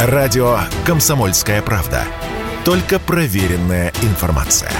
Радио 0.00 0.58
«Комсомольская 0.86 1.60
правда». 1.60 2.04
Только 2.64 3.00
проверенная 3.00 3.92
информация. 4.02 4.70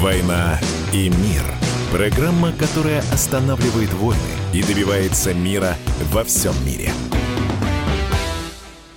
«Война 0.00 0.58
и 0.92 1.10
мир»– 1.10 1.44
программа, 1.92 2.50
которая 2.50 3.04
останавливает 3.12 3.92
войны 3.92 4.18
и 4.52 4.60
добивается 4.60 5.32
мира 5.32 5.76
во 6.10 6.24
всем 6.24 6.54
мире. 6.66 6.90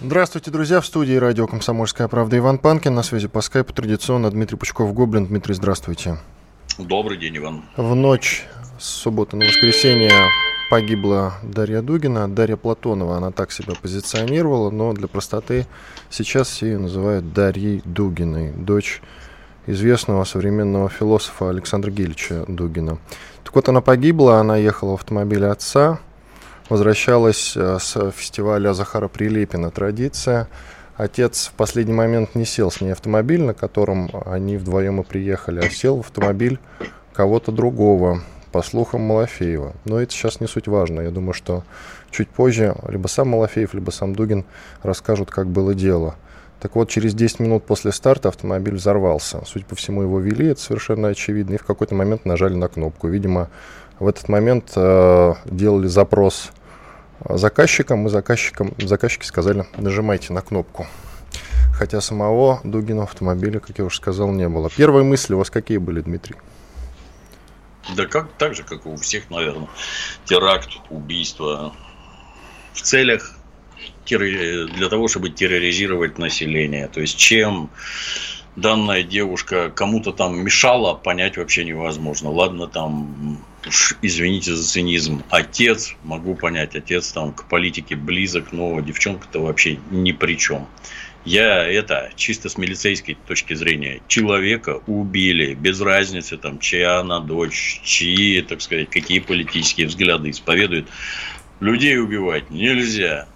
Здравствуйте, 0.01 0.49
друзья. 0.49 0.81
В 0.81 0.85
студии 0.87 1.13
радио 1.13 1.45
«Комсомольская 1.45 2.07
правда» 2.07 2.39
Иван 2.39 2.57
Панкин. 2.57 2.95
На 2.95 3.03
связи 3.03 3.27
по 3.27 3.41
скайпу 3.41 3.71
традиционно 3.71 4.31
Дмитрий 4.31 4.57
Пучков-Гоблин. 4.57 5.27
Дмитрий, 5.27 5.53
здравствуйте. 5.53 6.17
Добрый 6.77 7.17
день, 7.17 7.37
Иван. 7.37 7.63
В 7.75 7.95
ночь 7.95 8.45
с 8.77 8.85
субботы 8.85 9.35
на 9.35 9.45
воскресенье 9.45 10.11
погибла 10.69 11.33
Дарья 11.41 11.81
Дугина. 11.81 12.29
Дарья 12.29 12.55
Платонова, 12.55 13.17
она 13.17 13.31
так 13.31 13.51
себя 13.51 13.73
позиционировала, 13.81 14.69
но 14.69 14.93
для 14.93 15.07
простоты 15.07 15.65
сейчас 16.11 16.61
ее 16.61 16.77
называют 16.77 17.33
Дарьей 17.33 17.81
Дугиной, 17.83 18.51
дочь 18.51 19.01
известного 19.65 20.23
современного 20.23 20.87
философа 20.87 21.49
Александра 21.49 21.89
Гильевича 21.89 22.45
Дугина. 22.47 22.99
Так 23.43 23.55
вот, 23.55 23.67
она 23.69 23.81
погибла, 23.81 24.39
она 24.39 24.55
ехала 24.57 24.91
в 24.91 24.95
автомобиле 24.95 25.47
отца, 25.47 25.99
возвращалась 26.69 27.53
э, 27.57 27.79
с 27.79 28.11
фестиваля 28.11 28.73
Захара 28.73 29.07
Прилепина 29.07 29.71
«Традиция», 29.71 30.47
Отец 30.97 31.47
в 31.47 31.53
последний 31.53 31.93
момент 31.93 32.33
не 32.33 32.43
сел 32.43 32.71
с 32.71 32.81
ней 32.81 32.91
автомобиль, 32.91 33.41
на 33.41 33.53
котором 33.53 34.09
они 34.25 34.57
вдвоем 34.57 35.01
и 35.01 35.03
приехали, 35.03 35.59
а 35.63 35.69
сел 35.69 35.97
в 35.97 35.99
автомобиль 36.01 36.59
кого-то 37.13 37.51
другого, 37.51 38.21
по 38.51 38.63
слухам 38.63 39.01
Малафеева. 39.01 39.73
Но 39.85 40.01
это 40.01 40.11
сейчас 40.11 40.39
не 40.39 40.47
суть 40.47 40.67
важно. 40.67 41.01
Я 41.01 41.11
думаю, 41.11 41.33
что 41.33 41.63
чуть 42.09 42.29
позже 42.29 42.75
либо 42.87 43.07
сам 43.07 43.29
Малафеев, 43.29 43.75
либо 43.75 43.91
сам 43.91 44.15
Дугин 44.15 44.45
расскажут, 44.81 45.29
как 45.29 45.47
было 45.47 45.75
дело. 45.75 46.15
Так 46.59 46.75
вот, 46.75 46.89
через 46.89 47.13
10 47.13 47.41
минут 47.41 47.65
после 47.65 47.91
старта 47.91 48.29
автомобиль 48.29 48.75
взорвался. 48.75 49.43
Судя 49.45 49.65
по 49.65 49.75
всему, 49.75 50.01
его 50.01 50.19
вели, 50.19 50.47
это 50.47 50.59
совершенно 50.59 51.09
очевидно, 51.09 51.53
и 51.53 51.57
в 51.57 51.63
какой-то 51.63 51.93
момент 51.93 52.25
нажали 52.25 52.55
на 52.55 52.67
кнопку. 52.67 53.07
Видимо, 53.07 53.49
в 53.99 54.07
этот 54.07 54.27
момент 54.27 54.71
э, 54.75 55.33
делали 55.45 55.87
запрос 55.87 56.51
заказчикам, 57.29 58.07
и 58.07 58.09
заказчикам, 58.09 58.73
заказчики 58.79 59.25
сказали, 59.25 59.65
нажимайте 59.77 60.33
на 60.33 60.41
кнопку. 60.41 60.87
Хотя 61.73 62.01
самого 62.01 62.59
Дугина 62.63 63.03
автомобиля, 63.03 63.59
как 63.59 63.77
я 63.77 63.85
уже 63.85 63.97
сказал, 63.97 64.31
не 64.31 64.49
было. 64.49 64.69
Первые 64.69 65.03
мысли 65.03 65.35
у 65.35 65.37
вас 65.37 65.49
какие 65.49 65.77
были, 65.77 66.01
Дмитрий? 66.01 66.35
Да 67.95 68.05
как, 68.05 68.31
так 68.33 68.55
же, 68.55 68.63
как 68.63 68.85
и 68.85 68.89
у 68.89 68.97
всех, 68.97 69.29
наверное. 69.29 69.67
Теракт, 70.25 70.69
убийство. 70.89 71.73
В 72.73 72.81
целях 72.81 73.33
для 74.07 74.89
того, 74.89 75.07
чтобы 75.07 75.29
терроризировать 75.29 76.17
население. 76.17 76.87
То 76.87 77.01
есть, 77.01 77.17
чем 77.17 77.69
данная 78.55 79.03
девушка 79.03 79.69
кому-то 79.69 80.13
там 80.13 80.43
мешала, 80.43 80.95
понять 80.95 81.37
вообще 81.37 81.65
невозможно. 81.65 82.31
Ладно, 82.31 82.67
там, 82.67 83.37
извините 84.01 84.55
за 84.55 84.63
цинизм, 84.63 85.23
отец, 85.29 85.95
могу 86.03 86.35
понять, 86.35 86.75
отец 86.75 87.11
там 87.11 87.33
к 87.33 87.47
политике 87.47 87.95
близок, 87.95 88.51
но 88.51 88.79
девчонка-то 88.81 89.39
вообще 89.39 89.79
ни 89.91 90.11
при 90.11 90.37
чем. 90.37 90.67
Я 91.25 91.65
это 91.65 92.09
чисто 92.15 92.47
с 92.47 92.57
милицейской 92.57 93.17
точки 93.27 93.53
зрения 93.53 93.99
человека 94.07 94.81
убили 94.87 95.55
без 95.55 95.81
разницы 95.81 96.37
там 96.37 96.57
чья 96.59 96.99
она 96.99 97.19
дочь, 97.19 97.81
чьи, 97.83 98.41
так 98.41 98.61
сказать, 98.61 98.89
какие 98.89 99.19
политические 99.19 99.87
взгляды 99.87 100.29
исповедует. 100.29 100.87
Людей 101.59 101.99
убивать 101.99 102.49
нельзя 102.49 103.27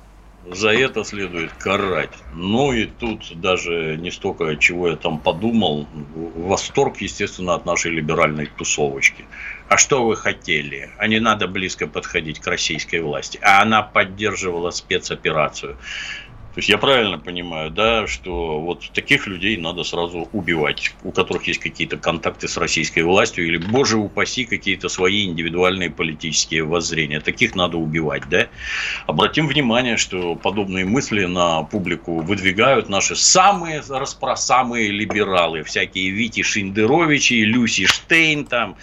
за 0.49 0.69
это 0.69 1.03
следует 1.03 1.51
карать. 1.53 2.13
Ну 2.33 2.73
и 2.73 2.85
тут 2.85 3.39
даже 3.39 3.97
не 3.97 4.11
столько, 4.11 4.55
чего 4.55 4.89
я 4.89 4.95
там 4.95 5.19
подумал, 5.19 5.87
восторг, 6.15 6.97
естественно, 7.01 7.55
от 7.55 7.65
нашей 7.65 7.91
либеральной 7.91 8.47
тусовочки. 8.57 9.25
А 9.71 9.77
что 9.77 10.05
вы 10.05 10.17
хотели? 10.17 10.89
А 10.97 11.07
не 11.07 11.21
надо 11.21 11.47
близко 11.47 11.87
подходить 11.87 12.39
к 12.39 12.47
российской 12.47 12.99
власти. 12.99 13.39
А 13.41 13.61
она 13.61 13.81
поддерживала 13.81 14.69
спецоперацию. 14.71 15.75
То 15.75 16.57
есть 16.57 16.67
я 16.67 16.77
правильно 16.77 17.17
понимаю, 17.17 17.71
да, 17.71 18.05
что 18.05 18.59
вот 18.59 18.91
таких 18.91 19.27
людей 19.27 19.55
надо 19.55 19.85
сразу 19.85 20.27
убивать, 20.33 20.93
у 21.05 21.13
которых 21.13 21.47
есть 21.47 21.61
какие-то 21.61 21.95
контакты 21.95 22.49
с 22.49 22.57
российской 22.57 23.03
властью 23.03 23.47
или, 23.47 23.55
боже 23.55 23.95
упаси, 23.95 24.43
какие-то 24.43 24.89
свои 24.89 25.23
индивидуальные 25.27 25.89
политические 25.89 26.65
воззрения. 26.65 27.21
Таких 27.21 27.55
надо 27.55 27.77
убивать, 27.77 28.23
да. 28.29 28.47
Обратим 29.07 29.47
внимание, 29.47 29.95
что 29.95 30.35
подобные 30.35 30.83
мысли 30.83 31.23
на 31.23 31.63
публику 31.63 32.19
выдвигают 32.19 32.89
наши 32.89 33.15
самые 33.15 33.81
распро, 33.87 34.35
самые 34.35 34.89
либералы, 34.89 35.63
всякие 35.63 36.09
Вити 36.09 36.41
Шиндеровичи, 36.43 37.45
Люси 37.45 37.85
Штейн 37.85 38.43
там, 38.43 38.75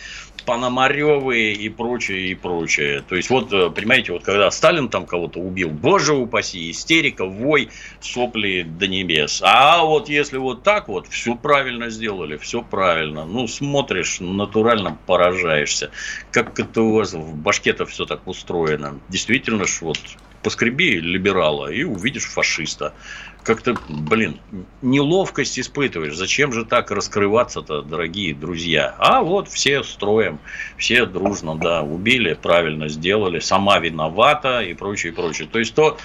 Пономаревы 0.49 1.53
и 1.53 1.69
прочее, 1.69 2.31
и 2.31 2.35
прочее. 2.35 3.05
То 3.07 3.17
есть, 3.17 3.29
вот, 3.29 3.53
э, 3.53 3.69
понимаете, 3.69 4.13
вот 4.13 4.25
когда 4.25 4.51
Сталин 4.51 4.89
там 4.89 5.05
кого-то 5.05 5.41
убил, 5.41 5.69
боже 5.69 6.15
упаси, 6.15 6.71
истерика, 6.71 7.27
вой, 7.27 7.69
сопли 8.01 8.63
до 8.63 8.87
небес. 8.87 9.43
А 9.45 9.85
вот 9.85 10.09
если 10.09 10.39
вот 10.39 10.63
так 10.63 10.89
вот, 10.89 11.07
все 11.09 11.35
правильно 11.35 11.91
сделали, 11.91 12.39
все 12.39 12.63
правильно. 12.63 13.27
Ну, 13.27 13.47
смотришь, 13.47 14.21
натурально 14.21 14.97
поражаешься. 15.05 15.91
Как 16.31 16.59
это 16.59 16.81
у 16.81 16.95
вас 16.95 17.13
в 17.13 17.37
башке-то 17.37 17.85
все 17.85 18.07
так 18.07 18.27
устроено. 18.27 18.99
Действительно 19.11 19.67
ж 19.67 19.83
вот 19.83 19.99
поскреби 20.43 21.01
либерала 21.01 21.71
и 21.71 21.85
увидишь 21.85 22.27
фашиста. 22.27 22.95
Как-то, 23.43 23.77
блин, 23.89 24.41
неловкость 24.83 25.59
испытываешь. 25.59 26.17
Зачем 26.17 26.53
же 26.53 26.65
так 26.65 26.91
раскрываться-то, 26.91 27.83
дорогие 27.83 28.35
друзья? 28.35 28.95
А 28.99 29.23
вот 29.23 29.49
все 29.49 29.83
строим, 29.83 30.39
все 30.77 31.07
дружно, 31.07 31.57
да, 31.57 31.83
убили, 31.83 32.35
правильно 32.35 32.89
сделали, 32.89 33.39
сама 33.39 33.79
виновата 33.79 34.61
и 34.61 34.75
прочее, 34.75 35.13
прочее. 35.13 35.49
То 35.51 35.59
есть 35.61 35.75
то, 35.75 35.97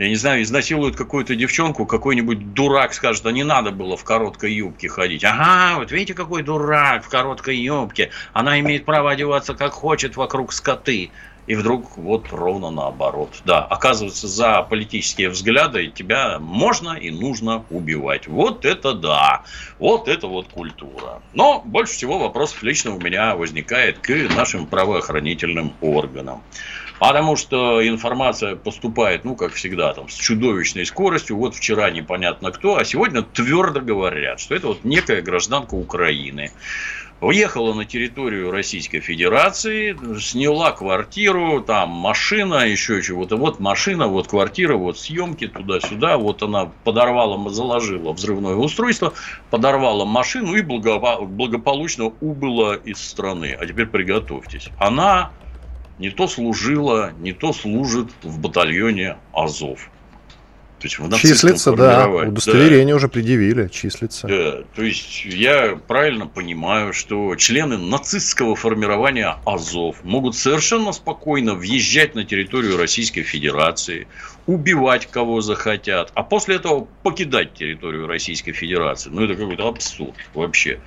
я 0.00 0.08
не 0.08 0.16
знаю, 0.16 0.42
изнасилуют 0.42 0.96
какую-то 0.96 1.36
девчонку, 1.36 1.84
какой-нибудь 1.84 2.54
дурак 2.54 2.94
скажет, 2.94 3.26
а 3.26 3.32
не 3.32 3.44
надо 3.44 3.70
было 3.70 3.98
в 3.98 4.04
короткой 4.04 4.54
юбке 4.54 4.88
ходить. 4.88 5.24
Ага, 5.24 5.78
вот 5.78 5.92
видите, 5.92 6.14
какой 6.14 6.42
дурак 6.42 7.04
в 7.04 7.10
короткой 7.10 7.58
юбке. 7.58 8.10
Она 8.32 8.58
имеет 8.60 8.86
право 8.86 9.10
одеваться 9.10 9.52
как 9.52 9.72
хочет 9.72 10.16
вокруг 10.16 10.54
скоты. 10.54 11.10
И 11.50 11.56
вдруг 11.56 11.96
вот 11.96 12.28
ровно 12.30 12.70
наоборот. 12.70 13.42
Да, 13.44 13.64
оказывается, 13.64 14.28
за 14.28 14.62
политические 14.62 15.30
взгляды 15.30 15.88
тебя 15.88 16.38
можно 16.38 16.92
и 16.92 17.10
нужно 17.10 17.64
убивать. 17.70 18.28
Вот 18.28 18.64
это 18.64 18.92
да. 18.92 19.42
Вот 19.80 20.06
это 20.06 20.28
вот 20.28 20.46
культура. 20.46 21.20
Но 21.34 21.60
больше 21.64 21.94
всего 21.94 22.20
вопросов 22.20 22.62
лично 22.62 22.94
у 22.94 23.00
меня 23.00 23.34
возникает 23.34 23.98
к 23.98 24.10
нашим 24.36 24.64
правоохранительным 24.64 25.72
органам. 25.80 26.40
Потому 27.00 27.34
что 27.34 27.84
информация 27.84 28.54
поступает, 28.54 29.24
ну, 29.24 29.34
как 29.34 29.54
всегда, 29.54 29.92
там, 29.94 30.08
с 30.08 30.14
чудовищной 30.14 30.86
скоростью. 30.86 31.36
Вот 31.36 31.56
вчера 31.56 31.90
непонятно 31.90 32.52
кто, 32.52 32.76
а 32.76 32.84
сегодня 32.84 33.22
твердо 33.22 33.80
говорят, 33.80 34.38
что 34.38 34.54
это 34.54 34.68
вот 34.68 34.84
некая 34.84 35.20
гражданка 35.20 35.74
Украины 35.74 36.52
Уехала 37.20 37.74
на 37.74 37.84
территорию 37.84 38.50
Российской 38.50 39.00
Федерации, 39.00 39.94
сняла 40.18 40.72
квартиру, 40.72 41.60
там 41.60 41.90
машина, 41.90 42.66
еще 42.66 43.02
чего-то. 43.02 43.36
Вот 43.36 43.60
машина, 43.60 44.06
вот 44.06 44.28
квартира, 44.28 44.74
вот 44.76 44.98
съемки 44.98 45.46
туда-сюда. 45.46 46.16
Вот 46.16 46.42
она 46.42 46.70
подорвала, 46.82 47.50
заложила 47.50 48.12
взрывное 48.14 48.54
устройство, 48.54 49.12
подорвала 49.50 50.06
машину 50.06 50.54
и 50.54 50.62
благополучно 50.62 52.06
убыла 52.20 52.74
из 52.76 53.06
страны. 53.06 53.54
А 53.58 53.66
теперь 53.66 53.86
приготовьтесь. 53.86 54.70
Она 54.78 55.30
не 55.98 56.08
то 56.08 56.26
служила, 56.26 57.12
не 57.18 57.34
то 57.34 57.52
служит 57.52 58.08
в 58.22 58.40
батальоне 58.40 59.18
Азов. 59.34 59.90
То 60.80 60.86
есть 60.86 60.98
в 60.98 61.14
числится, 61.18 61.72
да, 61.72 62.08
удостоверение 62.08 62.94
да. 62.94 62.96
уже 62.96 63.08
предъявили, 63.08 63.68
числится. 63.68 64.26
Да, 64.26 64.62
то 64.74 64.82
есть 64.82 65.26
я 65.26 65.78
правильно 65.86 66.26
понимаю, 66.26 66.94
что 66.94 67.36
члены 67.36 67.76
нацистского 67.76 68.56
формирования 68.56 69.36
Азов 69.44 70.02
могут 70.04 70.36
совершенно 70.36 70.92
спокойно 70.92 71.54
въезжать 71.54 72.14
на 72.14 72.24
территорию 72.24 72.78
Российской 72.78 73.22
Федерации, 73.22 74.08
убивать 74.46 75.06
кого 75.06 75.42
захотят, 75.42 76.12
а 76.14 76.22
после 76.22 76.56
этого 76.56 76.88
покидать 77.02 77.52
территорию 77.52 78.06
Российской 78.06 78.52
Федерации. 78.52 79.10
Ну, 79.10 79.24
это 79.24 79.34
какой-то 79.34 79.68
абсурд 79.68 80.14
вообще. 80.32 80.80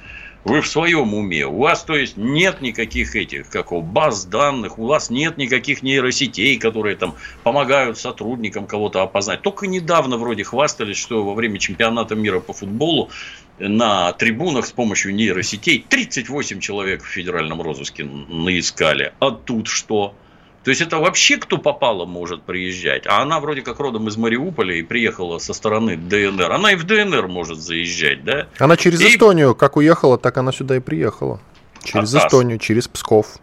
Вы 0.45 0.61
в 0.61 0.67
своем 0.67 1.13
уме. 1.13 1.45
У 1.45 1.59
вас, 1.59 1.83
то 1.83 1.95
есть, 1.95 2.17
нет 2.17 2.61
никаких 2.61 3.15
этих, 3.15 3.49
как 3.49 3.71
у 3.71 3.81
баз 3.81 4.25
данных, 4.25 4.77
у 4.77 4.87
вас 4.87 5.09
нет 5.09 5.37
никаких 5.37 5.83
нейросетей, 5.83 6.57
которые 6.57 6.97
там 6.97 7.15
помогают 7.43 7.97
сотрудникам 7.97 8.67
кого-то 8.67 9.01
опознать. 9.01 9.41
Только 9.41 9.67
недавно 9.67 10.17
вроде 10.17 10.43
хвастались, 10.43 10.97
что 10.97 11.23
во 11.23 11.33
время 11.33 11.59
чемпионата 11.59 12.15
мира 12.15 12.41
по 12.41 12.51
футболу 12.51 13.09
на 13.57 14.11
трибунах 14.13 14.65
с 14.65 14.71
помощью 14.71 15.15
нейросетей 15.15 15.85
38 15.87 16.59
человек 16.59 17.03
в 17.03 17.07
федеральном 17.07 17.61
розыске 17.61 18.03
наискали. 18.03 19.13
А 19.19 19.31
тут 19.31 19.67
что? 19.67 20.15
То 20.63 20.69
есть 20.69 20.81
это 20.81 20.97
вообще 20.97 21.37
кто 21.37 21.57
попало 21.57 22.05
может 22.05 22.43
приезжать. 22.43 23.05
А 23.05 23.21
она 23.21 23.39
вроде 23.39 23.61
как 23.61 23.79
родом 23.79 24.07
из 24.07 24.15
Мариуполя 24.15 24.75
и 24.75 24.81
приехала 24.81 25.39
со 25.39 25.53
стороны 25.53 25.97
ДНР. 25.97 26.51
Она 26.51 26.71
и 26.71 26.75
в 26.75 26.85
ДНР 26.85 27.27
может 27.27 27.59
заезжать, 27.59 28.23
да? 28.23 28.47
Она 28.59 28.77
через 28.77 29.01
и... 29.01 29.07
Эстонию 29.07 29.55
как 29.55 29.75
уехала, 29.75 30.17
так 30.17 30.37
она 30.37 30.51
сюда 30.51 30.77
и 30.77 30.79
приехала. 30.79 31.41
Через 31.83 32.15
Атас. 32.15 32.27
Эстонию, 32.27 32.59
через 32.59 32.87
Псков. 32.87 33.37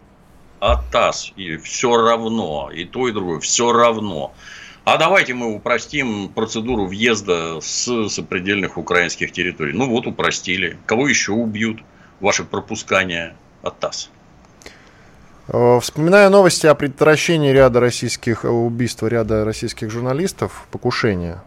Атас. 0.60 1.32
И 1.36 1.56
все 1.58 1.94
равно. 1.94 2.70
И 2.72 2.84
то, 2.86 3.06
и 3.06 3.12
другое. 3.12 3.40
Все 3.40 3.70
равно. 3.70 4.32
А 4.84 4.96
давайте 4.96 5.34
мы 5.34 5.54
упростим 5.54 6.30
процедуру 6.30 6.86
въезда 6.86 7.60
с 7.60 8.08
сопредельных 8.08 8.78
украинских 8.78 9.30
территорий. 9.30 9.74
Ну 9.74 9.88
вот 9.88 10.06
упростили. 10.06 10.78
Кого 10.86 11.06
еще 11.06 11.32
убьют? 11.32 11.80
Ваше 12.20 12.44
пропускание 12.44 13.36
от 13.62 13.78
ТАСС. 13.78 14.10
Э, 15.52 15.80
вспоминая 15.80 16.28
новости 16.28 16.66
о 16.66 16.74
предотвращении 16.74 17.50
ряда 17.50 17.80
российских 17.80 18.44
э, 18.44 18.48
убийств 18.48 19.02
ряда 19.02 19.44
российских 19.44 19.90
журналистов, 19.90 20.66
покушения 20.70 21.42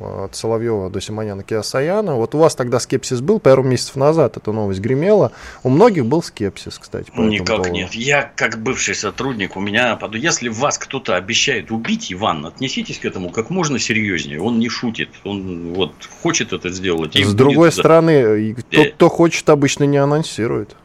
от 0.00 0.36
Соловьева 0.36 0.90
до 0.90 1.00
Симоняна 1.00 1.42
Киасаяна. 1.42 2.14
Вот 2.14 2.36
у 2.36 2.38
вас 2.38 2.54
тогда 2.54 2.78
скепсис 2.78 3.20
был, 3.20 3.40
пару 3.40 3.64
месяцев 3.64 3.96
назад 3.96 4.36
эта 4.36 4.52
новость 4.52 4.78
гремела. 4.78 5.32
У 5.64 5.70
многих 5.70 6.06
был 6.06 6.22
скепсис, 6.22 6.78
кстати. 6.78 7.10
По 7.10 7.20
Никак 7.20 7.56
поводу. 7.56 7.72
нет. 7.72 7.94
Я, 7.94 8.30
как 8.36 8.62
бывший 8.62 8.94
сотрудник, 8.94 9.56
у 9.56 9.60
меня, 9.60 9.98
если 10.12 10.48
вас 10.48 10.78
кто-то 10.78 11.16
обещает 11.16 11.72
убить, 11.72 12.12
Иван, 12.12 12.46
отнеситесь 12.46 13.00
к 13.00 13.04
этому 13.04 13.30
как 13.30 13.50
можно 13.50 13.80
серьезнее. 13.80 14.40
Он 14.40 14.60
не 14.60 14.68
шутит. 14.68 15.08
Он 15.24 15.74
вот 15.74 15.92
хочет 16.22 16.52
это 16.52 16.70
сделать. 16.70 17.16
С 17.16 17.34
другой 17.34 17.70
будет... 17.70 17.74
стороны, 17.74 18.54
тот, 18.70 18.92
кто 18.92 19.08
хочет, 19.08 19.50
обычно 19.50 19.82
не 19.82 19.98
анонсирует. 19.98 20.76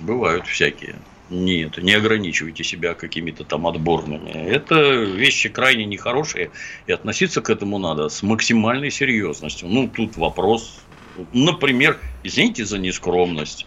Бывают 0.00 0.46
всякие. 0.46 0.96
Нет, 1.30 1.78
не 1.78 1.92
ограничивайте 1.92 2.64
себя 2.64 2.94
какими-то 2.94 3.44
там 3.44 3.68
отборными. 3.68 4.30
Это 4.30 4.74
вещи 4.94 5.48
крайне 5.48 5.84
нехорошие, 5.84 6.50
и 6.86 6.92
относиться 6.92 7.40
к 7.40 7.50
этому 7.50 7.78
надо 7.78 8.08
с 8.08 8.24
максимальной 8.24 8.90
серьезностью. 8.90 9.68
Ну, 9.68 9.88
тут 9.88 10.16
вопрос, 10.16 10.80
например, 11.32 12.00
извините 12.24 12.64
за 12.64 12.78
нескромность. 12.78 13.66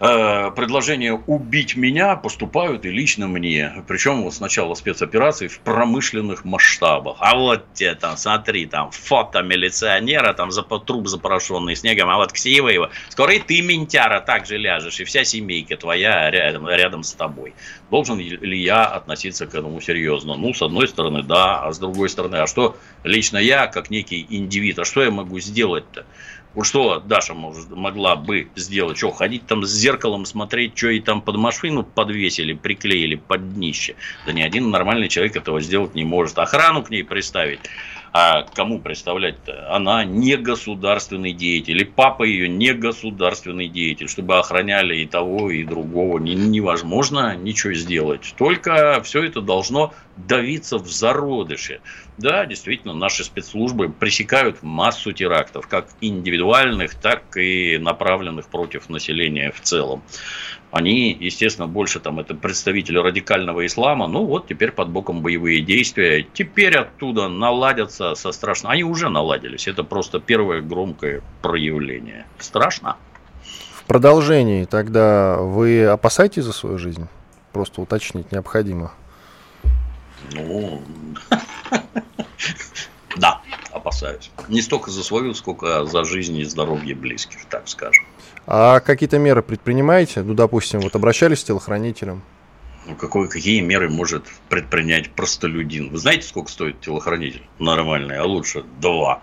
Э, 0.00 0.50
предложения 0.50 1.12
убить 1.12 1.76
меня 1.76 2.16
поступают 2.16 2.84
и 2.84 2.90
лично 2.90 3.28
мне. 3.28 3.84
Причем 3.86 4.22
вот 4.22 4.34
сначала 4.34 4.74
спецоперации 4.74 5.46
в 5.46 5.60
промышленных 5.60 6.44
масштабах. 6.44 7.16
А 7.20 7.36
вот 7.36 7.64
тебе 7.74 7.94
там, 7.94 8.16
смотри, 8.16 8.66
там 8.66 8.90
фото 8.90 9.42
милиционера, 9.42 10.32
там 10.32 10.50
за 10.50 10.62
труп 10.62 11.06
запорошенный 11.06 11.76
снегом, 11.76 12.10
а 12.10 12.16
вот 12.16 12.32
ксива 12.32 12.68
его. 12.68 12.90
Скоро 13.08 13.34
и 13.34 13.38
ты, 13.38 13.62
ментяра, 13.62 14.20
так 14.20 14.46
же 14.46 14.56
ляжешь, 14.56 14.98
и 14.98 15.04
вся 15.04 15.22
семейка 15.24 15.76
твоя 15.76 16.28
рядом, 16.28 16.68
рядом 16.68 17.04
с 17.04 17.12
тобой. 17.12 17.54
Должен 17.90 18.18
ли 18.18 18.60
я 18.60 18.84
относиться 18.86 19.46
к 19.46 19.54
этому 19.54 19.80
серьезно? 19.80 20.34
Ну, 20.34 20.52
с 20.54 20.62
одной 20.62 20.88
стороны, 20.88 21.22
да, 21.22 21.62
а 21.62 21.72
с 21.72 21.78
другой 21.78 22.08
стороны, 22.08 22.36
а 22.36 22.48
что 22.48 22.76
лично 23.04 23.38
я, 23.38 23.68
как 23.68 23.90
некий 23.90 24.26
индивид, 24.28 24.80
а 24.80 24.84
что 24.84 25.04
я 25.04 25.12
могу 25.12 25.38
сделать-то? 25.38 26.04
Вот 26.54 26.66
что 26.66 27.00
Даша 27.00 27.34
может, 27.34 27.70
могла 27.70 28.14
бы 28.16 28.48
сделать? 28.54 28.96
Что, 28.96 29.10
ходить 29.10 29.46
там 29.46 29.64
с 29.64 29.70
зеркалом, 29.70 30.24
смотреть, 30.24 30.76
что 30.78 30.88
ей 30.88 31.00
там 31.00 31.20
под 31.20 31.36
машину 31.36 31.82
подвесили, 31.82 32.52
приклеили 32.52 33.16
под 33.16 33.54
днище? 33.54 33.96
Да 34.24 34.32
ни 34.32 34.40
один 34.40 34.70
нормальный 34.70 35.08
человек 35.08 35.36
этого 35.36 35.60
сделать 35.60 35.94
не 35.94 36.04
может. 36.04 36.38
Охрану 36.38 36.82
к 36.82 36.90
ней 36.90 37.02
приставить. 37.02 37.60
А 38.16 38.42
кому 38.54 38.78
представлять-то? 38.78 39.74
Она 39.74 40.04
не 40.04 40.36
государственный 40.36 41.32
деятель. 41.32 41.82
И 41.82 41.84
папа 41.84 42.22
ее 42.22 42.48
не 42.48 42.72
государственный 42.72 43.66
деятель. 43.66 44.08
Чтобы 44.08 44.38
охраняли 44.38 44.98
и 44.98 45.06
того, 45.06 45.50
и 45.50 45.64
другого. 45.64 46.20
Невозможно 46.20 47.34
ничего 47.34 47.72
сделать. 47.72 48.32
Только 48.38 49.02
все 49.02 49.24
это 49.24 49.40
должно 49.40 49.92
давиться 50.16 50.78
в 50.78 50.86
зародыше. 50.86 51.80
Да, 52.16 52.46
действительно, 52.46 52.94
наши 52.94 53.24
спецслужбы 53.24 53.88
пресекают 53.88 54.62
массу 54.62 55.12
терактов, 55.12 55.66
как 55.66 55.88
индивидуальных, 56.00 56.94
так 56.94 57.36
и 57.36 57.76
направленных 57.78 58.46
против 58.46 58.88
населения 58.88 59.50
в 59.50 59.60
целом. 59.60 60.02
Они, 60.70 61.12
естественно, 61.12 61.66
больше 61.66 62.00
там 62.00 62.20
это 62.20 62.34
представители 62.34 62.98
радикального 62.98 63.66
ислама. 63.66 64.06
Ну 64.06 64.24
вот 64.24 64.48
теперь 64.48 64.72
под 64.72 64.90
боком 64.90 65.22
боевые 65.22 65.60
действия. 65.60 66.26
Теперь 66.32 66.76
оттуда 66.76 67.28
наладятся 67.28 68.14
со 68.14 68.32
страшно. 68.32 68.70
Они 68.70 68.84
уже 68.84 69.08
наладились. 69.08 69.68
Это 69.68 69.84
просто 69.84 70.20
первое 70.20 70.62
громкое 70.62 71.22
проявление. 71.42 72.26
Страшно. 72.38 72.96
В 73.74 73.84
продолжении 73.86 74.64
тогда 74.64 75.36
вы 75.36 75.84
опасаетесь 75.84 76.44
за 76.44 76.52
свою 76.52 76.78
жизнь? 76.78 77.06
Просто 77.52 77.80
уточнить 77.80 78.32
необходимо. 78.32 78.92
Ну, 80.32 80.82
да, 83.16 83.42
опасаюсь. 83.70 84.30
Не 84.48 84.62
столько 84.62 84.90
за 84.90 85.02
свою, 85.04 85.34
сколько 85.34 85.84
за 85.84 86.04
жизнь 86.04 86.38
и 86.38 86.44
здоровье 86.44 86.94
близких, 86.94 87.44
так 87.46 87.68
скажем. 87.68 88.04
А 88.46 88.80
какие-то 88.80 89.18
меры 89.18 89.42
предпринимаете? 89.42 90.22
Ну, 90.22 90.34
допустим, 90.34 90.80
вот 90.80 90.94
обращались 90.94 91.42
к 91.42 91.46
телохранителям? 91.46 92.22
Ну, 92.86 92.94
какой, 92.96 93.28
какие 93.28 93.60
меры 93.60 93.88
может 93.88 94.24
предпринять 94.50 95.10
простолюдин? 95.10 95.88
Вы 95.88 95.98
знаете, 95.98 96.26
сколько 96.26 96.50
стоит 96.50 96.80
телохранитель 96.80 97.42
нормальный, 97.58 98.18
а 98.18 98.24
лучше 98.24 98.64
два? 98.80 99.22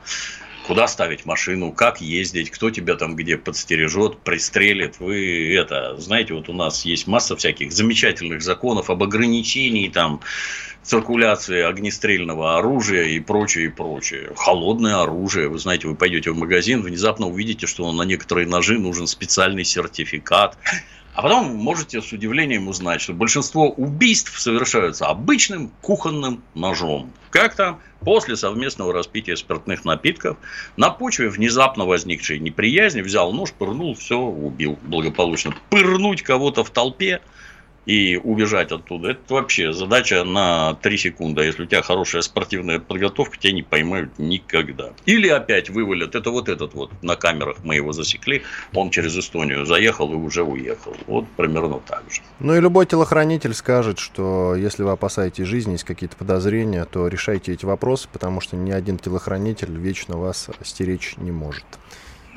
Куда 0.66 0.88
ставить 0.88 1.26
машину, 1.26 1.72
как 1.72 2.02
ездить, 2.02 2.50
кто 2.50 2.72
тебя 2.72 2.96
там 2.96 3.16
где 3.16 3.38
подстережет, 3.38 4.20
пристрелит. 4.20 5.00
Вы 5.00 5.56
это, 5.56 5.98
знаете, 5.98 6.34
вот 6.34 6.50
у 6.50 6.54
нас 6.54 6.86
есть 6.86 7.08
масса 7.08 7.36
всяких 7.36 7.72
замечательных 7.72 8.42
законов 8.42 8.90
об 8.90 9.04
ограничении 9.04 9.90
там 9.90 10.22
циркуляции 10.84 11.62
огнестрельного 11.62 12.58
оружия 12.58 13.04
и 13.04 13.20
прочее, 13.20 13.66
и 13.66 13.70
прочее. 13.70 14.32
Холодное 14.36 15.02
оружие. 15.02 15.48
Вы 15.48 15.60
знаете, 15.60 15.88
вы 15.88 15.96
пойдете 15.96 16.32
в 16.32 16.38
магазин, 16.38 16.82
внезапно 16.82 17.28
увидите, 17.28 17.68
что 17.68 17.92
на 17.92 18.04
некоторые 18.04 18.48
ножи 18.48 18.80
нужен 18.80 19.08
специальный 19.08 19.64
сертификат. 19.64 20.58
А 21.14 21.24
потом 21.24 21.56
можете 21.56 22.02
с 22.02 22.14
удивлением 22.14 22.70
узнать, 22.70 23.02
что 23.02 23.14
большинство 23.14 23.70
убийств 23.70 24.40
совершаются 24.40 25.08
обычным 25.08 25.70
кухонным 25.82 26.42
ножом. 26.56 27.12
Как 27.32 27.56
там? 27.56 27.82
После 28.00 28.38
совместного 28.38 28.94
распития 28.94 29.36
спиртных 29.36 29.84
напитков 29.84 30.38
на 30.78 30.90
почве 30.90 31.30
внезапно 31.30 31.86
возникшей 31.86 32.40
неприязни 32.40 33.02
взял 33.02 33.34
нож, 33.34 33.52
пырнул, 33.52 33.94
все, 33.94 34.18
убил 34.18 34.80
благополучно. 34.84 35.54
Пырнуть 35.70 36.22
кого-то 36.24 36.64
в 36.64 36.70
толпе– 36.70 37.22
и 37.86 38.18
убежать 38.18 38.72
оттуда. 38.72 39.12
Это 39.12 39.34
вообще 39.34 39.74
задача 39.74 40.24
на 40.24 40.76
3 40.76 40.98
секунды. 40.98 41.42
А 41.42 41.46
если 41.46 41.64
у 41.64 41.66
тебя 41.66 41.82
хорошая 41.82 42.22
спортивная 42.22 42.80
подготовка, 42.80 43.38
тебя 43.38 43.54
не 43.54 43.64
поймают 43.64 44.18
никогда. 44.20 44.92
Или 45.06 45.28
опять 45.28 45.70
вывалят. 45.70 46.16
Это 46.16 46.30
вот 46.30 46.50
этот 46.50 46.74
вот 46.74 46.92
на 47.02 47.16
камерах 47.16 47.58
мы 47.64 47.76
его 47.76 47.92
засекли. 47.92 48.44
Он 48.74 48.90
через 48.92 49.18
Эстонию 49.18 49.66
заехал 49.66 50.12
и 50.14 50.16
уже 50.16 50.44
уехал. 50.44 50.96
Вот 51.08 51.26
примерно 51.36 51.80
так 51.80 52.04
же. 52.12 52.22
Ну 52.40 52.56
и 52.56 52.60
любой 52.60 52.86
телохранитель 52.86 53.54
скажет, 53.54 54.00
что 54.00 54.56
если 54.56 54.84
вы 54.84 54.92
опасаетесь 54.92 55.46
жизни, 55.46 55.74
есть 55.74 55.84
какие-то 55.84 56.16
подозрения, 56.16 56.86
то 56.86 57.08
решайте 57.08 57.54
эти 57.54 57.66
вопросы, 57.66 58.08
потому 58.12 58.42
что 58.42 58.56
ни 58.56 58.72
один 58.72 58.98
телохранитель 58.98 59.76
вечно 59.78 60.18
вас 60.18 60.50
стеречь 60.64 61.16
не 61.18 61.32
может. 61.32 61.66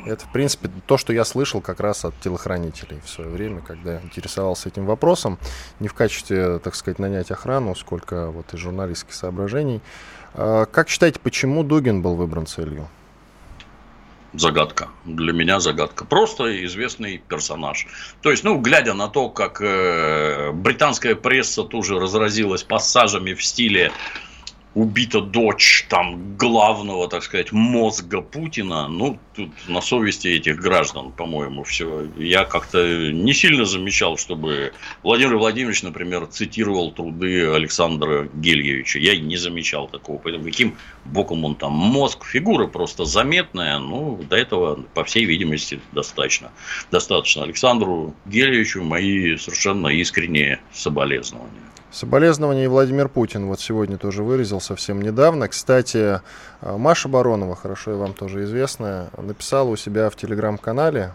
Это, 0.05 0.27
в 0.27 0.33
принципе, 0.33 0.71
то, 0.87 0.99
что 0.99 1.13
я 1.13 1.25
слышал 1.25 1.61
как 1.61 1.81
раз 1.81 2.05
от 2.05 2.19
телохранителей 2.21 3.01
в 3.05 3.09
свое 3.09 3.31
время, 3.31 3.61
когда 3.63 4.01
интересовался 4.01 4.69
этим 4.69 4.87
вопросом. 4.87 5.39
Не 5.81 5.89
в 5.89 5.95
качестве, 5.95 6.59
так 6.59 6.75
сказать, 6.75 6.99
нанять 6.99 7.31
охрану, 7.31 7.75
сколько 7.75 8.31
вот 8.31 8.53
из 8.53 8.59
журналистских 8.59 9.15
соображений. 9.15 9.81
А 10.35 10.67
как 10.67 10.89
считаете, 10.89 11.21
почему 11.21 11.63
Дугин 11.65 12.03
был 12.03 12.17
выбран 12.17 12.47
целью? 12.47 12.89
загадка. 14.37 14.89
Для 15.05 15.33
меня 15.33 15.61
загадка. 15.61 16.05
Просто 16.05 16.65
известный 16.65 17.19
персонаж. 17.19 17.87
То 18.21 18.31
есть, 18.31 18.45
ну, 18.45 18.59
глядя 18.59 18.95
на 18.95 19.09
то, 19.09 19.29
как 19.29 19.61
э, 19.61 20.53
британская 20.53 21.15
пресса 21.15 21.63
тоже 21.63 21.99
разразилась 21.99 22.63
пассажами 22.63 23.35
в 23.35 23.45
стиле 23.45 23.93
убита 24.75 25.21
дочь 25.21 25.87
там 25.89 26.37
главного, 26.37 27.09
так 27.09 27.23
сказать, 27.23 27.53
мозга 27.53 28.21
Путина, 28.21 28.89
ну, 28.89 29.19
тут 29.35 29.51
на 29.69 29.81
совести 29.81 30.29
этих 30.29 30.57
граждан, 30.57 31.13
по-моему, 31.13 31.63
все. 31.65 32.09
Я 32.17 32.45
как-то 32.45 33.13
не 33.13 33.33
сильно 33.33 33.65
замечал, 33.65 34.17
чтобы 34.17 34.73
Владимир 35.03 35.37
Владимирович, 35.37 35.83
например, 35.83 36.27
цитировал 36.27 36.91
труды 36.91 37.47
Александра 37.47 38.29
Гельевича. 38.35 38.99
Я 38.99 39.17
не 39.17 39.37
замечал 39.37 39.89
такого. 39.89 40.19
Поэтому 40.19 40.45
каким 40.45 40.77
боком 41.05 41.45
он 41.45 41.55
там 41.55 41.73
мозг, 41.73 42.25
фигура 42.25 42.67
просто 42.67 43.05
заметная, 43.05 43.79
ну, 43.79 44.21
до 44.29 44.37
этого, 44.37 44.83
по 44.95 45.05
всей 45.05 45.25
видимости, 45.25 45.81
достаточно. 45.93 46.51
Достаточно 46.91 47.45
Александру 47.45 48.15
Гельевичу 48.27 48.83
мои 48.83 49.37
совершенно 49.37 49.89
искренние 49.89 50.61
соболезнования. 50.73 51.74
Соболезнования 51.95 52.65
и 52.65 52.67
Владимир 52.67 53.09
Путин 53.09 53.47
вот 53.47 53.61
сегодня 53.61 53.99
тоже 53.99 54.25
выразил 54.25 54.61
совсем 54.61 55.01
недавно. 55.01 55.47
Кстати, 55.47 56.21
Маша 56.61 57.09
Баронова, 57.09 57.55
хорошо 57.55 57.93
и 57.93 57.95
вам 57.95 58.15
тоже 58.15 58.43
известная, 58.43 59.11
написала 59.17 59.69
у 59.69 59.77
себя 59.77 60.11
в 60.11 60.17
телеграм-канале 60.17 61.13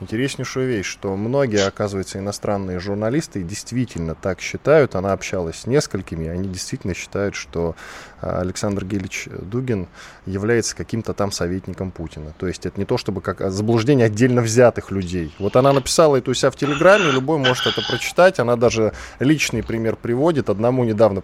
интереснейшую 0.00 0.68
вещь, 0.68 0.86
что 0.86 1.16
многие, 1.16 1.66
оказывается, 1.66 2.18
иностранные 2.18 2.80
журналисты 2.80 3.42
действительно 3.42 4.14
так 4.14 4.40
считают. 4.40 4.94
Она 4.94 5.12
общалась 5.12 5.60
с 5.60 5.66
несколькими, 5.66 6.28
они 6.28 6.48
действительно 6.48 6.94
считают, 6.94 7.34
что 7.34 7.76
а, 8.20 8.40
Александр 8.40 8.84
Гелич 8.84 9.28
Дугин 9.28 9.86
является 10.26 10.76
каким-то 10.76 11.14
там 11.14 11.32
советником 11.32 11.90
Путина. 11.90 12.32
То 12.38 12.46
есть 12.46 12.66
это 12.66 12.78
не 12.78 12.86
то, 12.86 12.98
чтобы 12.98 13.20
как 13.20 13.50
заблуждение 13.50 14.06
отдельно 14.06 14.42
взятых 14.42 14.90
людей. 14.90 15.34
Вот 15.38 15.56
она 15.56 15.72
написала 15.72 16.16
это 16.16 16.30
у 16.30 16.34
себя 16.34 16.50
в 16.50 16.56
Телеграме, 16.56 17.10
любой 17.10 17.38
может 17.38 17.66
это 17.66 17.82
прочитать. 17.86 18.40
Она 18.40 18.56
даже 18.56 18.92
личный 19.20 19.62
пример 19.62 19.96
приводит. 19.96 20.50
Одному 20.50 20.84
недавно 20.84 21.22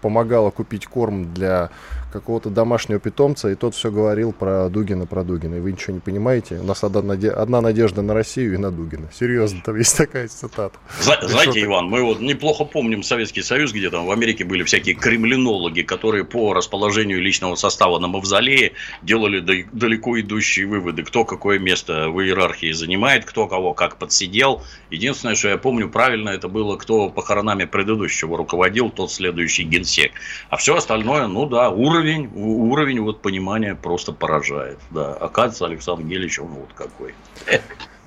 помогала 0.00 0.50
купить 0.50 0.86
корм 0.86 1.32
для 1.32 1.70
какого-то 2.12 2.50
домашнего 2.50 3.00
питомца, 3.00 3.50
и 3.50 3.54
тот 3.54 3.74
все 3.74 3.90
говорил 3.90 4.32
про 4.32 4.68
Дугина, 4.68 5.06
про 5.06 5.24
Дугина. 5.24 5.56
И 5.56 5.60
вы 5.60 5.72
ничего 5.72 5.94
не 5.94 6.00
понимаете. 6.00 6.58
У 6.58 6.64
нас 6.64 6.84
одна, 6.84 7.02
наде... 7.02 7.30
одна 7.30 7.60
надежда 7.60 8.02
на 8.02 8.14
Россию 8.14 8.54
и 8.54 8.56
на 8.58 8.70
Дугина. 8.70 9.08
Серьезно, 9.12 9.62
там 9.64 9.76
есть 9.76 9.96
такая 9.96 10.28
цитата. 10.28 10.78
Зна- 11.00 11.18
знаете, 11.22 11.62
Иван, 11.62 11.86
мы 11.86 12.02
вот 12.02 12.20
неплохо 12.20 12.64
помним 12.64 13.02
Советский 13.02 13.42
Союз, 13.42 13.72
где 13.72 13.90
там 13.90 14.06
в 14.06 14.10
Америке 14.10 14.44
были 14.44 14.62
всякие 14.62 14.94
кремлинологи, 14.94 15.82
которые 15.82 16.24
по 16.24 16.52
расположению 16.52 17.20
личного 17.22 17.54
состава 17.54 17.98
на 17.98 18.08
мавзолее 18.08 18.72
делали 19.02 19.40
далеко 19.72 20.20
идущие 20.20 20.66
выводы, 20.66 21.02
кто 21.02 21.24
какое 21.24 21.58
место 21.58 22.10
в 22.10 22.20
иерархии 22.20 22.72
занимает, 22.72 23.24
кто 23.24 23.48
кого 23.48 23.72
как 23.72 23.96
подсидел. 23.96 24.62
Единственное, 24.90 25.34
что 25.34 25.48
я 25.48 25.56
помню 25.56 25.88
правильно, 25.88 26.28
это 26.28 26.48
было, 26.48 26.76
кто 26.76 27.08
похоронами 27.08 27.64
предыдущего 27.64 28.36
руководил, 28.36 28.90
тот 28.90 29.10
следующий 29.10 29.64
генсек. 29.64 30.12
А 30.50 30.56
все 30.56 30.76
остальное, 30.76 31.26
ну 31.26 31.46
да, 31.46 31.70
уровень 31.70 32.01
уровень, 32.02 32.30
уровень 32.34 33.00
вот 33.00 33.22
понимания 33.22 33.74
просто 33.74 34.12
поражает. 34.12 34.78
Да, 34.90 35.14
оказывается, 35.14 35.66
Александр 35.66 36.04
Гелич, 36.04 36.38
вот 36.38 36.68
какой. 36.74 37.14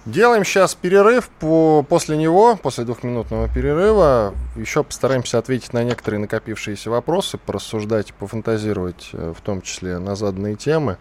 Делаем 0.05 0.45
сейчас 0.45 0.75
перерыв. 0.75 1.29
По, 1.39 1.83
после 1.87 2.15
него, 2.15 2.55
после 2.57 2.83
двухминутного 2.83 3.47
перерыва, 3.49 4.35
еще 4.55 4.83
постараемся 4.83 5.39
ответить 5.39 5.73
на 5.73 5.83
некоторые 5.83 6.19
накопившиеся 6.19 6.91
вопросы, 6.91 7.39
порассуждать, 7.39 8.13
пофантазировать, 8.13 9.09
э, 9.13 9.33
в 9.35 9.41
том 9.41 9.63
числе 9.63 9.97
на 9.97 10.15
заданные 10.15 10.57
темы. 10.57 10.97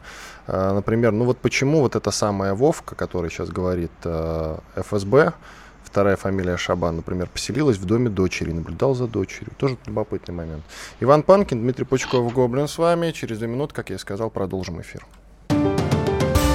Э, 0.47 0.73
например, 0.73 1.13
ну 1.13 1.27
вот 1.27 1.37
почему 1.37 1.81
вот 1.81 1.97
эта 1.97 2.11
самая 2.11 2.55
Вовка, 2.55 2.95
которая 2.95 3.31
сейчас 3.31 3.51
говорит 3.51 3.93
э, 4.05 4.57
ФСБ, 4.77 5.35
вторая 5.95 6.17
фамилия 6.17 6.57
Шабан, 6.57 6.97
например, 6.97 7.29
поселилась 7.29 7.77
в 7.77 7.85
доме 7.85 8.11
дочери, 8.11 8.51
наблюдал 8.51 8.97
за 8.97 9.07
дочерью. 9.07 9.53
Тоже 9.57 9.77
любопытный 9.87 10.35
момент. 10.35 10.65
Иван 10.99 11.23
Панкин, 11.23 11.61
Дмитрий 11.61 11.85
Пучков, 11.85 12.33
Гоблин 12.33 12.67
с 12.67 12.79
вами. 12.79 13.13
Через 13.13 13.39
две 13.39 13.47
минуты, 13.47 13.75
как 13.75 13.91
я 13.91 13.97
и 13.97 13.99
сказал, 14.01 14.29
продолжим 14.29 14.81
эфир. 14.81 15.07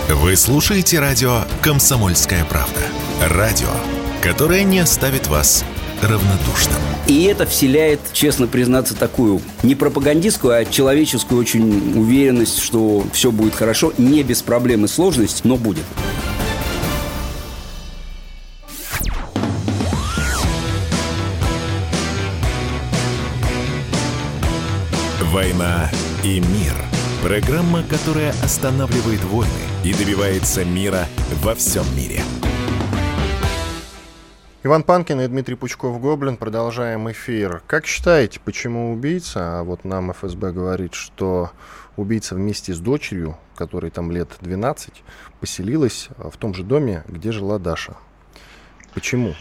Вы 0.09 0.35
слушаете 0.35 0.99
радио 0.99 1.43
«Комсомольская 1.61 2.43
правда». 2.43 2.81
Радио, 3.29 3.69
которое 4.21 4.65
не 4.65 4.79
оставит 4.79 5.27
вас 5.27 5.63
равнодушным. 6.01 6.81
И 7.07 7.23
это 7.23 7.45
вселяет, 7.45 8.01
честно 8.11 8.45
признаться, 8.45 8.93
такую 8.93 9.39
не 9.63 9.73
пропагандистскую, 9.73 10.53
а 10.53 10.65
человеческую 10.65 11.39
очень 11.39 11.97
уверенность, 11.97 12.59
что 12.59 13.05
все 13.13 13.31
будет 13.31 13.55
хорошо, 13.55 13.93
не 13.97 14.21
без 14.21 14.41
проблем 14.41 14.83
и 14.83 14.89
сложностей, 14.89 15.43
но 15.45 15.55
будет. 15.55 15.85
«Война 25.59 25.89
и 26.23 26.39
мир». 26.39 26.73
Программа, 27.21 27.83
которая 27.83 28.29
останавливает 28.41 29.21
войны 29.25 29.51
и 29.83 29.93
добивается 29.93 30.63
мира 30.63 31.05
во 31.43 31.53
всем 31.53 31.83
мире. 31.97 32.21
Иван 34.63 34.83
Панкин 34.83 35.19
и 35.19 35.27
Дмитрий 35.27 35.55
Пучков-Гоблин. 35.55 36.37
Продолжаем 36.37 37.11
эфир. 37.11 37.61
Как 37.67 37.87
считаете, 37.87 38.39
почему 38.39 38.93
убийца, 38.93 39.59
а 39.59 39.63
вот 39.63 39.83
нам 39.83 40.13
ФСБ 40.13 40.53
говорит, 40.53 40.93
что 40.93 41.51
убийца 41.97 42.35
вместе 42.35 42.73
с 42.73 42.79
дочерью, 42.79 43.37
которой 43.57 43.91
там 43.91 44.13
лет 44.13 44.29
12, 44.39 45.03
поселилась 45.41 46.07
в 46.17 46.37
том 46.37 46.53
же 46.53 46.63
доме, 46.63 47.03
где 47.09 47.33
жила 47.33 47.59
Даша? 47.59 47.97
Почему? 48.93 49.35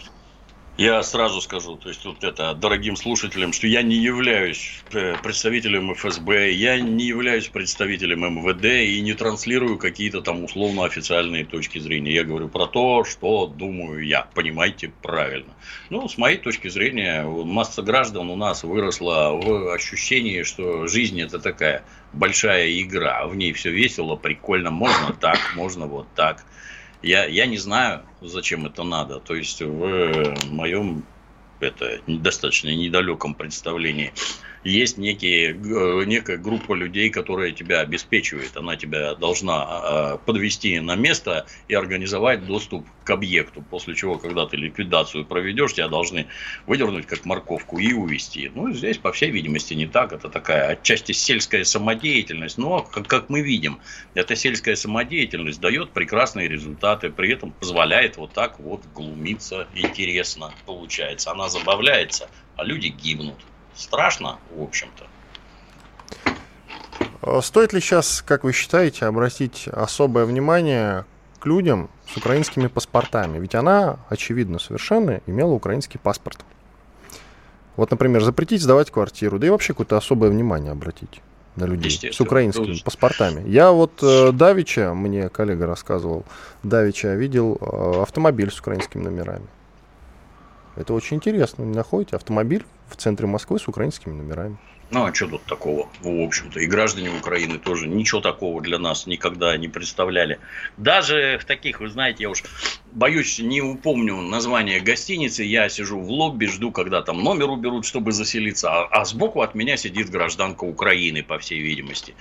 Я 0.79 1.03
сразу 1.03 1.41
скажу, 1.41 1.75
то 1.75 1.89
есть 1.89 2.05
вот 2.05 2.23
это 2.23 2.53
дорогим 2.53 2.95
слушателям, 2.95 3.51
что 3.51 3.67
я 3.67 3.81
не 3.81 3.97
являюсь 3.97 4.81
э, 4.93 5.13
представителем 5.21 5.93
ФСБ, 5.93 6.53
я 6.53 6.79
не 6.79 7.03
являюсь 7.05 7.49
представителем 7.49 8.21
МВД 8.21 8.63
и 8.63 9.01
не 9.01 9.13
транслирую 9.13 9.77
какие-то 9.77 10.21
там 10.21 10.45
условно 10.45 10.85
официальные 10.85 11.43
точки 11.43 11.79
зрения. 11.79 12.13
Я 12.13 12.23
говорю 12.23 12.47
про 12.47 12.65
то, 12.65 13.03
что 13.03 13.47
думаю 13.47 14.07
я. 14.07 14.21
Понимаете 14.33 14.93
правильно. 15.01 15.53
Ну, 15.89 16.07
с 16.07 16.17
моей 16.17 16.37
точки 16.37 16.69
зрения, 16.69 17.23
масса 17.23 17.81
граждан 17.81 18.29
у 18.29 18.37
нас 18.37 18.63
выросла 18.63 19.31
в 19.33 19.73
ощущении, 19.73 20.43
что 20.43 20.87
жизнь 20.87 21.19
это 21.19 21.39
такая 21.39 21.83
большая 22.13 22.71
игра. 22.79 23.27
В 23.27 23.35
ней 23.35 23.51
все 23.51 23.69
весело, 23.69 24.15
прикольно. 24.15 24.71
Можно 24.71 25.11
так, 25.11 25.39
можно 25.55 25.87
вот 25.87 26.07
так. 26.15 26.45
Я, 27.01 27.25
я 27.25 27.45
не 27.45 27.57
знаю, 27.57 28.01
зачем 28.21 28.65
это 28.65 28.83
надо. 28.83 29.19
То 29.19 29.35
есть 29.35 29.61
в 29.61 30.33
моем 30.51 31.03
это 31.59 32.01
достаточно 32.07 32.69
недалеком 32.69 33.33
представлении 33.35 34.13
есть 34.63 34.97
некие, 34.97 35.53
некая 36.05 36.37
группа 36.37 36.73
людей, 36.73 37.09
которая 37.09 37.51
тебя 37.51 37.79
обеспечивает. 37.79 38.57
Она 38.57 38.75
тебя 38.75 39.15
должна 39.15 39.63
а, 39.63 40.17
подвести 40.17 40.79
на 40.79 40.95
место 40.95 41.47
и 41.67 41.73
организовать 41.73 42.45
доступ 42.45 42.87
к 43.03 43.09
объекту. 43.09 43.61
После 43.61 43.95
чего, 43.95 44.17
когда 44.17 44.45
ты 44.45 44.57
ликвидацию 44.57 45.25
проведешь, 45.25 45.73
тебя 45.73 45.87
должны 45.87 46.27
выдернуть 46.65 47.07
как 47.07 47.25
морковку 47.25 47.79
и 47.79 47.93
увести. 47.93 48.51
Ну, 48.53 48.73
здесь, 48.73 48.97
по 48.97 49.11
всей 49.13 49.31
видимости, 49.31 49.73
не 49.73 49.87
так. 49.87 50.11
Это 50.11 50.29
такая 50.29 50.71
отчасти 50.71 51.13
сельская 51.13 51.63
самодеятельность. 51.63 52.57
Но, 52.57 52.81
как 52.81 53.29
мы 53.29 53.41
видим, 53.41 53.79
эта 54.13 54.35
сельская 54.35 54.75
самодеятельность 54.75 55.61
дает 55.61 55.93
прекрасные 55.93 56.49
результаты. 56.49 57.09
При 57.09 57.31
этом 57.31 57.53
позволяет 57.53 58.17
вот 58.17 58.33
так 58.33 58.59
вот 58.59 58.85
глумиться 58.85 59.69
интересно 59.73 60.53
получается. 60.65 61.31
Она 61.31 61.47
забавляется, 61.47 62.29
а 62.55 62.65
люди 62.65 62.87
гибнут 62.87 63.45
страшно, 63.79 64.37
в 64.55 64.61
общем-то. 64.61 65.05
А 67.21 67.41
стоит 67.41 67.73
ли 67.73 67.79
сейчас, 67.79 68.21
как 68.25 68.43
вы 68.43 68.53
считаете, 68.53 69.05
обратить 69.05 69.67
особое 69.67 70.25
внимание 70.25 71.05
к 71.39 71.45
людям 71.45 71.89
с 72.07 72.17
украинскими 72.17 72.67
паспортами? 72.67 73.39
Ведь 73.39 73.55
она, 73.55 73.97
очевидно, 74.09 74.59
совершенно 74.59 75.21
имела 75.25 75.51
украинский 75.51 75.99
паспорт. 75.99 76.39
Вот, 77.75 77.91
например, 77.91 78.21
запретить 78.23 78.61
сдавать 78.61 78.91
квартиру, 78.91 79.39
да 79.39 79.47
и 79.47 79.49
вообще 79.49 79.73
какое-то 79.73 79.97
особое 79.97 80.29
внимание 80.29 80.71
обратить 80.71 81.21
на 81.55 81.65
людей 81.65 82.11
с 82.11 82.19
украинскими 82.19 82.79
паспортами. 82.83 83.47
Я 83.47 83.71
вот 83.71 84.03
э, 84.03 84.31
Давича, 84.31 84.93
мне 84.93 85.29
коллега 85.29 85.65
рассказывал, 85.65 86.25
Давича 86.63 87.13
видел 87.15 87.57
э, 87.59 88.01
автомобиль 88.01 88.51
с 88.51 88.59
украинскими 88.59 89.03
номерами. 89.03 89.47
Это 90.79 90.93
очень 90.93 91.17
интересно. 91.17 91.65
Вы 91.65 91.75
находите 91.75 92.15
автомобиль 92.15 92.63
в 92.87 92.95
центре 92.95 93.27
Москвы 93.27 93.59
с 93.59 93.67
украинскими 93.67 94.13
номерами. 94.13 94.57
Ну, 94.91 95.05
а 95.05 95.13
что 95.13 95.27
тут 95.27 95.43
такого? 95.43 95.89
В 95.99 96.21
общем-то, 96.21 96.61
и 96.61 96.65
граждане 96.65 97.11
Украины 97.11 97.59
тоже 97.59 97.87
ничего 97.87 98.21
такого 98.21 98.61
для 98.61 98.79
нас 98.79 99.05
никогда 99.05 99.55
не 99.57 99.67
представляли. 99.67 100.39
Даже 100.77 101.37
в 101.37 101.43
таких, 101.43 101.81
вы 101.81 101.89
знаете, 101.89 102.23
я 102.23 102.29
уж 102.29 102.43
боюсь, 102.93 103.39
не 103.39 103.61
упомню 103.61 104.15
название 104.21 104.79
гостиницы, 104.79 105.43
я 105.43 105.67
сижу 105.67 105.99
в 105.99 106.09
лобби, 106.09 106.45
жду, 106.45 106.71
когда 106.71 107.01
там 107.01 107.21
номер 107.21 107.49
уберут, 107.51 107.85
чтобы 107.85 108.13
заселиться, 108.13 108.71
а, 108.71 108.87
а 108.89 109.05
сбоку 109.05 109.41
от 109.41 109.53
меня 109.55 109.75
сидит 109.75 110.09
гражданка 110.09 110.63
Украины, 110.63 111.23
по 111.23 111.37
всей 111.39 111.59
видимости. 111.59 112.15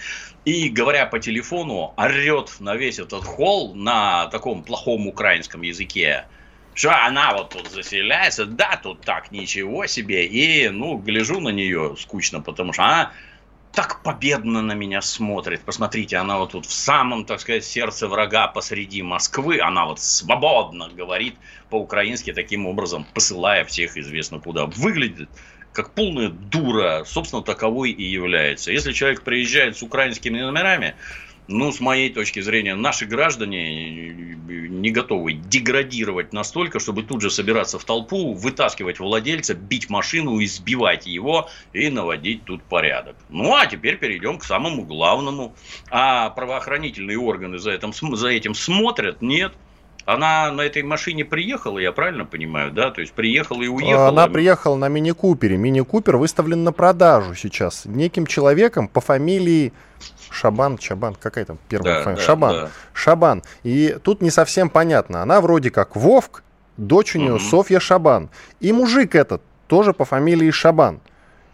И, 0.45 0.69
говоря 0.69 1.07
по 1.07 1.21
телефону, 1.21 1.95
орет 1.97 2.57
на 2.59 2.75
весь 2.75 2.99
этот 2.99 3.25
холл 3.25 3.75
на 3.77 4.27
таком 4.27 4.65
плохом 4.65 5.07
украинском 5.07 5.63
языке– 5.63 6.27
что 6.79 6.95
она 6.95 7.33
вот 7.33 7.51
тут 7.51 7.69
заселяется, 7.73 8.47
да, 8.47 8.79
тут 8.81 9.01
так, 9.01 9.33
ничего 9.33 9.89
себе, 9.89 10.27
и, 10.27 10.69
ну, 10.69 10.97
гляжу 10.97 11.41
на 11.41 11.49
нее 11.49 11.97
скучно, 11.99 12.41
потому 12.41 12.73
что 12.73 12.85
она 12.85 13.13
так 13.73 14.05
победно 14.05 14.63
на 14.63 14.75
меня 14.75 15.03
смотрит. 15.03 15.61
Посмотрите, 15.63 16.19
она 16.19 16.39
вот 16.39 16.53
тут 16.53 16.67
в 16.67 16.73
самом, 16.73 17.25
так 17.25 17.41
сказать, 17.41 17.65
сердце 17.65 18.07
врага 18.07 18.47
посреди 18.47 19.03
Москвы, 19.03 19.61
она 19.61 19.87
вот 19.87 19.99
свободно 19.99 20.89
говорит 20.89 21.35
по-украински 21.69 22.33
таким 22.33 22.65
образом, 22.65 23.05
посылая 23.13 23.65
всех 23.65 23.97
известно 23.97 24.39
куда. 24.39 24.67
Выглядит 24.67 25.29
как 25.73 25.95
полная 25.95 26.29
дура, 26.29 27.03
собственно, 27.05 27.43
таковой 27.43 27.91
и 27.91 28.05
является. 28.05 28.71
Если 28.71 28.93
человек 28.93 29.23
приезжает 29.23 29.77
с 29.77 29.83
украинскими 29.83 30.41
номерами, 30.41 30.95
ну, 31.49 31.73
с 31.73 31.81
моей 31.81 32.11
точки 32.11 32.41
зрения, 32.41 32.75
наши 32.75 33.07
граждане 33.07 34.37
не 34.79 34.91
готовы 34.91 35.33
деградировать 35.33 36.33
настолько, 36.33 36.79
чтобы 36.79 37.03
тут 37.03 37.23
же 37.23 37.31
собираться 37.31 37.79
в 37.79 37.85
толпу, 37.85 38.35
вытаскивать 38.35 39.01
владельца, 39.01 39.55
бить 39.55 39.89
машину, 39.89 40.43
избивать 40.45 41.07
его 41.07 41.49
и 41.73 41.89
наводить 41.89 42.45
тут 42.45 42.63
порядок. 42.63 43.17
Ну, 43.31 43.55
а 43.55 43.67
теперь 43.67 43.97
перейдем 43.97 44.39
к 44.39 44.45
самому 44.45 44.85
главному. 44.85 45.55
А 45.91 46.31
правоохранительные 46.31 47.19
органы 47.19 47.59
за 47.59 47.73
этим, 47.73 47.93
за 47.95 48.29
этим 48.29 48.55
смотрят? 48.55 49.23
Нет. 49.23 49.55
Она 50.09 50.51
на 50.53 50.63
этой 50.63 50.83
машине 50.83 51.27
приехала, 51.27 51.79
я 51.79 51.93
правильно 51.93 52.25
понимаю, 52.25 52.73
да? 52.73 52.91
То 52.91 53.03
есть 53.03 53.13
приехала 53.13 53.61
и 53.61 53.69
уехала. 53.69 54.09
Она 54.09 54.27
приехала 54.27 54.75
на 54.75 54.89
мини-купере. 54.89 55.59
Мини-купер 55.59 56.17
выставлен 56.17 56.65
на 56.65 56.73
продажу 56.73 57.35
сейчас 57.35 57.83
неким 57.85 58.25
человеком 58.25 58.89
по 58.89 59.03
фамилии 59.03 59.75
Шабан, 60.31 60.79
Чабан, 60.79 61.15
какая 61.15 61.45
там 61.45 61.59
первая 61.69 61.97
да, 61.97 62.03
фамилия? 62.05 62.21
Да, 62.23 62.27
Шабан. 62.27 62.55
Да. 62.55 62.71
Шабан. 62.95 63.43
И 63.65 63.99
тут 64.03 64.23
не 64.23 64.31
совсем 64.31 64.71
понятно. 64.71 65.21
Она 65.21 65.43
вроде 65.43 65.71
как 65.71 65.95
Вовк, 65.95 66.43
дочь 66.79 67.15
у 67.15 67.19
нее 67.19 67.35
угу. 67.35 67.41
Софья 67.41 67.79
Шабан. 67.79 68.31
И 68.61 68.73
мужик 68.73 69.15
этот 69.15 69.43
тоже 69.67 69.93
по 69.93 70.07
фамилии 70.07 70.51
Шабан. 70.51 71.01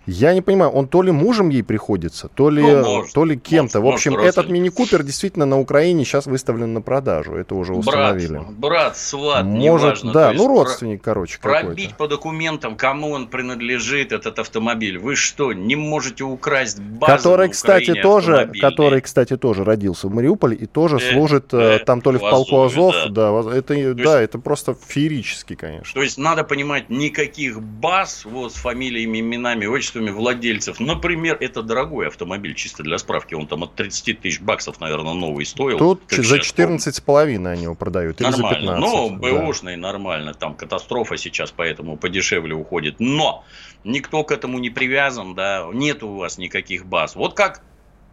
Я 0.07 0.35
не 0.35 0.43
понимаю, 0.43 0.71
он 0.71 0.87
то 0.87 1.03
ли 1.03 1.13
мужем 1.13 1.49
ей 1.49 1.63
приходится, 1.63 2.29
то 2.29 2.51
ли, 2.51 2.63
ну, 2.63 2.85
может, 2.85 3.15
то 3.15 3.25
ли 3.25 3.37
кем-то. 3.37 3.81
В 3.81 3.87
общем, 3.87 4.13
может, 4.13 4.29
этот 4.29 4.51
мини-купер 4.51 5.03
действительно 5.03 5.47
на 5.47 5.59
Украине 5.59 6.05
сейчас 6.05 6.27
выставлен 6.27 6.75
на 6.75 6.83
продажу. 6.83 7.35
Это 7.35 7.55
уже 7.55 7.75
установили. 7.75 8.39
Брат, 8.39 8.53
брат 8.53 8.97
сват, 8.97 9.45
Может, 9.45 10.05
неважно. 10.05 10.13
да, 10.13 10.33
ну 10.33 10.49
родственник, 10.49 11.03
про- 11.03 11.13
короче, 11.13 11.39
Пробить 11.41 11.97
по 11.97 12.07
документам, 12.07 12.77
кому 12.77 13.11
он 13.11 13.29
принадлежит, 13.29 14.13
этот 14.13 14.39
автомобиль. 14.39 14.99
Вы 14.99 15.17
что, 15.17 15.53
не 15.53 15.77
можете 15.77 16.25
украсть 16.25 16.81
базу 16.81 17.17
который, 17.17 17.49
кстати, 17.49 17.95
тоже, 17.95 18.51
Который, 18.61 19.01
кстати, 19.01 19.37
тоже 19.37 19.65
родился 19.65 20.09
в 20.09 20.15
Мариуполе 20.15 20.57
и 20.57 20.67
тоже 20.67 20.97
э, 20.97 21.13
служит 21.13 21.53
э, 21.53 21.79
там 21.85 22.01
то 22.01 22.13
ли 22.13 22.19
в 22.19 22.21
полку 22.21 22.63
Азов. 22.63 22.95
Да, 23.11 23.43
да 23.43 23.57
это, 23.57 23.75
то 23.75 23.95
да, 23.95 24.21
это 24.21 24.39
просто 24.39 24.77
феерически, 24.87 25.55
конечно. 25.55 25.95
То 25.95 26.03
есть 26.03 26.19
надо 26.19 26.45
понимать, 26.45 26.91
никаких 26.91 27.61
баз 27.61 28.25
вот 28.25 28.53
с 28.53 28.57
фамилиями, 28.57 29.21
именами, 29.21 29.67
отчествами 29.67 29.94
количествами 29.95 30.11
владельцев. 30.11 30.81
Например, 30.81 31.37
это 31.41 31.63
дорогой 31.63 32.09
автомобиль, 32.09 32.55
чисто 32.55 32.83
для 32.83 32.99
справки. 32.99 33.35
Он 33.35 33.47
там 33.47 33.63
от 33.63 33.75
30 33.75 34.21
тысяч 34.21 34.41
баксов, 34.41 34.81
наверное, 34.81 35.15
новый 35.15 35.47
стоил. 35.47 35.79
Тут 35.79 36.03
за 36.11 36.39
14 36.39 36.95
с 36.95 37.01
половиной 37.01 37.53
они 37.55 37.65
его 37.65 37.75
продают. 37.75 38.21
Или 38.21 38.29
нормально. 38.29 38.75
За 38.75 38.81
15. 38.81 38.81
Ну, 38.81 39.11
бэушный 39.17 39.77
да. 39.77 39.83
нормально. 39.83 40.35
Там 40.35 40.55
катастрофа 40.55 41.17
сейчас, 41.17 41.53
поэтому 41.53 41.97
подешевле 41.97 42.55
уходит. 42.55 42.97
Но 42.99 43.45
никто 43.85 44.25
к 44.25 44.33
этому 44.33 44.59
не 44.59 44.71
привязан, 44.71 45.35
да. 45.35 45.67
Нет 45.73 46.03
у 46.03 46.17
вас 46.17 46.39
никаких 46.39 46.87
баз. 46.87 47.17
Вот 47.17 47.35
как 47.35 47.63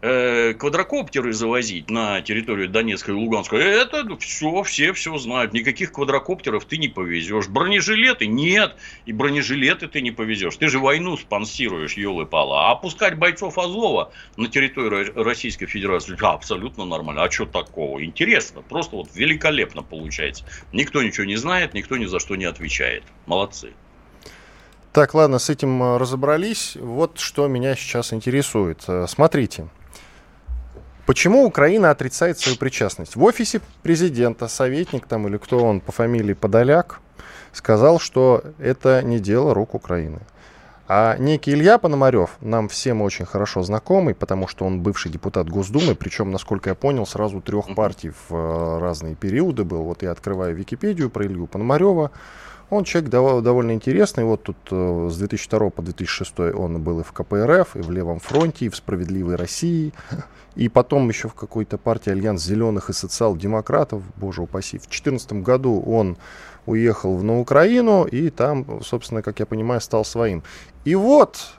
э, 0.02 0.52
квадрокоптеры 0.54 1.32
завозить 1.32 1.88
на 1.88 2.20
территорию 2.20 2.68
Донецкой 2.68 3.14
и 3.14 3.16
Луганской, 3.16 3.62
это 3.62 4.16
все, 4.18 4.62
все 4.64 4.92
все 4.92 5.16
знают. 5.16 5.52
Никаких 5.52 5.92
квадрокоптеров 5.92 6.64
ты 6.64 6.76
не 6.76 6.88
повезешь. 6.88 7.48
Бронежилеты 7.48 8.26
нет, 8.26 8.76
и 9.06 9.12
бронежилеты 9.12 9.88
ты 9.88 10.02
не 10.02 10.10
повезешь. 10.10 10.56
Ты 10.56 10.68
же 10.68 10.78
войну 10.78 11.16
спонсируешь, 11.16 11.94
елы-пала. 11.94 12.68
А 12.68 12.72
опускать 12.72 13.16
бойцов 13.16 13.56
Азова 13.56 14.12
на 14.36 14.48
территорию 14.48 15.12
Российской 15.24 15.66
Федерации, 15.66 16.16
да, 16.20 16.32
абсолютно 16.32 16.84
нормально. 16.84 17.22
А 17.22 17.30
что 17.30 17.46
такого? 17.46 18.04
Интересно, 18.04 18.62
просто 18.62 18.96
вот 18.96 19.08
великолепно 19.14 19.82
получается. 19.82 20.44
Никто 20.72 21.02
ничего 21.02 21.24
не 21.24 21.36
знает, 21.36 21.74
никто 21.74 21.96
ни 21.96 22.06
за 22.06 22.18
что 22.18 22.36
не 22.36 22.44
отвечает. 22.44 23.04
Молодцы. 23.26 23.72
Так, 24.92 25.14
ладно, 25.14 25.38
с 25.38 25.48
этим 25.48 25.82
э, 25.82 25.96
разобрались. 25.96 26.76
Вот 26.78 27.18
что 27.18 27.48
меня 27.48 27.74
сейчас 27.76 28.12
интересует. 28.12 28.84
Э, 28.88 29.06
смотрите, 29.08 29.68
Почему 31.06 31.44
Украина 31.44 31.90
отрицает 31.90 32.38
свою 32.38 32.56
причастность? 32.56 33.16
В 33.16 33.24
офисе 33.24 33.60
президента 33.82 34.46
советник 34.46 35.06
там 35.06 35.26
или 35.26 35.36
кто 35.36 35.58
он 35.64 35.80
по 35.80 35.90
фамилии 35.90 36.32
Подоляк 36.32 37.00
сказал, 37.52 37.98
что 37.98 38.44
это 38.58 39.02
не 39.02 39.18
дело 39.18 39.52
рук 39.52 39.74
Украины. 39.74 40.20
А 40.88 41.16
некий 41.18 41.52
Илья 41.52 41.78
Пономарев, 41.78 42.36
нам 42.40 42.68
всем 42.68 43.02
очень 43.02 43.24
хорошо 43.24 43.62
знакомый, 43.62 44.14
потому 44.14 44.46
что 44.46 44.64
он 44.64 44.80
бывший 44.80 45.10
депутат 45.10 45.48
Госдумы, 45.48 45.94
причем, 45.94 46.30
насколько 46.30 46.70
я 46.70 46.74
понял, 46.74 47.06
сразу 47.06 47.40
трех 47.40 47.74
партий 47.74 48.10
в 48.10 48.34
э, 48.34 48.78
разные 48.78 49.14
периоды 49.14 49.64
был. 49.64 49.84
Вот 49.84 50.02
я 50.02 50.10
открываю 50.10 50.54
Википедию 50.54 51.08
про 51.08 51.26
Илью 51.26 51.46
Пономарева. 51.46 52.10
Он 52.72 52.84
человек 52.84 53.10
довольно 53.10 53.72
интересный. 53.72 54.24
Вот 54.24 54.44
тут 54.44 54.56
э, 54.70 55.08
с 55.10 55.18
2002 55.18 55.68
по 55.68 55.82
2006 55.82 56.38
он 56.54 56.82
был 56.82 57.00
и 57.00 57.02
в 57.02 57.12
КПРФ, 57.12 57.76
и 57.76 57.82
в 57.82 57.90
Левом 57.90 58.18
фронте, 58.18 58.64
и 58.64 58.68
в 58.70 58.76
Справедливой 58.76 59.36
России. 59.36 59.92
И 60.54 60.70
потом 60.70 61.06
еще 61.10 61.28
в 61.28 61.34
какой-то 61.34 61.76
партии 61.76 62.12
Альянс 62.12 62.42
Зеленых 62.42 62.88
и 62.88 62.94
Социал-демократов, 62.94 64.02
боже 64.16 64.40
упаси. 64.40 64.78
В 64.78 64.88
2014 64.88 65.32
году 65.44 65.82
он 65.82 66.16
уехал 66.64 67.18
на 67.18 67.40
Украину 67.40 68.04
и 68.04 68.30
там, 68.30 68.80
собственно, 68.82 69.20
как 69.20 69.40
я 69.40 69.44
понимаю, 69.44 69.82
стал 69.82 70.06
своим. 70.06 70.42
И 70.86 70.94
вот 70.94 71.52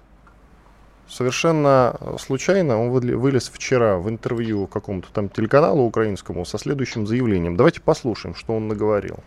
совершенно 1.08 1.95
случайно 2.17 2.82
он 2.82 2.89
вылез 2.89 3.52
вчера 3.54 3.97
в 3.97 4.10
интервью 4.10 4.65
какому-то 4.65 5.10
там 5.13 5.30
телеканалу 5.30 5.84
украинскому 5.84 6.43
со 6.43 6.58
следующим 6.58 7.06
заявлением. 7.06 7.56
Давайте 7.56 7.82
послушаем, 7.82 8.34
что 8.34 8.56
он 8.56 8.67
наговорил. 8.67 9.19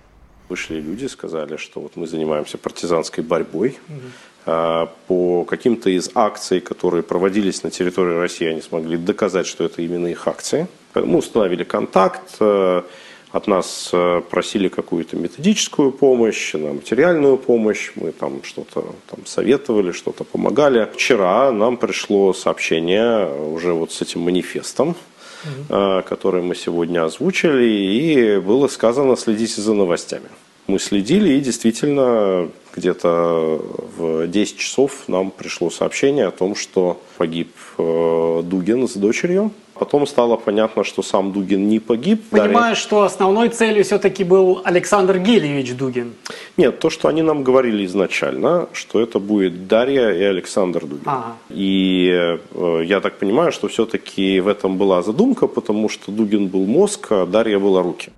Вышли 0.48 0.80
люди, 0.80 1.06
сказали, 1.06 1.56
что 1.56 1.80
вот 1.80 1.96
мы 1.96 2.06
занимаемся 2.06 2.58
партизанской 2.58 3.24
борьбой. 3.24 3.78
Угу. 3.88 4.90
По 5.08 5.44
каким-то 5.44 5.90
из 5.90 6.10
акций, 6.14 6.60
которые 6.60 7.02
проводились 7.02 7.64
на 7.64 7.70
территории 7.70 8.16
России, 8.16 8.46
они 8.46 8.60
смогли 8.60 8.96
доказать, 8.96 9.46
что 9.46 9.64
это 9.64 9.82
именно 9.82 10.06
их 10.06 10.28
акции. 10.28 10.68
Мы 10.94 11.18
установили 11.18 11.64
контакт, 11.64 12.36
э, 12.38 12.82
от 13.32 13.46
нас 13.48 13.90
э, 13.92 14.22
просили 14.30 14.68
какую-то 14.68 15.16
методическую 15.16 15.92
помощь, 15.92 16.54
материальную 16.54 17.36
помощь, 17.36 17.92
мы 17.96 18.12
там 18.12 18.42
что-то 18.44 18.94
там 19.10 19.26
советовали, 19.26 19.92
что-то 19.92 20.24
помогали. 20.24 20.88
Вчера 20.94 21.50
нам 21.52 21.76
пришло 21.76 22.32
сообщение 22.32 23.26
уже 23.26 23.72
вот 23.72 23.92
с 23.92 24.00
этим 24.00 24.20
манифестом, 24.20 24.94
угу. 25.44 26.02
который 26.08 26.42
мы 26.42 26.54
сегодня 26.54 27.04
озвучили, 27.04 27.64
и 27.64 28.38
было 28.40 28.68
сказано 28.68 29.16
«следите 29.16 29.60
за 29.60 29.74
новостями». 29.74 30.28
Мы 30.66 30.80
следили, 30.80 31.34
и 31.34 31.40
действительно 31.40 32.48
где-то 32.74 33.60
в 33.96 34.26
10 34.26 34.58
часов 34.58 35.04
нам 35.06 35.30
пришло 35.30 35.70
сообщение 35.70 36.26
о 36.26 36.32
том, 36.32 36.56
что 36.56 37.00
погиб 37.16 37.52
э, 37.78 38.42
Дугин 38.44 38.88
с 38.88 38.94
дочерью. 38.94 39.52
Потом 39.78 40.06
стало 40.06 40.36
понятно, 40.36 40.84
что 40.84 41.02
сам 41.02 41.32
Дугин 41.32 41.68
не 41.68 41.78
погиб. 41.80 42.22
Понимаю, 42.30 42.52
Дарья... 42.52 42.74
что 42.74 43.02
основной 43.02 43.48
целью 43.48 43.84
все-таки 43.84 44.24
был 44.24 44.60
Александр 44.64 45.18
Гелевич 45.18 45.74
Дугин. 45.74 46.14
Нет, 46.56 46.78
то, 46.78 46.90
что 46.90 47.08
они 47.08 47.22
нам 47.22 47.42
говорили 47.42 47.84
изначально, 47.84 48.68
что 48.72 49.00
это 49.00 49.18
будет 49.18 49.68
Дарья 49.68 50.10
и 50.10 50.22
Александр 50.22 50.86
Дугин. 50.86 51.04
Ага. 51.06 51.36
И 51.50 52.10
э, 52.10 52.82
я 52.84 53.00
так 53.00 53.18
понимаю, 53.18 53.52
что 53.52 53.68
все-таки 53.68 54.40
в 54.40 54.48
этом 54.48 54.78
была 54.78 55.02
задумка, 55.02 55.46
потому 55.46 55.88
что 55.88 56.12
Дугин 56.12 56.48
был 56.48 56.64
мозг, 56.64 57.06
а 57.10 57.26
Дарья 57.26 57.58
была 57.58 57.82
руки. 57.82 58.10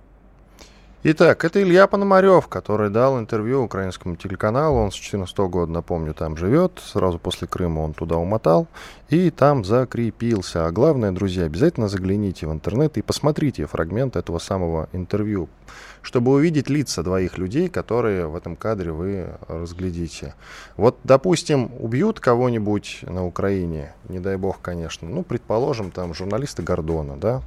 Итак, 1.01 1.45
это 1.45 1.63
Илья 1.63 1.87
Пономарев, 1.87 2.49
который 2.49 2.89
дал 2.89 3.17
интервью 3.17 3.63
украинскому 3.63 4.17
телеканалу. 4.17 4.79
Он 4.79 4.91
с 4.91 4.95
2014 4.95 5.37
года, 5.37 5.71
напомню, 5.71 6.13
там 6.13 6.35
живет. 6.35 6.81
Сразу 6.83 7.17
после 7.17 7.47
Крыма 7.47 7.79
он 7.79 7.93
туда 7.93 8.17
умотал 8.17 8.67
и 9.07 9.29
там 9.29 9.63
закрепился. 9.63 10.65
А 10.65 10.71
главное, 10.71 11.13
друзья, 11.13 11.45
обязательно 11.45 11.87
загляните 11.87 12.47
в 12.47 12.51
интернет 12.51 12.97
и 12.97 13.01
посмотрите 13.01 13.65
фрагмент 13.65 14.17
этого 14.17 14.39
самого 14.39 14.89
интервью, 14.91 15.47
чтобы 16.01 16.33
увидеть 16.33 16.69
лица 16.69 17.01
двоих 17.01 17.37
людей, 17.37 17.69
которые 17.69 18.27
в 18.27 18.35
этом 18.35 18.57
кадре 18.57 18.91
вы 18.91 19.27
разглядите. 19.47 20.35
Вот, 20.75 20.97
допустим, 21.05 21.71
убьют 21.79 22.19
кого-нибудь 22.19 23.03
на 23.03 23.25
Украине, 23.25 23.93
не 24.09 24.19
дай 24.19 24.35
бог, 24.35 24.59
конечно, 24.61 25.07
ну, 25.07 25.23
предположим, 25.23 25.91
там, 25.91 26.13
журналисты 26.13 26.61
Гордона, 26.61 27.15
да, 27.15 27.41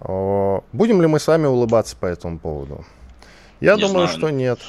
Будем 0.00 1.02
ли 1.02 1.08
мы 1.08 1.18
с 1.18 1.26
вами 1.26 1.46
улыбаться 1.46 1.96
по 1.96 2.06
этому 2.06 2.38
поводу? 2.38 2.84
Я 3.60 3.74
не 3.74 3.82
думаю, 3.82 4.06
знаю. 4.06 4.18
что 4.18 4.30
нет. 4.30 4.60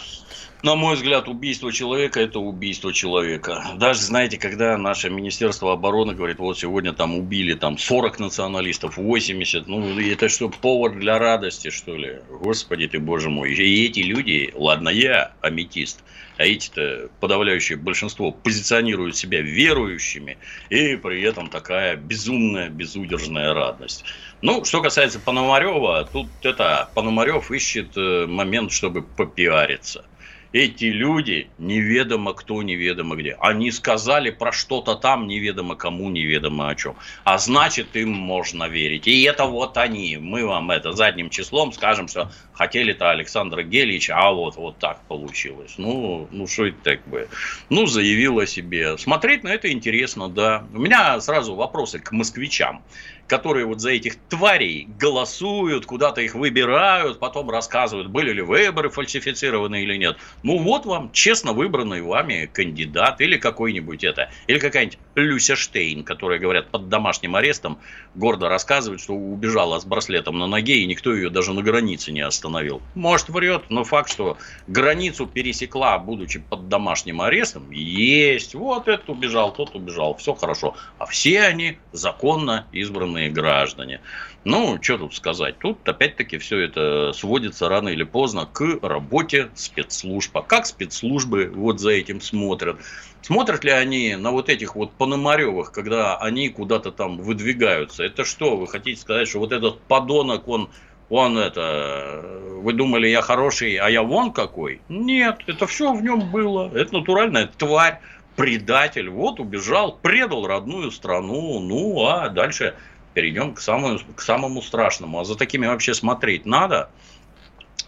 На 0.61 0.75
мой 0.75 0.95
взгляд, 0.95 1.29
убийство 1.29 1.71
человека– 1.71 2.19
это 2.21 2.39
убийство 2.39 2.91
человека. 2.91 3.63
Даже, 3.77 4.01
знаете, 4.01 4.37
когда 4.37 4.77
наше 4.77 5.09
Министерство 5.09 5.71
обороны 5.71 6.13
говорит, 6.13 6.39
вот 6.39 6.59
сегодня 6.59 6.91
там 6.91 7.17
убили 7.17 7.53
там 7.53 7.77
40 7.77 8.19
националистов, 8.19 8.97
80, 8.97 9.67
ну 9.67 9.97
это 9.97 10.27
что, 10.27 10.49
повод 10.49 10.99
для 10.99 11.17
радости, 11.17 11.69
что 11.69 11.95
ли? 11.95 12.19
Господи 12.29 12.89
ты, 12.89 12.99
боже 12.99 13.29
мой. 13.29 13.53
И 13.53 13.85
эти 13.85 14.01
люди, 14.01 14.51
ладно, 14.53 14.89
я 14.89 15.31
аметист, 15.39 16.03
а 16.35 16.43
эти-то 16.43 17.09
подавляющее 17.21 17.77
большинство 17.77 18.33
позиционируют 18.33 19.15
себя 19.15 19.39
верующими, 19.41 20.37
и 20.69 20.97
при 20.97 21.21
этом 21.21 21.49
такая 21.49 21.95
безумная, 21.95 22.67
безудержная 22.67 23.53
радость. 23.53 24.03
Ну, 24.41 24.65
что 24.65 24.81
касается 24.81 25.21
Пономарева, 25.21 26.03
тут 26.11 26.27
это 26.43 26.89
Пономарев 26.95 27.49
ищет 27.49 27.95
э, 27.95 28.25
момент, 28.27 28.73
чтобы 28.73 29.03
попиариться. 29.03 30.03
Эти 30.51 30.85
люди 30.85 31.49
неведомо 31.57 32.33
кто, 32.33 32.63
неведомо 32.63 33.15
где. 33.15 33.37
Они 33.39 33.71
сказали 33.71 34.29
про 34.31 34.51
что-то 34.51 34.95
там, 34.95 35.27
неведомо 35.27 35.75
кому, 35.75 36.09
неведомо 36.09 36.69
о 36.69 36.75
чем. 36.75 36.95
А 37.23 37.37
значит, 37.37 37.95
им 37.95 38.11
можно 38.11 38.67
верить. 38.67 39.07
И 39.07 39.23
это 39.23 39.45
вот 39.45 39.77
они. 39.77 40.17
Мы 40.17 40.45
вам 40.45 40.71
это 40.71 40.93
задним 40.93 41.29
числом 41.29 41.71
скажем, 41.71 42.07
что 42.07 42.31
хотели-то 42.53 43.11
Александра 43.11 43.63
Гелич, 43.63 44.09
а 44.09 44.31
вот, 44.31 44.55
вот 44.55 44.77
так 44.79 45.01
получилось. 45.07 45.75
Ну, 45.77 46.27
ну 46.31 46.47
что 46.47 46.65
это 46.65 46.77
так 46.83 47.07
бы? 47.07 47.27
Ну, 47.69 47.85
заявил 47.85 48.39
о 48.39 48.45
себе. 48.45 48.97
Смотреть 48.97 49.43
на 49.43 49.49
это 49.49 49.71
интересно, 49.71 50.29
да. 50.29 50.65
У 50.73 50.79
меня 50.79 51.19
сразу 51.21 51.55
вопросы 51.55 51.99
к 51.99 52.11
москвичам 52.11 52.81
которые 53.29 53.65
вот 53.67 53.79
за 53.79 53.91
этих 53.91 54.27
тварей 54.27 54.85
голосуют, 54.87 55.85
куда-то 55.85 56.19
их 56.21 56.33
выбирают, 56.33 57.19
потом 57.19 57.49
рассказывают, 57.49 58.09
были 58.09 58.33
ли 58.33 58.41
выборы 58.41 58.89
фальсифицированы 58.89 59.83
или 59.83 59.95
нет. 59.97 60.17
Ну 60.41 60.57
вот 60.57 60.85
вам 60.85 61.11
честно 61.11 61.53
выбранный 61.53 62.01
вами 62.01 62.49
кандидат 62.51 63.21
или 63.21 63.37
какой-нибудь 63.37 64.03
это, 64.03 64.31
или 64.47 64.57
какая-нибудь 64.57 64.99
Люся 65.19 65.55
Штейн, 65.55 66.03
которая, 66.03 66.39
говорят, 66.39 66.69
под 66.69 66.89
домашним 66.89 67.35
арестом 67.35 67.79
гордо 68.15 68.49
рассказывает, 68.49 69.01
что 69.01 69.13
убежала 69.13 69.79
с 69.79 69.85
браслетом 69.85 70.39
на 70.39 70.47
ноге, 70.47 70.79
и 70.79 70.85
никто 70.85 71.13
ее 71.13 71.29
даже 71.29 71.53
на 71.53 71.61
границе 71.61 72.11
не 72.11 72.21
остановил. 72.21 72.81
Может, 72.95 73.29
врет, 73.29 73.63
но 73.69 73.83
факт, 73.83 74.11
что 74.11 74.37
границу 74.67 75.25
пересекла, 75.27 75.97
будучи 75.99 76.39
под 76.39 76.69
домашним 76.69 77.21
арестом, 77.21 77.71
есть. 77.71 78.55
Вот 78.55 78.87
этот 78.87 79.09
убежал, 79.09 79.53
тот 79.53 79.75
убежал, 79.75 80.15
все 80.15 80.33
хорошо. 80.33 80.75
А 80.97 81.05
все 81.05 81.41
они 81.41 81.77
законно 81.91 82.65
избранные 82.71 83.29
граждане. 83.29 84.01
Ну, 84.45 84.79
что 84.81 84.97
тут 84.97 85.15
сказать? 85.15 85.59
Тут, 85.59 85.87
опять-таки, 85.87 86.37
все 86.37 86.59
это 86.59 87.11
сводится 87.13 87.67
рано 87.67 87.89
или 87.89 88.03
поздно 88.03 88.45
к 88.45 88.79
работе 88.81 89.49
спецслужб. 89.53 90.35
А 90.37 90.41
как 90.41 90.65
спецслужбы 90.65 91.51
вот 91.53 91.79
за 91.79 91.91
этим 91.91 92.21
смотрят? 92.21 92.77
Смотрят 93.21 93.63
ли 93.63 93.71
они 93.71 94.15
на 94.15 94.31
вот 94.31 94.49
этих 94.49 94.75
вот 94.75 94.93
Пономаревых, 94.93 95.71
когда 95.71 96.17
они 96.17 96.49
куда-то 96.49 96.91
там 96.91 97.17
выдвигаются? 97.17 98.03
Это 98.03 98.23
что, 98.23 98.55
вы 98.55 98.67
хотите 98.67 98.99
сказать, 98.99 99.27
что 99.27 99.39
вот 99.39 99.51
этот 99.51 99.81
подонок, 99.81 100.47
он 100.47 100.69
он 101.09 101.39
это, 101.39 102.21
вы 102.61 102.73
думали, 102.73 103.07
я 103.07 103.21
хороший, 103.21 103.77
а 103.77 103.89
я 103.89 104.03
вон 104.03 104.31
какой? 104.31 104.79
Нет, 104.89 105.39
это 105.47 105.65
все 105.65 105.91
в 105.91 106.03
нем 106.03 106.31
было. 106.31 106.71
Это 106.75 106.93
натуральная 106.93 107.49
тварь, 107.57 107.99
предатель. 108.35 109.09
Вот 109.09 109.39
убежал, 109.39 109.97
предал 110.01 110.45
родную 110.45 110.91
страну. 110.91 111.59
Ну, 111.59 112.05
а 112.05 112.29
дальше 112.29 112.75
перейдем 113.15 113.55
к 113.55 113.59
самому, 113.59 113.99
к 114.15 114.21
самому 114.21 114.61
страшному. 114.61 115.19
А 115.19 115.25
за 115.25 115.35
такими 115.35 115.65
вообще 115.65 115.95
смотреть 115.95 116.45
надо? 116.45 116.91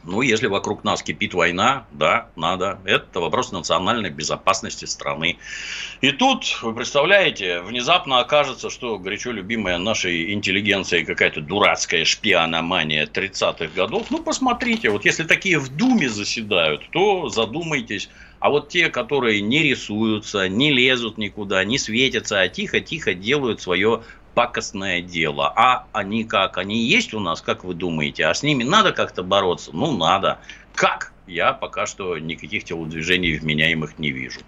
Ну, 0.03 0.21
если 0.21 0.47
вокруг 0.47 0.83
нас 0.83 1.03
кипит 1.03 1.33
война, 1.33 1.85
да, 1.91 2.29
надо. 2.35 2.79
Это 2.85 3.19
вопрос 3.19 3.51
национальной 3.51 4.09
безопасности 4.09 4.85
страны. 4.85 5.37
И 6.01 6.11
тут, 6.11 6.59
вы 6.63 6.73
представляете, 6.73 7.61
внезапно 7.61 8.19
окажется, 8.19 8.69
что 8.69 8.97
горячо 8.97 9.31
любимая 9.31 9.77
нашей 9.77 10.33
интеллигенцией 10.33 11.05
какая-то 11.05 11.41
дурацкая 11.41 12.05
шпиономания 12.05 13.05
30-х 13.05 13.67
годов. 13.75 14.07
Ну, 14.09 14.23
посмотрите, 14.23 14.89
вот 14.89 15.05
если 15.05 15.23
такие 15.23 15.59
в 15.59 15.69
Думе 15.75 16.09
заседают, 16.09 16.89
то 16.91 17.29
задумайтесь. 17.29 18.09
А 18.39 18.49
вот 18.49 18.69
те, 18.69 18.89
которые 18.89 19.39
не 19.39 19.61
рисуются, 19.61 20.49
не 20.49 20.71
лезут 20.71 21.19
никуда, 21.19 21.63
не 21.63 21.77
светятся, 21.77 22.41
а 22.41 22.49
тихо-тихо 22.49 23.13
делают 23.13 23.61
свое 23.61 24.01
пакостное 24.33 25.01
дело. 25.01 25.51
А 25.55 25.85
они 25.91 26.23
как? 26.23 26.57
Они 26.57 26.79
есть 26.83 27.13
у 27.13 27.19
нас, 27.19 27.41
как 27.41 27.63
вы 27.63 27.73
думаете? 27.73 28.25
А 28.25 28.33
с 28.33 28.43
ними 28.43 28.63
надо 28.63 28.91
как-то 28.91 29.23
бороться? 29.23 29.71
Ну, 29.73 29.95
надо. 29.95 30.39
Как? 30.73 31.13
Я 31.27 31.53
пока 31.53 31.85
что 31.85 32.17
никаких 32.17 32.63
телодвижений 32.63 33.37
вменяемых 33.37 33.99
не 33.99 34.11
вижу. 34.11 34.41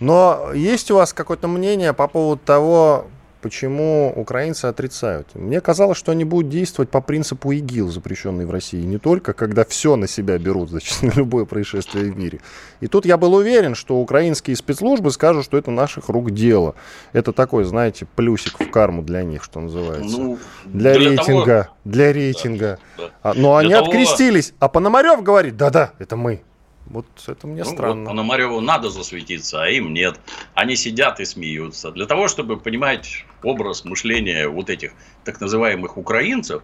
Но 0.00 0.52
есть 0.54 0.90
у 0.90 0.96
вас 0.96 1.12
какое-то 1.12 1.48
мнение 1.48 1.92
по 1.92 2.08
поводу 2.08 2.40
того, 2.44 3.06
почему 3.46 4.12
украинцы 4.16 4.64
отрицают. 4.64 5.32
Мне 5.36 5.60
казалось, 5.60 5.96
что 5.96 6.10
они 6.10 6.24
будут 6.24 6.48
действовать 6.48 6.90
по 6.90 7.00
принципу 7.00 7.52
ИГИЛ, 7.52 7.90
запрещенный 7.90 8.44
в 8.44 8.50
России, 8.50 8.82
не 8.82 8.98
только 8.98 9.34
когда 9.34 9.64
все 9.64 9.94
на 9.94 10.08
себя 10.08 10.36
берут, 10.36 10.70
значит, 10.70 11.00
на 11.02 11.12
любое 11.12 11.44
происшествие 11.44 12.10
в 12.10 12.18
мире. 12.18 12.40
И 12.80 12.88
тут 12.88 13.06
я 13.06 13.16
был 13.16 13.34
уверен, 13.34 13.76
что 13.76 13.98
украинские 14.00 14.56
спецслужбы 14.56 15.12
скажут, 15.12 15.44
что 15.44 15.56
это 15.56 15.70
наших 15.70 16.08
рук 16.08 16.32
дело. 16.32 16.74
Это 17.12 17.32
такой, 17.32 17.62
знаете, 17.62 18.04
плюсик 18.16 18.58
в 18.58 18.68
карму 18.68 19.02
для 19.02 19.22
них, 19.22 19.44
что 19.44 19.60
называется. 19.60 20.18
Ну, 20.18 20.38
для, 20.64 20.94
для 20.94 21.10
рейтинга. 21.10 21.62
Того... 21.62 21.76
Для 21.84 22.12
рейтинга. 22.12 22.78
Да, 22.98 23.04
да. 23.04 23.10
А, 23.22 23.34
но 23.34 23.60
для 23.60 23.68
они 23.68 23.74
того... 23.74 23.86
открестились. 23.86 24.54
А 24.58 24.68
Пономарев 24.68 25.22
говорит, 25.22 25.56
да-да, 25.56 25.92
это 26.00 26.16
мы. 26.16 26.42
Вот 26.86 27.06
это 27.26 27.46
мне 27.46 27.64
ну, 27.64 27.70
странно. 27.70 28.00
Вот 28.02 28.08
Пономареву 28.10 28.60
надо 28.60 28.90
засветиться, 28.90 29.62
а 29.62 29.68
им 29.68 29.92
нет. 29.92 30.20
Они 30.54 30.76
сидят 30.76 31.18
и 31.20 31.24
смеются. 31.24 31.90
Для 31.90 32.06
того, 32.06 32.28
чтобы 32.28 32.58
понимать 32.58 33.24
образ 33.42 33.84
мышления 33.84 34.48
вот 34.48 34.70
этих 34.70 34.92
так 35.24 35.40
называемых 35.40 35.96
украинцев, 35.96 36.62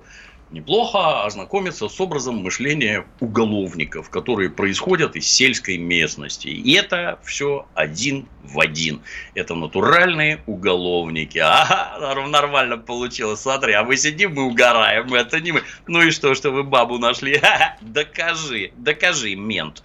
неплохо 0.53 1.25
ознакомиться 1.25 1.89
с 1.89 2.01
образом 2.01 2.37
мышления 2.37 3.07
уголовников, 3.21 4.11
которые 4.11 4.51
происходят 4.51 5.17
из 5.17 5.27
сельской 5.27 5.79
местности. 5.79 6.49
И 6.49 6.73
это 6.75 7.19
все 7.25 7.67
один 7.75 8.29
в 8.45 8.61
один. 8.61 9.01
Это 9.35 9.55
натуральные 9.55 10.43
уголовники. 10.47 11.39
Ага, 11.39 12.27
нормально 12.29 12.79
получилось. 12.79 13.41
Смотри, 13.41 13.73
а 13.73 13.83
мы 13.83 13.97
сидим, 13.97 14.35
мы 14.35 14.45
угораем. 14.45 15.13
Это 15.15 15.41
не 15.41 15.53
мы. 15.53 15.63
Ну 15.87 16.03
и 16.03 16.11
что, 16.11 16.35
что 16.35 16.51
вы 16.51 16.63
бабу 16.63 16.99
нашли? 16.99 17.41
Докажи, 17.81 18.73
докажи, 18.77 19.35
мент. 19.35 19.83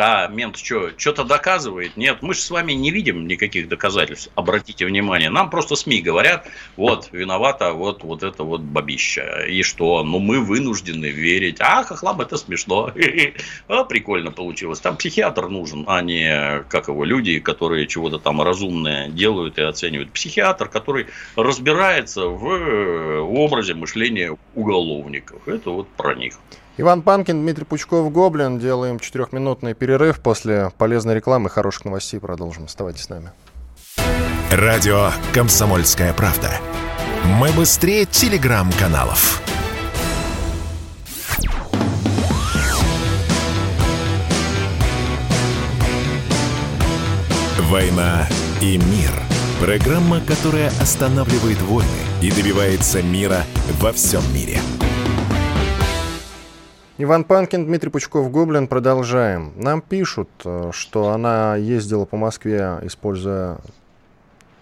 А 0.00 0.28
мент 0.28 0.56
что, 0.56 0.90
что-то 0.96 1.24
доказывает? 1.24 1.96
Нет, 1.96 2.18
мы 2.22 2.32
же 2.34 2.40
с 2.40 2.50
вами 2.50 2.72
не 2.72 2.92
видим 2.92 3.26
никаких 3.26 3.68
доказательств. 3.68 4.30
Обратите 4.36 4.86
внимание, 4.86 5.28
нам 5.28 5.50
просто 5.50 5.74
СМИ 5.74 6.02
говорят, 6.02 6.46
вот, 6.76 7.08
виновата 7.10 7.72
вот, 7.72 8.04
вот 8.04 8.22
это 8.22 8.44
вот 8.44 8.60
бабища. 8.60 9.44
И 9.48 9.64
что? 9.64 10.04
Ну, 10.04 10.20
мы 10.20 10.40
вынуждены 10.40 11.06
верить. 11.06 11.56
А, 11.58 11.82
хохлам, 11.82 12.20
это 12.20 12.36
смешно. 12.36 12.92
Прикольно 13.88 14.30
получилось. 14.30 14.78
Там 14.78 14.96
психиатр 14.96 15.48
нужен, 15.48 15.84
а 15.88 16.00
не, 16.00 16.62
как 16.68 16.86
его, 16.86 17.04
люди, 17.04 17.40
которые 17.40 17.88
чего-то 17.88 18.20
там 18.20 18.40
разумное 18.40 19.08
делают 19.08 19.58
и 19.58 19.62
оценивают. 19.62 20.12
Психиатр, 20.12 20.68
который 20.68 21.06
разбирается 21.34 22.26
в 22.26 23.28
образе 23.36 23.74
мышления 23.74 24.36
уголовников. 24.54 25.48
Это 25.48 25.70
вот 25.70 25.88
про 25.88 26.14
них. 26.14 26.34
Иван 26.80 27.02
Панкин, 27.02 27.42
Дмитрий 27.42 27.64
Пучков, 27.64 28.12
Гоблин. 28.12 28.60
Делаем 28.60 29.00
четырехминутный 29.00 29.74
перерыв. 29.74 30.20
После 30.20 30.70
полезной 30.78 31.16
рекламы 31.16 31.50
хороших 31.50 31.84
новостей 31.84 32.20
продолжим. 32.20 32.66
Оставайтесь 32.66 33.02
с 33.02 33.08
нами. 33.08 33.30
Радио 34.52 35.10
«Комсомольская 35.34 36.12
правда». 36.12 36.52
Мы 37.24 37.50
быстрее 37.50 38.04
телеграм-каналов. 38.04 39.42
«Война 47.62 48.28
и 48.62 48.78
мир»– 48.78 49.10
программа, 49.60 50.20
которая 50.20 50.68
останавливает 50.80 51.60
войны 51.62 51.88
и 52.22 52.30
добивается 52.30 53.02
мира 53.02 53.42
во 53.80 53.92
всем 53.92 54.22
мире– 54.32 54.60
Иван 57.00 57.22
Панкин, 57.22 57.64
Дмитрий 57.64 57.90
Пучков, 57.90 58.28
Гоблин. 58.32 58.66
Продолжаем. 58.66 59.52
Нам 59.54 59.80
пишут, 59.80 60.28
э, 60.44 60.70
что 60.72 61.10
она 61.10 61.54
ездила 61.54 62.04
по 62.06 62.16
Москве, 62.16 62.80
используя 62.82 63.58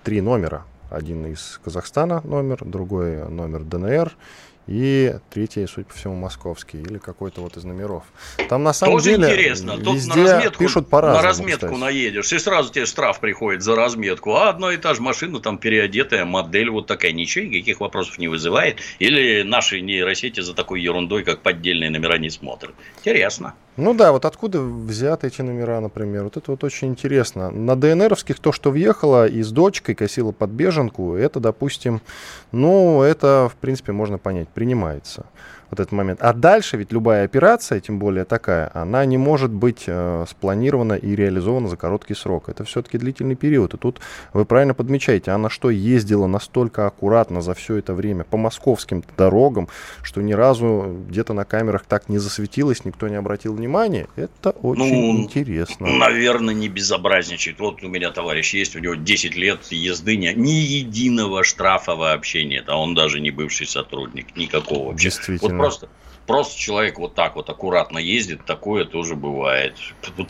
три 0.04 0.20
номера. 0.20 0.64
Один 0.90 1.24
из 1.24 1.58
Казахстана 1.64 2.20
номер, 2.24 2.62
другой 2.62 3.26
номер 3.30 3.64
ДНР 3.64 4.12
и 4.66 5.14
третий, 5.30 5.66
судя 5.66 5.86
по 5.86 5.94
всему, 5.94 6.14
московский 6.14 6.78
или 6.80 6.98
какой-то 6.98 7.40
вот 7.40 7.56
из 7.56 7.64
номеров. 7.64 8.04
Там 8.48 8.62
на 8.62 8.72
самом 8.72 8.94
Тоже 8.94 9.10
деле 9.10 9.28
интересно. 9.28 9.78
Тут 9.78 9.94
везде 9.94 10.14
на 10.14 10.34
разметку, 10.34 10.58
пишут 10.58 10.88
по 10.88 11.00
На 11.00 11.22
разметку 11.22 11.66
кстати. 11.66 11.80
наедешь, 11.80 12.32
и 12.32 12.38
сразу 12.38 12.72
тебе 12.72 12.86
штраф 12.86 13.20
приходит 13.20 13.62
за 13.62 13.76
разметку. 13.76 14.34
А 14.34 14.48
одна 14.50 14.72
и 14.72 14.76
та 14.76 14.94
же 14.94 15.02
машина, 15.02 15.40
там 15.40 15.58
переодетая 15.58 16.24
модель 16.24 16.70
вот 16.70 16.86
такая, 16.86 17.12
ничего, 17.12 17.44
никаких 17.44 17.80
вопросов 17.80 18.18
не 18.18 18.28
вызывает. 18.28 18.80
Или 18.98 19.42
наши 19.42 19.80
нейросети 19.80 20.40
за 20.40 20.54
такой 20.54 20.80
ерундой, 20.80 21.22
как 21.22 21.42
поддельные 21.42 21.90
номера, 21.90 22.18
не 22.18 22.30
смотрят. 22.30 22.74
Интересно. 22.98 23.54
Ну 23.76 23.92
да, 23.92 24.12
вот 24.12 24.24
откуда 24.24 24.60
взяты 24.60 25.26
эти 25.26 25.42
номера, 25.42 25.80
например. 25.80 26.24
Вот 26.24 26.36
это 26.36 26.50
вот 26.50 26.64
очень 26.64 26.88
интересно. 26.88 27.50
На 27.50 27.76
ДНРовских 27.76 28.38
то, 28.38 28.50
что 28.50 28.70
въехало 28.70 29.26
и 29.26 29.42
с 29.42 29.50
дочкой 29.52 29.94
косило 29.94 30.32
под 30.32 30.50
беженку, 30.50 31.14
это, 31.14 31.40
допустим, 31.40 32.00
ну, 32.52 33.02
это, 33.02 33.50
в 33.52 33.56
принципе, 33.56 33.92
можно 33.92 34.16
понять, 34.16 34.48
принимается 34.48 35.26
вот 35.70 35.80
этот 35.80 35.92
момент. 35.92 36.20
А 36.22 36.32
дальше 36.32 36.76
ведь 36.76 36.92
любая 36.92 37.24
операция, 37.24 37.80
тем 37.80 37.98
более 37.98 38.24
такая, 38.24 38.70
она 38.74 39.04
не 39.04 39.18
может 39.18 39.50
быть 39.50 39.84
э, 39.86 40.24
спланирована 40.28 40.94
и 40.94 41.14
реализована 41.14 41.68
за 41.68 41.76
короткий 41.76 42.14
срок. 42.14 42.48
Это 42.48 42.64
все-таки 42.64 42.98
длительный 42.98 43.36
период. 43.36 43.74
И 43.74 43.78
тут 43.78 44.00
вы 44.32 44.44
правильно 44.44 44.74
подмечаете, 44.74 45.30
она 45.30 45.50
что, 45.50 45.70
ездила 45.70 46.26
настолько 46.26 46.86
аккуратно 46.86 47.40
за 47.40 47.54
все 47.54 47.76
это 47.76 47.94
время 47.94 48.24
по 48.24 48.36
московским 48.36 49.02
дорогам, 49.16 49.68
что 50.02 50.20
ни 50.20 50.32
разу 50.32 50.96
где-то 51.08 51.32
на 51.32 51.44
камерах 51.44 51.84
так 51.86 52.08
не 52.08 52.18
засветилась, 52.18 52.84
никто 52.84 53.08
не 53.08 53.16
обратил 53.16 53.54
внимания 53.54 54.06
это 54.16 54.50
очень 54.50 54.84
ну, 54.84 55.18
интересно. 55.22 55.86
Наверное, 55.86 56.54
не 56.54 56.68
безобразничает. 56.68 57.58
Вот 57.60 57.82
у 57.82 57.88
меня 57.88 58.10
товарищ 58.10 58.54
есть, 58.54 58.76
у 58.76 58.78
него 58.78 58.94
10 58.94 59.36
лет 59.36 59.60
езды, 59.70 60.16
ни, 60.16 60.32
ни 60.34 60.50
единого 60.50 61.44
штрафа 61.44 61.94
вообще 61.94 62.44
нет, 62.44 62.64
а 62.68 62.76
он 62.78 62.94
даже 62.94 63.20
не 63.20 63.30
бывший 63.30 63.66
сотрудник, 63.66 64.36
никакого 64.36 64.88
вообще. 64.88 65.08
Действительно. 65.08 65.52
Вот 65.52 65.58
просто 65.68 65.88
Просто 66.26 66.58
человек 66.58 66.98
вот 66.98 67.14
так 67.14 67.36
вот 67.36 67.48
аккуратно 67.48 67.98
ездит, 67.98 68.44
такое 68.44 68.84
тоже 68.84 69.14
бывает. 69.14 69.76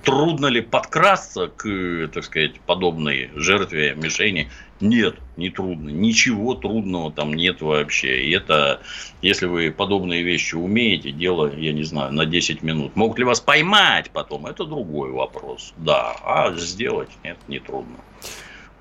Трудно 0.05 0.46
ли 0.46 0.61
подкрасться 0.61 1.49
к, 1.49 2.09
так 2.12 2.22
сказать, 2.22 2.61
подобной 2.61 3.31
жертве, 3.35 3.94
мишени? 3.94 4.51
Нет, 4.79 5.16
не 5.38 5.49
трудно. 5.49 5.88
Ничего 5.88 6.55
трудного 6.55 7.11
там 7.11 7.33
нет 7.33 7.62
вообще. 7.62 8.25
И 8.27 8.31
это, 8.33 8.83
если 9.22 9.46
вы 9.46 9.70
подобные 9.70 10.22
вещи 10.22 10.55
умеете, 10.55 11.12
дело, 11.12 11.51
я 11.57 11.72
не 11.72 11.85
знаю, 11.85 12.12
на 12.12 12.27
10 12.27 12.62
минут. 12.62 12.94
Могут 12.94 13.18
ли 13.18 13.25
вас 13.25 13.40
поймать 13.40 14.11
потом? 14.11 14.44
Это 14.44 14.66
другой 14.66 15.11
вопрос. 15.12 15.72
Да, 15.79 16.14
а 16.22 16.53
сделать 16.57 17.09
нет, 17.25 17.38
не 17.49 17.59
трудно. 17.59 17.96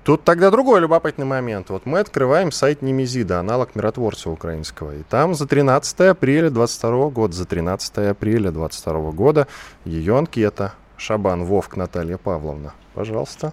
Тут 0.06 0.22
тогда 0.22 0.52
другой 0.52 0.80
любопытный 0.80 1.24
момент. 1.26 1.68
Вот 1.68 1.84
мы 1.84 1.98
открываем 1.98 2.52
сайт 2.52 2.80
Немезида, 2.80 3.40
аналог 3.40 3.74
миротворца 3.74 4.30
украинского. 4.30 4.94
И 4.94 5.02
там 5.02 5.34
за 5.34 5.48
13 5.48 6.00
апреля 6.02 6.48
22 6.48 7.08
года, 7.08 7.34
за 7.34 7.44
13 7.44 7.98
апреля 8.10 8.52
22 8.52 9.10
года 9.10 9.48
ее 9.84 10.16
анкета. 10.16 10.74
Шабан 10.96 11.44
Вовк 11.44 11.76
Наталья 11.76 12.18
Павловна. 12.18 12.72
Пожалуйста. 12.94 13.52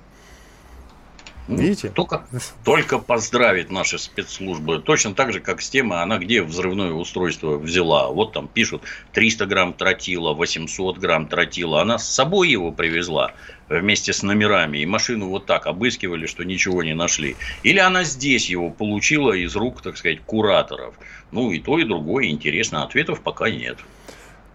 Ну, 1.48 1.58
Видите? 1.58 1.90
Только, 1.90 2.24
только 2.64 3.00
поздравить 3.00 3.72
наши 3.72 3.98
спецслужбы. 3.98 4.80
Точно 4.80 5.14
так 5.14 5.34
же, 5.34 5.40
как 5.40 5.60
с 5.60 5.70
темой, 5.70 6.02
она 6.02 6.20
где 6.20 6.42
взрывное 6.44 6.92
устройство 6.92 7.58
взяла. 7.58 8.10
Вот 8.10 8.32
там 8.32 8.48
пишут 8.48 8.84
300 9.14 9.48
грамм 9.48 9.74
тротила, 9.74 10.34
800 10.34 11.00
грамм 11.00 11.28
тротила. 11.28 11.82
Она 11.82 11.98
с 11.98 12.08
собой 12.08 12.50
его 12.50 12.72
привезла 12.72 13.34
вместе 13.80 14.14
с 14.14 14.24
номерами. 14.24 14.80
И 14.80 14.86
машину 14.86 15.30
вот 15.30 15.46
так 15.46 15.68
обыскивали, 15.68 16.26
что 16.26 16.44
ничего 16.44 16.84
не 16.84 16.94
нашли. 16.94 17.36
Или 17.64 17.80
она 17.80 18.04
здесь 18.04 18.50
его 18.50 18.70
получила 18.70 19.34
из 19.34 19.56
рук, 19.56 19.82
так 19.82 19.98
сказать, 19.98 20.22
кураторов. 20.22 20.96
Ну, 21.32 21.52
и 21.52 21.60
то, 21.60 21.80
и 21.80 21.84
другое 21.84 22.26
интересно. 22.28 22.84
Ответов 22.84 23.22
пока 23.22 23.50
нет. 23.50 23.78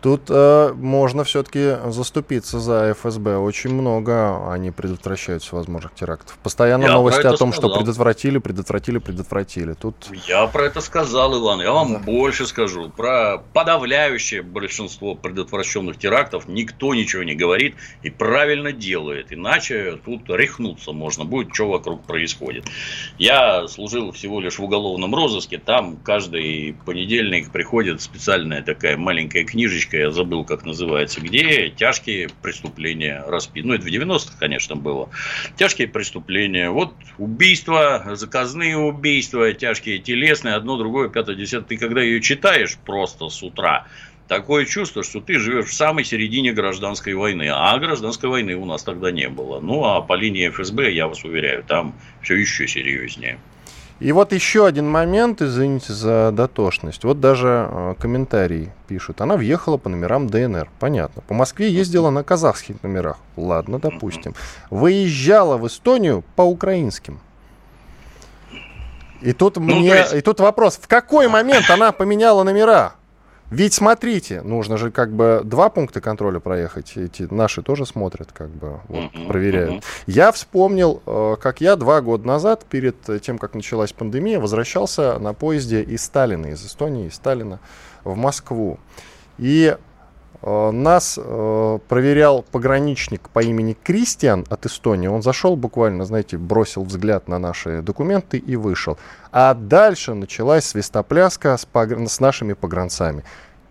Тут 0.00 0.22
э, 0.28 0.72
можно 0.74 1.24
все-таки 1.24 1.76
заступиться 1.90 2.60
за 2.60 2.94
ФСБ. 2.94 3.36
Очень 3.38 3.74
много 3.74 4.48
они 4.52 4.70
предотвращают 4.70 5.42
всевозможных 5.42 5.94
терактов. 5.94 6.38
Постоянно 6.42 6.84
я 6.84 6.92
новости 6.92 7.26
о 7.26 7.32
том, 7.32 7.52
сказал. 7.52 7.70
что 7.70 7.80
предотвратили, 7.80 8.38
предотвратили, 8.38 8.98
предотвратили. 8.98 9.72
Тут... 9.72 9.96
Я 10.28 10.46
про 10.46 10.66
это 10.66 10.80
сказал, 10.80 11.36
Иван. 11.36 11.60
Я 11.60 11.72
вам 11.72 11.94
да. 11.94 11.98
больше 11.98 12.46
скажу. 12.46 12.90
Про 12.90 13.42
подавляющее 13.52 14.42
большинство 14.42 15.16
предотвращенных 15.16 15.98
терактов 15.98 16.46
никто 16.46 16.94
ничего 16.94 17.24
не 17.24 17.34
говорит 17.34 17.74
и 18.02 18.10
правильно 18.10 18.70
делает. 18.70 19.32
Иначе 19.32 19.98
тут 20.04 20.28
рехнуться 20.28 20.92
можно 20.92 21.24
будет, 21.24 21.52
что 21.52 21.68
вокруг 21.68 22.04
происходит. 22.04 22.66
Я 23.18 23.66
служил 23.66 24.12
всего 24.12 24.40
лишь 24.40 24.60
в 24.60 24.62
уголовном 24.62 25.12
розыске. 25.12 25.58
Там 25.58 25.96
каждый 25.96 26.76
понедельник 26.86 27.50
приходит 27.50 28.00
специальная 28.00 28.62
такая 28.62 28.96
маленькая 28.96 29.42
книжечка 29.44 29.87
книжка, 29.88 29.96
я 29.96 30.10
забыл, 30.10 30.44
как 30.44 30.64
называется, 30.64 31.20
где 31.20 31.70
тяжкие 31.70 32.28
преступления 32.42 33.24
расписаны. 33.26 33.68
Ну, 33.68 33.74
это 33.74 33.84
в 33.84 33.88
90-х, 33.88 34.36
конечно, 34.38 34.76
было. 34.76 35.08
Тяжкие 35.56 35.88
преступления. 35.88 36.70
Вот 36.70 36.94
убийства, 37.18 38.04
заказные 38.14 38.76
убийства, 38.76 39.52
тяжкие 39.52 39.98
телесные, 39.98 40.54
одно, 40.54 40.76
другое, 40.76 41.08
пятое, 41.08 41.36
десятое. 41.36 41.68
Ты 41.68 41.76
когда 41.76 42.02
ее 42.02 42.20
читаешь 42.20 42.76
просто 42.84 43.28
с 43.28 43.42
утра, 43.42 43.86
такое 44.28 44.64
чувство, 44.64 45.02
что 45.02 45.20
ты 45.20 45.38
живешь 45.38 45.66
в 45.66 45.74
самой 45.74 46.04
середине 46.04 46.52
гражданской 46.52 47.14
войны. 47.14 47.48
А 47.50 47.76
гражданской 47.78 48.28
войны 48.28 48.54
у 48.54 48.64
нас 48.64 48.82
тогда 48.82 49.10
не 49.10 49.28
было. 49.28 49.60
Ну, 49.60 49.84
а 49.84 50.00
по 50.00 50.14
линии 50.14 50.48
ФСБ, 50.48 50.92
я 50.92 51.08
вас 51.08 51.24
уверяю, 51.24 51.64
там 51.64 51.94
все 52.22 52.34
еще 52.34 52.66
серьезнее. 52.66 53.38
И 54.00 54.12
вот 54.12 54.32
еще 54.32 54.64
один 54.66 54.88
момент, 54.88 55.42
извините 55.42 55.92
за 55.92 56.30
дотошность. 56.32 57.02
Вот 57.02 57.20
даже 57.20 57.68
э, 57.68 57.94
комментарий 57.98 58.70
пишут. 58.86 59.20
Она 59.20 59.36
въехала 59.36 59.76
по 59.76 59.88
номерам 59.88 60.28
ДНР. 60.28 60.70
Понятно. 60.78 61.22
По 61.22 61.34
Москве 61.34 61.68
ездила 61.68 62.10
на 62.10 62.22
казахских 62.22 62.80
номерах. 62.84 63.18
Ладно, 63.36 63.80
допустим. 63.80 64.34
Выезжала 64.70 65.56
в 65.56 65.66
Эстонию 65.66 66.22
по 66.36 66.42
украинским. 66.42 67.18
И 69.20 69.32
тут, 69.32 69.56
ну, 69.56 69.62
мне, 69.62 69.88
есть... 69.88 70.14
и 70.14 70.20
тут 70.20 70.38
вопрос, 70.38 70.78
в 70.80 70.86
какой 70.86 71.26
момент 71.26 71.68
она 71.68 71.90
поменяла 71.90 72.44
номера? 72.44 72.92
Ведь 73.50 73.72
смотрите, 73.72 74.42
нужно 74.42 74.76
же 74.76 74.90
как 74.90 75.10
бы 75.10 75.40
два 75.42 75.70
пункта 75.70 76.00
контроля 76.00 76.38
проехать. 76.38 76.96
Эти 76.96 77.22
наши 77.22 77.62
тоже 77.62 77.86
смотрят, 77.86 78.30
как 78.32 78.50
бы 78.50 78.80
вот, 78.88 79.04
uh-huh, 79.04 79.26
проверяют. 79.26 79.74
Uh-huh. 79.76 79.84
Я 80.06 80.32
вспомнил, 80.32 81.02
э, 81.06 81.36
как 81.40 81.62
я 81.62 81.76
два 81.76 82.02
года 82.02 82.26
назад, 82.26 82.66
перед 82.68 82.96
тем, 83.22 83.38
как 83.38 83.54
началась 83.54 83.92
пандемия, 83.92 84.38
возвращался 84.38 85.18
на 85.18 85.32
поезде 85.32 85.82
из 85.82 86.04
Сталина, 86.04 86.46
из 86.46 86.64
Эстонии, 86.64 87.06
из 87.06 87.14
Сталина 87.14 87.58
в 88.04 88.16
Москву. 88.16 88.78
И 89.38 89.76
нас 90.42 91.18
э, 91.20 91.78
проверял 91.88 92.42
пограничник 92.42 93.28
по 93.30 93.40
имени 93.42 93.76
Кристиан 93.82 94.46
от 94.48 94.66
Эстонии. 94.66 95.08
Он 95.08 95.20
зашел 95.20 95.56
буквально, 95.56 96.04
знаете, 96.04 96.38
бросил 96.38 96.84
взгляд 96.84 97.26
на 97.28 97.38
наши 97.38 97.82
документы 97.82 98.38
и 98.38 98.54
вышел. 98.54 98.98
А 99.32 99.54
дальше 99.54 100.14
началась 100.14 100.64
свистопляска 100.64 101.56
с, 101.56 101.64
погр... 101.64 102.08
с 102.08 102.20
нашими 102.20 102.52
погранцами. 102.52 103.24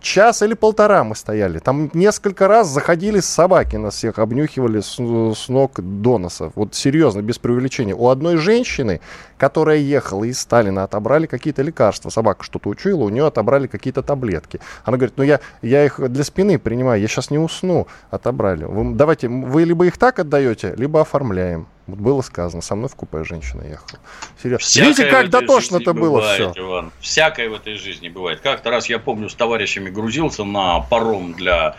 Час 0.07 0.41
или 0.41 0.53
полтора 0.53 1.03
мы 1.03 1.17
стояли. 1.17 1.59
Там 1.59 1.91
несколько 1.93 2.47
раз 2.47 2.69
заходили 2.69 3.19
собаки, 3.19 3.75
нас 3.75 3.95
всех 3.95 4.19
обнюхивали 4.19 4.79
с, 4.79 4.95
с 4.95 5.49
ног 5.49 5.81
до 5.81 6.17
носа. 6.17 6.53
Вот 6.55 6.75
серьезно, 6.75 7.21
без 7.21 7.39
преувеличения. 7.39 7.93
У 7.93 8.07
одной 8.07 8.37
женщины, 8.37 9.01
которая 9.37 9.79
ехала 9.79 10.23
из 10.23 10.39
Сталина, 10.39 10.85
отобрали 10.85 11.25
какие-то 11.25 11.61
лекарства. 11.61 12.09
Собака 12.09 12.45
что-то 12.45 12.69
учуяла, 12.69 13.03
у 13.03 13.09
нее 13.09 13.27
отобрали 13.27 13.67
какие-то 13.67 14.01
таблетки. 14.01 14.61
Она 14.85 14.95
говорит, 14.95 15.17
ну 15.17 15.25
я, 15.25 15.41
я 15.61 15.83
их 15.83 15.99
для 15.99 16.23
спины 16.23 16.57
принимаю, 16.57 17.01
я 17.01 17.07
сейчас 17.09 17.29
не 17.29 17.37
усну. 17.37 17.87
Отобрали. 18.09 18.63
Вы, 18.63 18.95
давайте, 18.95 19.27
вы 19.27 19.65
либо 19.65 19.87
их 19.87 19.97
так 19.97 20.19
отдаете, 20.19 20.73
либо 20.77 21.01
оформляем. 21.01 21.67
Вот 21.87 21.99
было 21.99 22.21
сказано, 22.21 22.61
со 22.61 22.75
мной 22.75 22.89
в 22.89 22.95
купе 22.95 23.23
женщина 23.23 23.63
ехала. 23.63 23.99
Серьезно. 24.41 24.81
Видите, 24.81 25.05
как 25.05 25.29
дотошно-то 25.29 25.93
было 25.93 26.21
все. 26.21 26.53
Иван. 26.55 26.91
Всякое 26.99 27.49
в 27.49 27.53
этой 27.53 27.75
жизни 27.75 28.09
бывает. 28.09 28.41
Как-то 28.41 28.69
раз, 28.69 28.89
я 28.89 28.99
помню, 28.99 29.29
с 29.29 29.35
товарищами 29.35 29.89
грузился 29.89 30.43
на 30.43 30.81
паром 30.81 31.33
для 31.33 31.77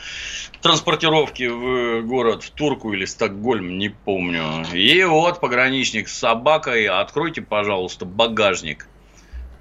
транспортировки 0.62 1.47
в 1.47 2.07
город, 2.07 2.42
в 2.42 2.51
Турку 2.51 2.92
или 2.92 3.05
Стокгольм, 3.05 3.79
не 3.79 3.90
помню. 3.90 4.64
И 4.73 5.05
вот 5.05 5.40
пограничник 5.40 6.09
с 6.09 6.18
собакой, 6.18 6.87
откройте, 6.87 7.42
пожалуйста, 7.42 8.07
багажник. 8.07 8.88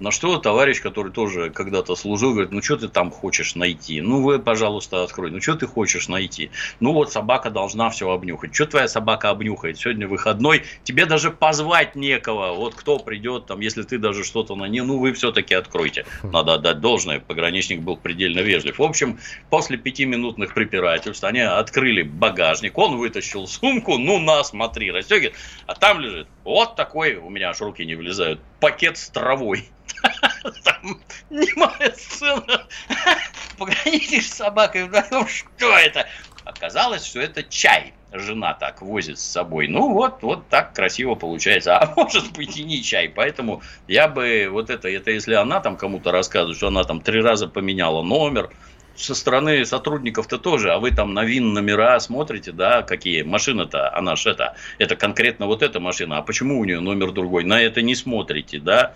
На 0.00 0.12
что 0.12 0.38
товарищ, 0.38 0.80
который 0.80 1.12
тоже 1.12 1.50
когда-то 1.50 1.96
служил, 1.96 2.32
говорит, 2.32 2.52
ну 2.52 2.62
что 2.62 2.76
ты 2.76 2.88
там 2.88 3.10
хочешь 3.10 3.56
найти? 3.56 4.00
Ну 4.00 4.22
вы, 4.22 4.38
пожалуйста, 4.38 5.02
открой. 5.02 5.30
Ну 5.30 5.40
что 5.40 5.54
ты 5.54 5.66
хочешь 5.66 6.08
найти? 6.08 6.50
Ну 6.78 6.92
вот 6.92 7.12
собака 7.12 7.50
должна 7.50 7.90
все 7.90 8.08
обнюхать. 8.10 8.54
Что 8.54 8.66
твоя 8.66 8.88
собака 8.88 9.30
обнюхает? 9.30 9.78
Сегодня 9.78 10.06
выходной. 10.06 10.62
Тебе 10.84 11.06
даже 11.06 11.30
позвать 11.30 11.96
некого. 11.96 12.54
Вот 12.54 12.74
кто 12.74 12.98
придет, 12.98 13.46
там, 13.46 13.60
если 13.60 13.82
ты 13.82 13.98
даже 13.98 14.24
что-то 14.24 14.54
на 14.54 14.68
не, 14.68 14.82
ну 14.82 14.98
вы 14.98 15.12
все-таки 15.12 15.54
откройте. 15.54 16.06
Надо 16.22 16.54
отдать 16.54 16.80
должное. 16.80 17.18
Пограничник 17.18 17.80
был 17.80 17.96
предельно 17.96 18.40
вежлив. 18.40 18.78
В 18.78 18.82
общем, 18.82 19.18
после 19.50 19.78
пятиминутных 19.78 20.54
препирательств 20.54 21.24
они 21.24 21.40
открыли 21.40 22.02
багажник. 22.02 22.78
Он 22.78 22.98
вытащил 22.98 23.46
сумку. 23.46 23.98
Ну 23.98 24.20
на, 24.20 24.44
смотри, 24.44 24.92
расстегивает. 24.92 25.34
А 25.66 25.74
там 25.74 26.00
лежит 26.00 26.28
вот 26.44 26.76
такой, 26.76 27.16
у 27.16 27.28
меня 27.28 27.50
аж 27.50 27.60
руки 27.60 27.84
не 27.84 27.94
влезают, 27.94 28.40
пакет 28.60 28.96
с 28.96 29.10
травой. 29.10 29.68
Там 30.64 31.00
немая 31.30 31.92
сцена. 31.92 32.66
Пограничник 33.58 34.22
с 34.22 34.32
собакой 34.32 34.84
вдвоем. 34.84 35.26
Что 35.26 35.76
это? 35.76 36.06
Оказалось, 36.44 37.04
что 37.04 37.20
это 37.20 37.42
чай. 37.42 37.92
Жена 38.12 38.54
так 38.54 38.80
возит 38.80 39.18
с 39.18 39.22
собой. 39.22 39.68
Ну 39.68 39.92
вот, 39.92 40.22
вот 40.22 40.48
так 40.48 40.72
красиво 40.72 41.14
получается. 41.14 41.76
А 41.76 41.92
может 41.94 42.32
быть 42.32 42.56
и 42.56 42.64
не 42.64 42.82
чай. 42.82 43.08
Поэтому 43.08 43.62
я 43.86 44.08
бы 44.08 44.48
вот 44.50 44.70
это, 44.70 44.88
это 44.88 45.10
если 45.10 45.34
она 45.34 45.60
там 45.60 45.76
кому-то 45.76 46.10
рассказывает, 46.10 46.56
что 46.56 46.68
она 46.68 46.84
там 46.84 47.02
три 47.02 47.20
раза 47.20 47.48
поменяла 47.48 48.02
номер, 48.02 48.50
со 48.98 49.14
стороны 49.14 49.64
сотрудников-то 49.64 50.38
тоже, 50.38 50.72
а 50.72 50.78
вы 50.78 50.90
там 50.90 51.14
на 51.14 51.24
ВИН 51.24 51.52
номера 51.52 51.98
смотрите, 52.00 52.52
да, 52.52 52.82
какие 52.82 53.22
машина-то, 53.22 53.94
она 53.96 54.16
ж 54.16 54.26
это, 54.26 54.56
это 54.78 54.96
конкретно 54.96 55.46
вот 55.46 55.62
эта 55.62 55.78
машина, 55.78 56.18
а 56.18 56.22
почему 56.22 56.58
у 56.58 56.64
нее 56.64 56.80
номер 56.80 57.12
другой? 57.12 57.44
На 57.44 57.60
это 57.62 57.80
не 57.80 57.94
смотрите, 57.94 58.58
да, 58.58 58.94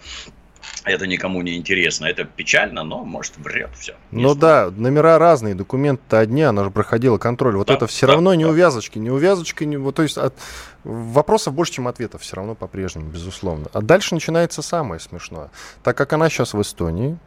это 0.85 1.07
никому 1.07 1.42
не 1.42 1.57
интересно. 1.57 2.07
Это 2.07 2.25
печально, 2.25 2.85
но, 2.85 3.05
может, 3.05 3.37
врет 3.38 3.70
все. 3.79 3.94
Ну 4.11 4.35
да, 4.35 4.70
номера 4.70 5.18
разные, 5.18 5.55
документы 5.55 6.16
одни, 6.16 6.42
она 6.42 6.64
же 6.64 6.70
проходила 6.70 7.18
контроль. 7.18 7.57
Вот 7.57 7.68
да, 7.68 7.75
это 7.75 7.87
все 7.87 8.07
да, 8.07 8.14
равно 8.14 8.31
да. 8.31 8.37
не 8.37 8.44
увязочки, 8.44 8.98
не 8.98 9.11
увязочки, 9.11 9.64
не, 9.64 9.77
вот, 9.77 9.96
то 9.96 10.03
есть 10.03 10.18
от, 10.18 10.35
вопросов 10.85 11.55
больше, 11.55 11.75
чем 11.75 11.88
ответов 11.88 12.22
все 12.22 12.37
равно 12.37 12.55
по-прежнему, 12.55 13.11
безусловно. 13.11 13.66
А 13.72 13.81
дальше 13.81 14.14
начинается 14.14 14.62
самое 14.62 15.01
смешное. 15.01 15.51
Так 15.83 15.96
как 15.96 16.12
она 16.12 16.29
сейчас 16.29 16.55
в 16.55 16.61
Эстонии, 16.61 17.18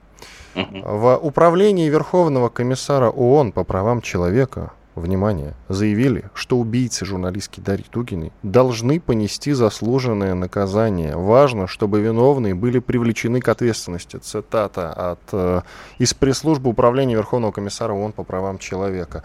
в 0.55 1.17
управлении 1.17 1.89
Верховного 1.89 2.49
комиссара 2.49 3.09
ООН 3.09 3.51
по 3.51 3.63
правам 3.63 4.01
человека 4.01 4.71
внимание, 4.95 5.53
заявили, 5.69 6.29
что 6.33 6.57
убийцы 6.57 7.05
журналистки 7.05 7.59
Дарьи 7.59 7.85
Дугиной 7.91 8.31
должны 8.43 8.99
понести 8.99 9.53
заслуженное 9.53 10.33
наказание. 10.33 11.15
Важно, 11.15 11.67
чтобы 11.67 12.01
виновные 12.01 12.55
были 12.55 12.79
привлечены 12.79 13.41
к 13.41 13.49
ответственности. 13.49 14.17
Цитата 14.17 14.91
от 14.91 15.19
э, 15.31 15.61
из 15.97 16.13
пресс-службы 16.13 16.69
Управления 16.69 17.15
Верховного 17.15 17.51
комиссара 17.51 17.93
ООН 17.93 18.13
по 18.13 18.23
правам 18.23 18.57
человека. 18.57 19.23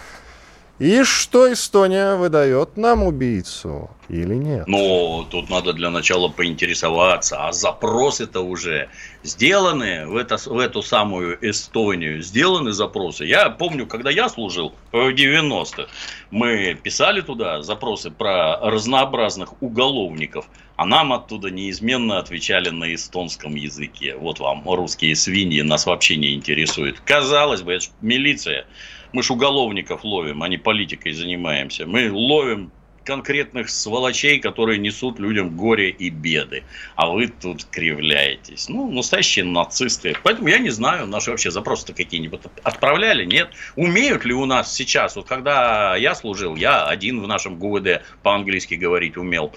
И 0.80 1.04
что 1.04 1.52
Эстония 1.52 2.14
выдает 2.14 2.78
нам 2.78 3.02
убийцу 3.02 3.90
или 4.08 4.34
нет? 4.34 4.66
Ну, 4.66 5.26
тут 5.30 5.50
надо 5.50 5.74
для 5.74 5.90
начала 5.90 6.28
поинтересоваться, 6.28 7.46
а 7.46 7.52
запросы-то 7.52 8.40
уже 8.40 8.88
сделаны 9.22 10.06
в, 10.06 10.16
это, 10.16 10.38
в 10.38 10.58
эту 10.58 10.80
самую 10.80 11.36
Эстонию, 11.46 12.22
сделаны 12.22 12.72
запросы. 12.72 13.26
Я 13.26 13.50
помню, 13.50 13.86
когда 13.86 14.08
я 14.08 14.30
служил 14.30 14.72
в 14.90 14.96
90-х, 14.96 15.86
мы 16.30 16.78
писали 16.82 17.20
туда 17.20 17.60
запросы 17.60 18.10
про 18.10 18.56
разнообразных 18.56 19.62
уголовников, 19.62 20.46
а 20.76 20.86
нам 20.86 21.12
оттуда 21.12 21.50
неизменно 21.50 22.18
отвечали 22.18 22.70
на 22.70 22.94
эстонском 22.94 23.54
языке. 23.54 24.16
Вот 24.16 24.40
вам 24.40 24.66
русские 24.66 25.14
свиньи, 25.14 25.60
нас 25.60 25.84
вообще 25.84 26.16
не 26.16 26.32
интересует. 26.32 26.98
Казалось 27.00 27.60
бы, 27.60 27.74
это 27.74 27.88
милиция. 28.00 28.64
Мы 29.12 29.22
ж 29.22 29.30
уголовников 29.30 30.04
ловим, 30.04 30.42
а 30.42 30.48
не 30.48 30.58
политикой 30.58 31.12
занимаемся. 31.12 31.86
Мы 31.86 32.10
ловим 32.12 32.70
конкретных 33.04 33.70
сволочей, 33.70 34.38
которые 34.38 34.78
несут 34.78 35.18
людям 35.18 35.56
горе 35.56 35.90
и 35.90 36.10
беды. 36.10 36.62
А 36.94 37.10
вы 37.10 37.28
тут 37.28 37.64
кривляетесь. 37.64 38.68
Ну, 38.68 38.90
настоящие 38.90 39.44
нацисты. 39.44 40.14
Поэтому 40.22 40.48
я 40.48 40.58
не 40.58 40.70
знаю, 40.70 41.06
наши 41.06 41.30
вообще 41.30 41.50
запросы-то 41.50 41.92
какие-нибудь 41.92 42.42
отправляли, 42.62 43.24
нет? 43.24 43.50
Умеют 43.76 44.24
ли 44.24 44.34
у 44.34 44.44
нас 44.44 44.74
сейчас, 44.74 45.16
вот 45.16 45.26
когда 45.26 45.96
я 45.96 46.14
служил, 46.14 46.56
я 46.56 46.84
один 46.86 47.20
в 47.20 47.26
нашем 47.26 47.56
ГУВД 47.56 48.02
по-английски 48.22 48.74
говорить 48.74 49.16
умел. 49.16 49.52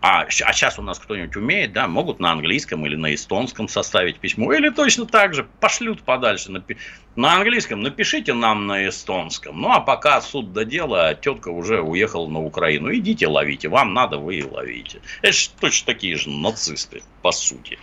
А, 0.00 0.22
а 0.22 0.30
сейчас 0.30 0.78
у 0.78 0.82
нас 0.82 0.98
кто-нибудь 0.98 1.34
умеет, 1.36 1.72
да, 1.72 1.88
могут 1.88 2.20
на 2.20 2.30
английском 2.30 2.86
или 2.86 2.94
на 2.94 3.14
эстонском 3.14 3.68
составить 3.68 4.20
письмо, 4.20 4.52
или 4.52 4.70
точно 4.70 5.06
так 5.06 5.34
же 5.34 5.48
пошлют 5.58 6.02
подальше. 6.02 6.52
На, 6.52 6.62
на 7.16 7.34
английском 7.34 7.80
напишите 7.80 8.32
нам 8.32 8.68
на 8.68 8.88
эстонском. 8.88 9.60
Ну, 9.60 9.72
а 9.72 9.80
пока 9.80 10.20
суд 10.20 10.52
до 10.52 10.64
дела, 10.64 11.14
тетка 11.14 11.48
уже 11.48 11.80
уехала 11.80 12.28
на 12.28 12.40
Украину. 12.40 12.94
Идите 12.94 13.26
ловите, 13.26 13.68
вам 13.68 13.92
надо, 13.92 14.18
вы 14.18 14.36
и 14.36 14.44
ловите. 14.44 15.00
Это 15.22 15.36
точно 15.60 15.86
такие 15.86 16.16
же 16.16 16.30
нацисты, 16.30 17.02
по 17.22 17.32
сути. 17.32 17.78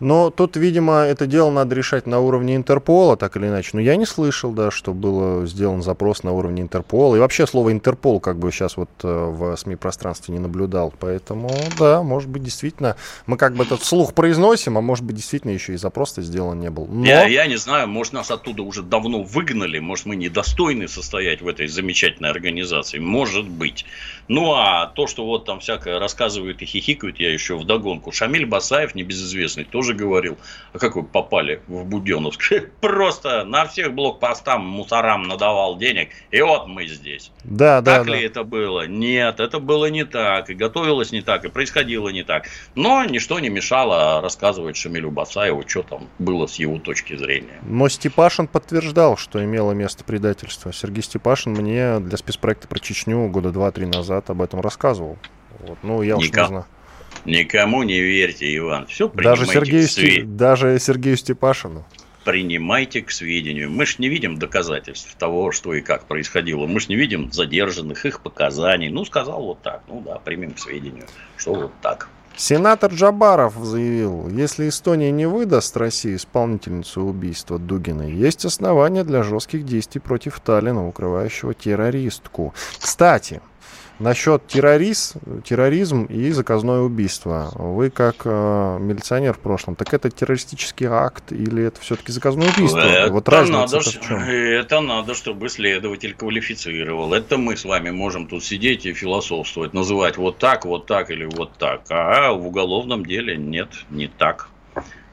Но 0.00 0.30
тут, 0.30 0.56
видимо, 0.56 1.00
это 1.02 1.26
дело 1.26 1.50
надо 1.50 1.74
решать 1.74 2.06
на 2.06 2.20
уровне 2.20 2.56
Интерпола, 2.56 3.16
так 3.16 3.36
или 3.36 3.46
иначе. 3.46 3.70
Но 3.74 3.80
я 3.80 3.96
не 3.96 4.06
слышал, 4.06 4.52
да, 4.52 4.70
что 4.70 4.92
был 4.92 5.46
сделан 5.46 5.82
запрос 5.82 6.22
на 6.22 6.32
уровне 6.32 6.62
Интерпола. 6.62 7.16
И 7.16 7.18
вообще 7.18 7.46
слово 7.46 7.72
Интерпол 7.72 8.18
как 8.20 8.38
бы 8.38 8.50
сейчас 8.50 8.76
вот 8.76 8.88
э, 9.02 9.08
в 9.08 9.56
СМИ-пространстве 9.56 10.32
не 10.32 10.40
наблюдал. 10.40 10.92
Поэтому, 10.98 11.50
да, 11.78 12.02
может 12.02 12.28
быть, 12.28 12.42
действительно, 12.42 12.96
мы 13.26 13.36
как 13.36 13.54
бы 13.54 13.64
этот 13.64 13.84
слух 13.84 14.14
произносим, 14.14 14.78
а 14.78 14.80
может 14.80 15.04
быть, 15.04 15.16
действительно 15.16 15.52
еще 15.52 15.74
и 15.74 15.76
запрос-то 15.76 16.22
сделан 16.22 16.58
не 16.58 16.70
был. 16.70 16.86
Но... 16.86 17.04
Я, 17.04 17.26
я 17.26 17.46
не 17.46 17.56
знаю, 17.56 17.86
может, 17.88 18.14
нас 18.14 18.30
оттуда 18.30 18.62
уже 18.62 18.82
давно 18.82 19.22
выгнали, 19.22 19.78
может, 19.78 20.06
мы 20.06 20.16
недостойны 20.16 20.88
состоять 20.88 21.42
в 21.42 21.48
этой 21.48 21.66
замечательной 21.68 22.30
организации. 22.30 22.98
Может 22.98 23.48
быть. 23.48 23.84
Ну, 24.28 24.54
а 24.54 24.86
то, 24.86 25.06
что 25.06 25.26
вот 25.26 25.44
там 25.44 25.58
всякое 25.60 25.98
рассказывают 25.98 26.62
и 26.62 26.64
хихикают, 26.64 27.18
я 27.18 27.32
еще 27.32 27.58
вдогонку. 27.58 28.12
Шамиль 28.12 28.46
Басаев, 28.46 28.94
небезызвестный, 28.94 29.64
тоже 29.64 29.89
говорил. 29.94 30.38
А 30.72 30.78
как 30.78 30.96
вы 30.96 31.02
попали 31.02 31.62
в 31.66 31.84
Буденновск? 31.84 32.52
Просто 32.80 33.44
на 33.44 33.66
всех 33.66 33.92
блокпостам 33.94 34.64
мусорам 34.64 35.24
надавал 35.24 35.76
денег, 35.76 36.10
и 36.30 36.40
вот 36.40 36.66
мы 36.66 36.86
здесь. 36.86 37.32
Да, 37.44 37.80
да, 37.80 37.96
так 37.96 38.06
да. 38.06 38.12
ли 38.14 38.22
это 38.22 38.44
было? 38.44 38.86
Нет, 38.86 39.40
это 39.40 39.58
было 39.58 39.86
не 39.86 40.04
так, 40.04 40.50
и 40.50 40.54
готовилось 40.54 41.12
не 41.12 41.22
так, 41.22 41.44
и 41.44 41.48
происходило 41.48 42.08
не 42.08 42.22
так. 42.22 42.46
Но 42.74 43.04
ничто 43.04 43.40
не 43.40 43.48
мешало 43.48 44.20
рассказывать 44.20 44.76
Шамилю 44.76 45.10
Басаеву, 45.10 45.64
что 45.66 45.82
там 45.82 46.08
было 46.18 46.46
с 46.46 46.56
его 46.56 46.78
точки 46.78 47.16
зрения. 47.16 47.58
Но 47.62 47.88
Степашин 47.88 48.46
подтверждал, 48.46 49.16
что 49.16 49.42
имело 49.44 49.72
место 49.72 50.04
предательство. 50.04 50.72
Сергей 50.72 51.02
Степашин 51.02 51.52
мне 51.52 52.00
для 52.00 52.16
спецпроекта 52.16 52.68
про 52.68 52.78
Чечню 52.78 53.28
года 53.28 53.50
два-три 53.50 53.86
назад 53.86 54.30
об 54.30 54.42
этом 54.42 54.60
рассказывал. 54.60 55.18
Вот. 55.60 55.78
Ну, 55.82 56.02
я 56.02 56.16
Никак. 56.16 56.20
уж 56.22 56.30
не 56.30 56.46
знаю. 56.46 56.66
Никому 57.24 57.82
не 57.82 58.00
верьте, 58.00 58.56
Иван. 58.56 58.86
Все 58.86 59.08
даже 59.08 59.46
Сергею, 59.46 59.86
Сте... 59.86 60.22
даже 60.22 60.78
Сергею 60.78 61.16
Степашину. 61.16 61.84
Принимайте 62.24 63.02
к 63.02 63.10
сведению. 63.10 63.70
Мы 63.70 63.86
ж 63.86 63.98
не 63.98 64.08
видим 64.08 64.38
доказательств 64.38 65.14
того, 65.16 65.52
что 65.52 65.72
и 65.74 65.80
как 65.80 66.04
происходило. 66.04 66.66
Мы 66.66 66.80
ж 66.80 66.88
не 66.88 66.96
видим 66.96 67.32
задержанных, 67.32 68.04
их 68.04 68.20
показаний. 68.20 68.90
Ну, 68.90 69.04
сказал 69.04 69.42
вот 69.42 69.62
так. 69.62 69.82
Ну 69.88 70.02
да, 70.04 70.18
примем 70.18 70.52
к 70.52 70.58
сведению, 70.58 71.06
что 71.36 71.54
вот 71.54 71.72
так. 71.80 72.08
Сенатор 72.36 72.92
Джабаров 72.92 73.54
заявил, 73.56 74.28
если 74.28 74.68
Эстония 74.68 75.10
не 75.10 75.26
выдаст 75.26 75.76
России 75.76 76.16
исполнительницу 76.16 77.02
убийства 77.02 77.58
Дугиной, 77.58 78.12
есть 78.12 78.44
основания 78.44 79.04
для 79.04 79.22
жестких 79.22 79.64
действий 79.64 80.00
против 80.00 80.40
Таллина, 80.40 80.88
укрывающего 80.88 81.52
террористку. 81.52 82.54
Кстати, 82.78 83.42
Насчет 84.00 84.46
террориз, 84.46 85.12
терроризм 85.44 86.04
и 86.04 86.30
заказное 86.30 86.80
убийство. 86.80 87.50
Вы 87.54 87.90
как 87.90 88.22
э, 88.24 88.78
милиционер 88.80 89.34
в 89.34 89.40
прошлом, 89.40 89.76
так 89.76 89.92
это 89.92 90.10
террористический 90.10 90.86
акт 90.86 91.32
или 91.32 91.64
это 91.64 91.82
все-таки 91.82 92.10
заказное 92.10 92.48
убийство? 92.48 92.78
Это 92.78 93.12
вот 93.12 93.28
разница 93.28 93.58
надо, 93.58 93.80
в 93.80 94.00
чем? 94.00 94.18
Это 94.20 94.80
надо, 94.80 95.14
чтобы 95.14 95.50
следователь 95.50 96.14
квалифицировал. 96.14 97.12
Это 97.12 97.36
мы 97.36 97.58
с 97.58 97.66
вами 97.66 97.90
можем 97.90 98.26
тут 98.26 98.42
сидеть 98.42 98.86
и 98.86 98.94
философствовать, 98.94 99.74
называть 99.74 100.16
вот 100.16 100.38
так, 100.38 100.64
вот 100.64 100.86
так 100.86 101.10
или 101.10 101.26
вот 101.26 101.52
так. 101.58 101.82
А 101.90 102.32
в 102.32 102.46
уголовном 102.46 103.04
деле 103.04 103.36
нет, 103.36 103.68
не 103.90 104.08
так. 104.08 104.48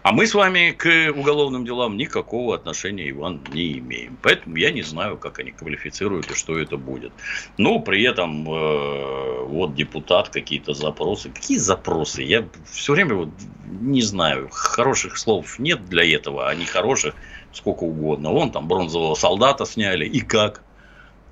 А 0.08 0.14
мы 0.14 0.26
с 0.26 0.34
вами 0.34 0.72
к 0.72 1.12
уголовным 1.14 1.66
делам 1.66 1.98
никакого 1.98 2.56
отношения, 2.56 3.10
Иван, 3.10 3.42
не 3.52 3.80
имеем. 3.80 4.18
Поэтому 4.22 4.56
я 4.56 4.72
не 4.72 4.82
знаю, 4.82 5.18
как 5.18 5.40
они 5.40 5.52
квалифицируют 5.52 6.32
и 6.32 6.34
что 6.34 6.58
это 6.58 6.78
будет. 6.78 7.12
Но 7.58 7.80
при 7.80 8.04
этом 8.04 8.50
э, 8.50 9.44
вот 9.48 9.76
депутат, 9.76 10.30
какие-то 10.30 10.74
запросы. 10.74 11.30
Какие 11.30 11.58
запросы? 11.58 12.24
Я 12.24 12.48
все 12.72 12.94
время 12.94 13.16
вот 13.16 13.30
не 13.70 14.02
знаю. 14.02 14.48
Хороших 14.50 15.18
слов 15.18 15.60
нет 15.60 15.84
для 15.90 16.10
этого, 16.10 16.48
а 16.48 16.56
не 16.56 16.64
хороших 16.64 17.14
сколько 17.52 17.84
угодно. 17.84 18.32
Вон 18.32 18.52
там 18.52 18.70
бронзового 18.70 19.16
солдата 19.16 19.66
сняли. 19.66 20.06
И 20.06 20.22
как? 20.22 20.64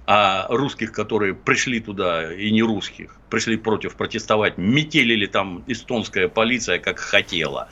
а 0.07 0.45
русских, 0.49 0.91
которые 0.91 1.33
пришли 1.33 1.79
туда, 1.79 2.31
и 2.31 2.51
не 2.51 2.61
русских, 2.61 3.17
пришли 3.29 3.57
против 3.57 3.95
протестовать, 3.95 4.57
метелили 4.57 5.25
там 5.25 5.63
эстонская 5.65 6.27
полиция, 6.27 6.77
как 6.77 6.99
хотела. 6.99 7.69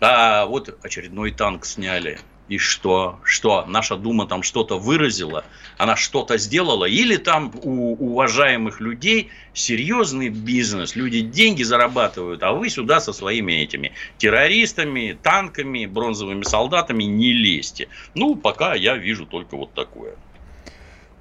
А 0.00 0.46
вот 0.46 0.78
очередной 0.82 1.32
танк 1.32 1.64
сняли. 1.64 2.18
И 2.48 2.56
что? 2.56 3.20
Что? 3.24 3.66
Наша 3.66 3.96
Дума 3.96 4.26
там 4.26 4.42
что-то 4.42 4.78
выразила? 4.78 5.44
Она 5.76 5.96
что-то 5.96 6.38
сделала? 6.38 6.86
Или 6.86 7.16
там 7.16 7.52
у 7.62 7.92
уважаемых 7.92 8.80
людей 8.80 9.30
серьезный 9.52 10.30
бизнес? 10.30 10.96
Люди 10.96 11.20
деньги 11.20 11.62
зарабатывают, 11.62 12.42
а 12.42 12.52
вы 12.52 12.70
сюда 12.70 13.00
со 13.00 13.12
своими 13.12 13.52
этими 13.52 13.92
террористами, 14.16 15.18
танками, 15.22 15.84
бронзовыми 15.84 16.42
солдатами 16.42 17.04
не 17.04 17.32
лезьте. 17.32 17.88
Ну, 18.14 18.34
пока 18.34 18.74
я 18.74 18.96
вижу 18.96 19.26
только 19.26 19.56
вот 19.56 19.74
такое. 19.74 20.14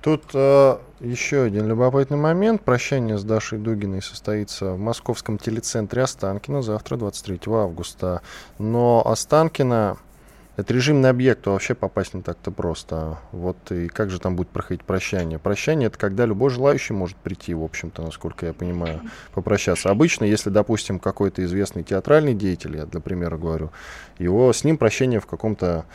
Тут 0.01 0.23
э, 0.33 0.77
еще 0.99 1.43
один 1.43 1.67
любопытный 1.67 2.17
момент. 2.17 2.63
Прощание 2.63 3.17
с 3.17 3.23
Дашей 3.23 3.59
Дугиной 3.59 4.01
состоится 4.01 4.73
в 4.73 4.79
московском 4.79 5.37
телецентре 5.37 6.01
Останкино 6.01 6.61
завтра, 6.61 6.97
23 6.97 7.39
августа. 7.47 8.21
Но 8.57 9.03
Останкино 9.05 9.97
это 10.57 10.73
режимный 10.73 11.11
объект, 11.11 11.43
то 11.43 11.51
вообще 11.51 11.75
попасть 11.75 12.15
не 12.15 12.23
так-то 12.23 12.49
просто. 12.49 13.19
Вот 13.31 13.71
и 13.71 13.87
как 13.89 14.09
же 14.09 14.19
там 14.19 14.35
будет 14.35 14.49
проходить 14.49 14.83
прощание? 14.83 15.37
Прощание 15.37 15.85
это 15.85 15.99
когда 15.99 16.25
любой 16.25 16.49
желающий 16.49 16.93
может 16.93 17.15
прийти, 17.15 17.53
в 17.53 17.63
общем-то, 17.63 18.01
насколько 18.01 18.47
я 18.47 18.53
понимаю, 18.53 19.01
попрощаться. 19.35 19.91
Обычно, 19.91 20.25
если, 20.25 20.49
допустим, 20.49 20.97
какой-то 20.97 21.45
известный 21.45 21.83
театральный 21.83 22.33
деятель, 22.33 22.75
я 22.75 22.87
для 22.87 22.99
примера 22.99 23.37
говорю, 23.37 23.69
его 24.17 24.51
с 24.51 24.63
ним 24.63 24.79
прощение 24.79 25.19
в 25.19 25.27
каком-то 25.27 25.85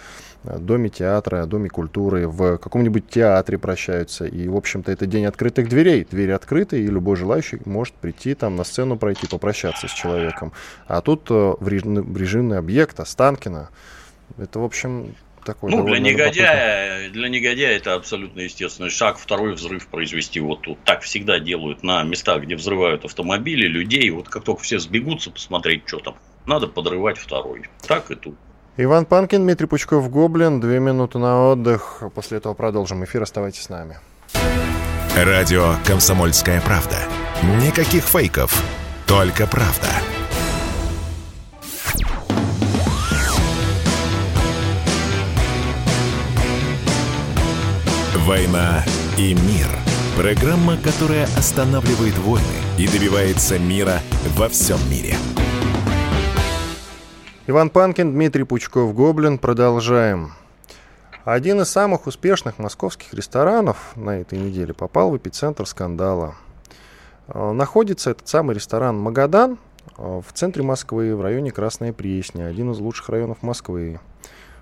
доме 0.44 0.88
театра, 0.88 1.46
доме 1.46 1.68
культуры, 1.68 2.26
в 2.28 2.59
каком-нибудь 2.59 3.09
театре 3.09 3.59
прощаются. 3.59 4.26
И, 4.26 4.48
в 4.48 4.57
общем-то, 4.57 4.90
это 4.90 5.07
день 5.07 5.26
открытых 5.26 5.68
дверей. 5.68 6.07
Двери 6.11 6.33
открыты, 6.33 6.83
и 6.83 6.87
любой 6.87 7.16
желающий 7.16 7.61
может 7.64 7.94
прийти 7.94 8.35
там 8.35 8.57
на 8.57 8.64
сцену, 8.64 8.96
пройти, 8.96 9.26
попрощаться 9.26 9.88
с 9.88 9.92
человеком. 9.92 10.52
А 10.87 11.00
тут 11.00 11.31
э, 11.31 11.55
в 11.59 11.68
режимный 11.68 12.59
объект 12.59 12.98
Останкино. 12.98 13.70
Это, 14.38 14.59
в 14.59 14.64
общем, 14.64 15.14
такой 15.44 15.70
ну, 15.70 15.85
для 15.85 15.98
негодяя, 15.98 17.10
для 17.10 17.29
негодяя 17.29 17.77
это 17.77 17.94
абсолютно 17.94 18.40
естественный 18.40 18.90
шаг. 18.90 19.19
Второй 19.19 19.54
взрыв 19.54 19.87
произвести 19.88 20.40
вот 20.40 20.62
тут. 20.62 20.79
Так 20.85 21.02
всегда 21.02 21.38
делают 21.38 21.83
на 21.83 22.02
местах, 22.02 22.42
где 22.42 22.56
взрывают 22.56 23.04
автомобили, 23.04 23.66
людей. 23.66 24.08
Вот 24.10 24.29
как 24.29 24.44
только 24.44 24.62
все 24.62 24.79
сбегутся 24.79 25.31
посмотреть, 25.31 25.83
что 25.87 25.98
там, 25.98 26.16
надо 26.46 26.66
подрывать 26.69 27.19
второй. 27.19 27.66
Так 27.87 28.10
и 28.10 28.14
тут. 28.14 28.37
Иван 28.79 29.04
Панкин, 29.04 29.42
Дмитрий 29.42 29.66
Пучков, 29.66 30.08
Гоблин. 30.08 30.58
Две 30.58 30.81
минуты 30.81 31.18
на 31.18 31.50
отдых. 31.50 32.02
После 32.14 32.38
этого 32.38 32.54
продолжим 32.54 33.04
эфир. 33.04 33.23
Оставайтесь 33.23 33.64
с 33.64 33.68
нами. 33.68 33.98
Радио 35.14 35.75
«Комсомольская 35.85 36.60
правда». 36.62 36.96
Никаких 37.60 38.04
фейков, 38.04 38.64
только 39.06 39.46
правда. 39.46 39.88
«Война 48.25 48.85
и 49.18 49.35
мир»– 49.35 49.68
программа, 50.16 50.79
которая 50.79 51.25
останавливает 51.37 52.16
войны 52.18 52.46
и 52.79 52.88
добивается 52.88 53.58
мира 53.58 54.00
во 54.37 54.48
всем 54.48 54.79
мире. 54.88 55.16
Иван 57.48 57.70
Панкин, 57.70 58.12
Дмитрий 58.12 58.44
Пучков, 58.44 58.94
Гоблин. 58.94 59.36
Продолжаем. 59.36 60.30
Один 61.24 61.60
из 61.60 61.70
самых 61.70 62.06
успешных 62.06 62.60
московских 62.60 63.12
ресторанов 63.12 63.96
на 63.96 64.20
этой 64.20 64.38
неделе 64.38 64.72
попал 64.72 65.10
в 65.10 65.16
эпицентр 65.16 65.66
скандала. 65.66 66.36
Э, 67.26 67.50
находится 67.50 68.12
этот 68.12 68.28
самый 68.28 68.54
ресторан 68.54 68.96
«Магадан» 68.96 69.58
э, 69.98 70.20
в 70.24 70.32
центре 70.32 70.62
Москвы, 70.62 71.16
в 71.16 71.20
районе 71.20 71.50
Красная 71.50 71.92
Пресня, 71.92 72.46
один 72.46 72.70
из 72.70 72.78
лучших 72.78 73.08
районов 73.08 73.42
Москвы. 73.42 73.98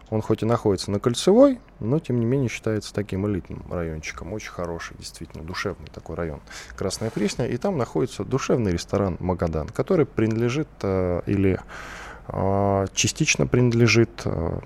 Он 0.09 0.23
хоть 0.23 0.43
и 0.43 0.47
находится 0.47 0.91
на 0.91 1.01
Кольцевой, 1.01 1.61
но 1.81 1.99
тем 1.99 2.19
не 2.19 2.25
менее 2.25 2.49
считается 2.49 2.95
таким 2.95 3.27
элитным 3.27 3.63
райончиком. 3.71 4.33
Очень 4.33 4.53
хороший, 4.53 4.97
действительно, 4.97 5.45
душевный 5.45 5.89
такой 5.93 6.17
район. 6.17 6.41
Красная 6.77 7.11
Пресня. 7.11 7.47
И 7.47 7.59
там 7.59 7.77
находится 7.77 8.25
душевный 8.25 8.73
ресторан 8.73 9.19
«Магадан», 9.21 9.69
который 9.69 10.07
принадлежит 10.07 10.69
э, 10.81 11.21
частично 12.95 13.47
принадлежит 13.47 14.23
э, 14.25 14.59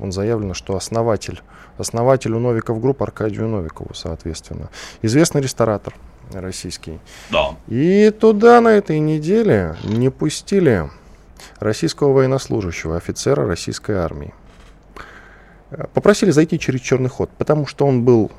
он 0.00 0.12
заявлено, 0.12 0.54
что 0.54 0.76
основатель, 0.76 1.42
основателю 1.76 2.38
Novikov 2.38 2.80
Group 2.80 3.02
Аркадию 3.02 3.48
Новикову, 3.48 3.94
соответственно. 3.94 4.70
Известный 5.02 5.40
ресторатор 5.40 5.94
российский. 6.32 6.98
Да. 7.30 7.56
И 7.66 8.10
туда 8.10 8.60
на 8.60 8.68
этой 8.68 8.98
неделе 9.00 9.76
не 9.84 10.10
пустили 10.10 10.90
российского 11.58 12.12
военнослужащего, 12.12 12.96
офицера 12.96 13.46
российской 13.46 13.96
армии. 13.96 14.34
Попросили 15.92 16.30
зайти 16.30 16.58
через 16.58 16.80
черный 16.80 17.10
ход, 17.10 17.30
потому 17.36 17.66
что 17.66 17.86
он 17.86 18.04
был 18.04 18.30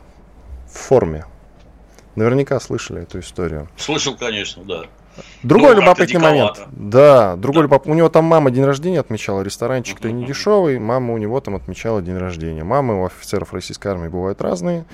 в 0.67 0.77
форме. 0.77 1.25
Наверняка 2.15 2.59
слышали 2.59 3.03
эту 3.03 3.19
историю. 3.19 3.69
Слышал, 3.77 4.15
конечно, 4.15 4.63
да. 4.63 4.85
Другой 5.43 5.75
ну, 5.75 5.81
любопытный 5.81 6.19
момент. 6.19 6.59
Да, 6.71 7.35
другой 7.35 7.61
да. 7.61 7.63
Любоп... 7.63 7.87
У 7.87 7.93
него 7.93 8.09
там 8.09 8.25
мама 8.25 8.51
день 8.51 8.65
рождения 8.65 8.99
отмечала, 8.99 9.41
ресторанчик-то 9.41 10.11
не 10.11 10.25
дешевый, 10.25 10.79
мама 10.79 11.13
у 11.13 11.17
него 11.17 11.39
там 11.39 11.55
отмечала 11.55 12.01
день 12.01 12.17
рождения. 12.17 12.63
Мамы 12.63 13.01
у 13.01 13.05
офицеров 13.05 13.53
российской 13.53 13.87
армии 13.87 14.07
бывают 14.07 14.41
разные. 14.41 14.85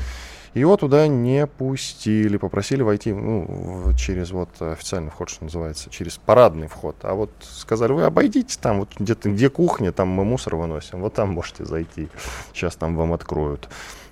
Его 0.55 0.77
туда 0.77 1.07
не 1.07 1.47
пустили, 1.47 2.37
попросили 2.37 2.81
войти 2.81 3.11
ну, 3.11 3.91
через 3.97 4.31
вот 4.31 4.49
официальный 4.61 5.11
вход, 5.11 5.29
что 5.29 5.43
называется, 5.43 5.89
через 5.89 6.17
парадный 6.17 6.67
вход. 6.67 6.95
А 7.01 7.13
вот 7.13 7.29
сказали, 7.41 7.91
вы 7.91 8.03
обойдите 8.03 8.57
там, 8.61 8.79
вот 8.79 8.89
где-то, 8.97 9.29
где 9.31 9.49
кухня, 9.49 9.91
там 9.91 10.07
мы 10.07 10.23
мусор 10.23 10.55
выносим, 10.55 11.01
вот 11.01 11.13
там 11.13 11.31
можете 11.31 11.65
зайти, 11.65 12.07
сейчас 12.53 12.77
там 12.77 12.95
вам 12.95 13.11
откроют. 13.11 13.67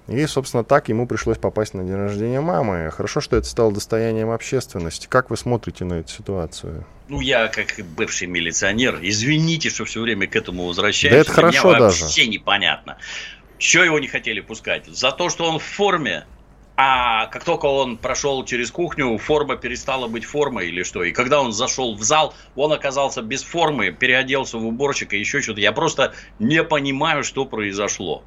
И, 0.07 0.25
собственно, 0.27 0.63
так 0.63 0.89
ему 0.89 1.07
пришлось 1.07 1.37
попасть 1.37 1.73
на 1.73 1.83
день 1.83 1.95
рождения 1.95 2.41
мамы. 2.41 2.91
Хорошо, 2.91 3.21
что 3.21 3.37
это 3.37 3.47
стало 3.47 3.71
достоянием 3.71 4.31
общественности. 4.31 5.07
Как 5.07 5.29
вы 5.29 5.37
смотрите 5.37 5.85
на 5.85 5.95
эту 5.95 6.11
ситуацию? 6.11 6.85
Ну, 7.07 7.21
я 7.21 7.47
как 7.47 7.75
бывший 7.95 8.27
милиционер, 8.27 8.99
извините, 9.01 9.69
что 9.69 9.85
все 9.85 10.01
время 10.01 10.27
к 10.27 10.35
этому 10.35 10.65
возвращаюсь. 10.65 11.13
Да 11.13 11.19
это 11.19 11.31
хорошо 11.31 11.69
Мне 11.69 11.79
даже. 11.79 12.03
вообще 12.03 12.27
непонятно. 12.27 12.97
Что 13.57 13.83
его 13.83 13.97
не 13.99 14.07
хотели 14.07 14.41
пускать? 14.41 14.87
За 14.87 15.11
то, 15.11 15.29
что 15.29 15.45
он 15.45 15.59
в 15.59 15.63
форме, 15.63 16.25
а 16.75 17.27
как 17.27 17.45
только 17.45 17.67
он 17.67 17.97
прошел 17.97 18.43
через 18.43 18.71
кухню, 18.71 19.17
форма 19.17 19.55
перестала 19.55 20.07
быть 20.07 20.25
формой 20.25 20.67
или 20.67 20.83
что? 20.83 21.03
И 21.03 21.11
когда 21.13 21.39
он 21.41 21.53
зашел 21.53 21.95
в 21.95 22.03
зал, 22.03 22.33
он 22.55 22.73
оказался 22.73 23.21
без 23.21 23.41
формы, 23.43 23.91
переоделся 23.91 24.57
в 24.57 24.65
уборщика, 24.65 25.15
еще 25.15 25.41
что-то. 25.41 25.61
Я 25.61 25.71
просто 25.71 26.13
не 26.39 26.61
понимаю, 26.63 27.23
что 27.23 27.45
произошло. 27.45 28.23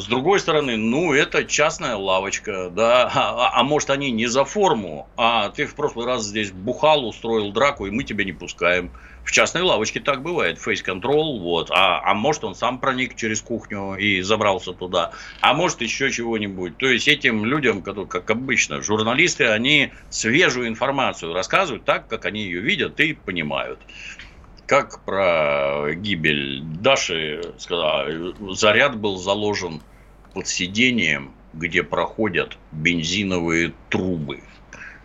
С 0.00 0.06
другой 0.06 0.38
стороны, 0.38 0.76
ну, 0.76 1.12
это 1.12 1.44
частная 1.44 1.96
лавочка, 1.96 2.70
да, 2.70 3.10
а, 3.12 3.48
а, 3.48 3.60
а 3.60 3.64
может 3.64 3.90
они 3.90 4.12
не 4.12 4.28
за 4.28 4.44
форму, 4.44 5.08
а 5.16 5.48
ты 5.48 5.66
в 5.66 5.74
прошлый 5.74 6.06
раз 6.06 6.24
здесь 6.24 6.52
бухал, 6.52 7.04
устроил 7.04 7.50
драку, 7.50 7.84
и 7.84 7.90
мы 7.90 8.04
тебя 8.04 8.22
не 8.24 8.30
пускаем. 8.32 8.92
В 9.24 9.32
частной 9.32 9.62
лавочке 9.62 9.98
так 9.98 10.22
бывает, 10.22 10.60
фейс-контрол, 10.60 11.40
вот, 11.40 11.72
а, 11.72 12.00
а 12.04 12.14
может 12.14 12.44
он 12.44 12.54
сам 12.54 12.78
проник 12.78 13.16
через 13.16 13.42
кухню 13.42 13.96
и 13.96 14.20
забрался 14.20 14.72
туда, 14.72 15.10
а 15.40 15.52
может 15.52 15.80
еще 15.80 16.12
чего-нибудь. 16.12 16.78
То 16.78 16.86
есть 16.86 17.08
этим 17.08 17.44
людям, 17.44 17.82
как 17.82 18.30
обычно, 18.30 18.80
журналисты, 18.80 19.46
они 19.48 19.92
свежую 20.10 20.68
информацию 20.68 21.32
рассказывают 21.34 21.84
так, 21.84 22.06
как 22.06 22.24
они 22.24 22.44
ее 22.44 22.60
видят 22.60 23.00
и 23.00 23.14
понимают 23.14 23.80
как 24.68 25.00
про 25.00 25.94
гибель 25.94 26.62
Даши 26.62 27.54
сказала, 27.56 28.06
заряд 28.54 28.98
был 28.98 29.16
заложен 29.16 29.80
под 30.34 30.46
сиденьем, 30.46 31.32
где 31.54 31.82
проходят 31.82 32.58
бензиновые 32.70 33.72
трубы. 33.88 34.42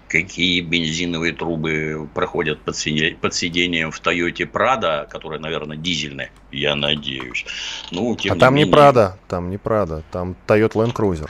Какие 0.09 0.59
бензиновые 0.59 1.31
трубы 1.31 2.09
проходят 2.13 2.59
под, 2.59 2.75
сиденьем 2.75 3.89
в 3.91 3.99
Тойоте 4.01 4.45
Прада, 4.45 5.07
которая, 5.09 5.39
наверное, 5.39 5.77
дизельная, 5.77 6.29
я 6.51 6.75
надеюсь. 6.75 7.45
Ну, 7.89 8.15
а 8.15 8.33
не 8.33 8.39
там 8.39 8.53
менее... 8.53 8.65
не 8.65 8.71
Прада, 8.71 9.17
там 9.29 9.49
не 9.49 9.57
Прада, 9.57 10.03
там 10.11 10.35
Toyota 10.45 10.73
Land 10.73 10.93
Cruiser. 10.93 11.29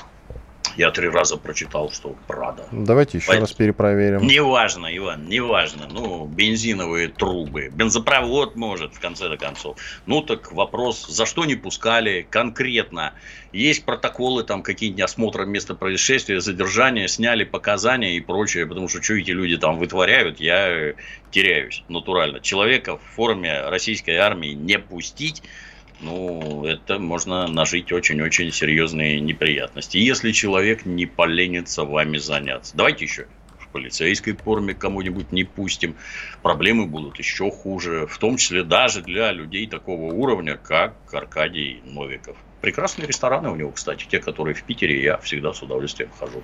Я 0.78 0.92
три 0.92 1.10
раза 1.10 1.38
прочитал, 1.38 1.92
что 1.92 2.16
Прада. 2.28 2.66
Давайте 2.72 3.18
еще 3.18 3.28
Поэтому... 3.28 3.48
раз 3.48 3.54
перепроверим. 3.54 4.26
Неважно, 4.26 4.96
Иван, 4.96 5.28
неважно. 5.28 5.88
Ну, 5.92 6.26
бензиновые 6.26 7.10
трубы. 7.10 7.70
Бензопровод 7.74 8.56
может, 8.56 8.94
в 8.94 9.00
конце 9.00 9.36
концов. 9.38 9.78
Ну, 10.06 10.22
так 10.22 10.52
вопрос, 10.52 11.08
за 11.08 11.26
что 11.26 11.46
не 11.46 11.56
пускали 11.56 12.26
конкретно? 12.30 13.14
Есть 13.52 13.86
протоколы, 13.86 14.44
там 14.44 14.64
какие-нибудь 14.64 15.04
осмотра 15.04 15.46
места 15.46 15.76
происшествия, 15.76 16.42
задержания, 16.42 17.08
сняли 17.08 17.44
показания 17.44 18.18
и 18.18 18.20
прочее. 18.20 18.66
Потому 18.66 18.90
что 18.90 19.02
что 19.02 19.14
эти 19.14 19.32
люди 19.32 19.58
там 19.58 19.78
вытворяют, 19.78 20.40
я 20.40 20.94
теряюсь 21.32 21.84
натурально. 21.88 22.40
Человека 22.40 22.98
в 22.98 23.16
форме 23.16 23.62
российской 23.68 24.18
армии 24.18 24.54
не 24.54 24.80
пустить– 24.80 25.44
ну, 26.00 26.66
это 26.66 27.00
можно 27.00 27.48
нажить 27.48 27.92
очень-очень 27.92 28.52
серьезные 28.52 29.20
неприятности. 29.20 29.98
Если 29.98 30.32
человек 30.32 30.86
не 30.86 31.06
поленится 31.06 31.84
вами 31.84 32.18
заняться. 32.18 32.76
Давайте 32.76 33.06
еще 33.06 33.28
в 33.60 33.70
полицейской 33.70 34.34
форме 34.34 34.74
кому-нибудь 34.74 35.32
не 35.32 35.44
пустим. 35.44 35.96
Проблемы 36.42 36.86
будут 36.86 37.20
еще 37.20 37.50
хуже. 37.52 38.08
В 38.08 38.18
том 38.18 38.38
числе 38.38 38.64
даже 38.64 39.02
для 39.02 39.32
людей 39.32 39.68
такого 39.68 40.14
уровня, 40.14 40.58
как 40.58 40.96
Аркадий 41.12 41.82
Новиков. 41.86 42.38
Прекрасные 42.62 43.08
рестораны 43.08 43.50
у 43.50 43.56
него, 43.56 43.72
кстати, 43.72 44.06
те, 44.10 44.20
которые 44.20 44.56
в 44.56 44.64
Питере, 44.64 45.02
я 45.02 45.18
всегда 45.18 45.54
с 45.54 45.62
удовольствием 45.62 46.10
хожу. 46.18 46.44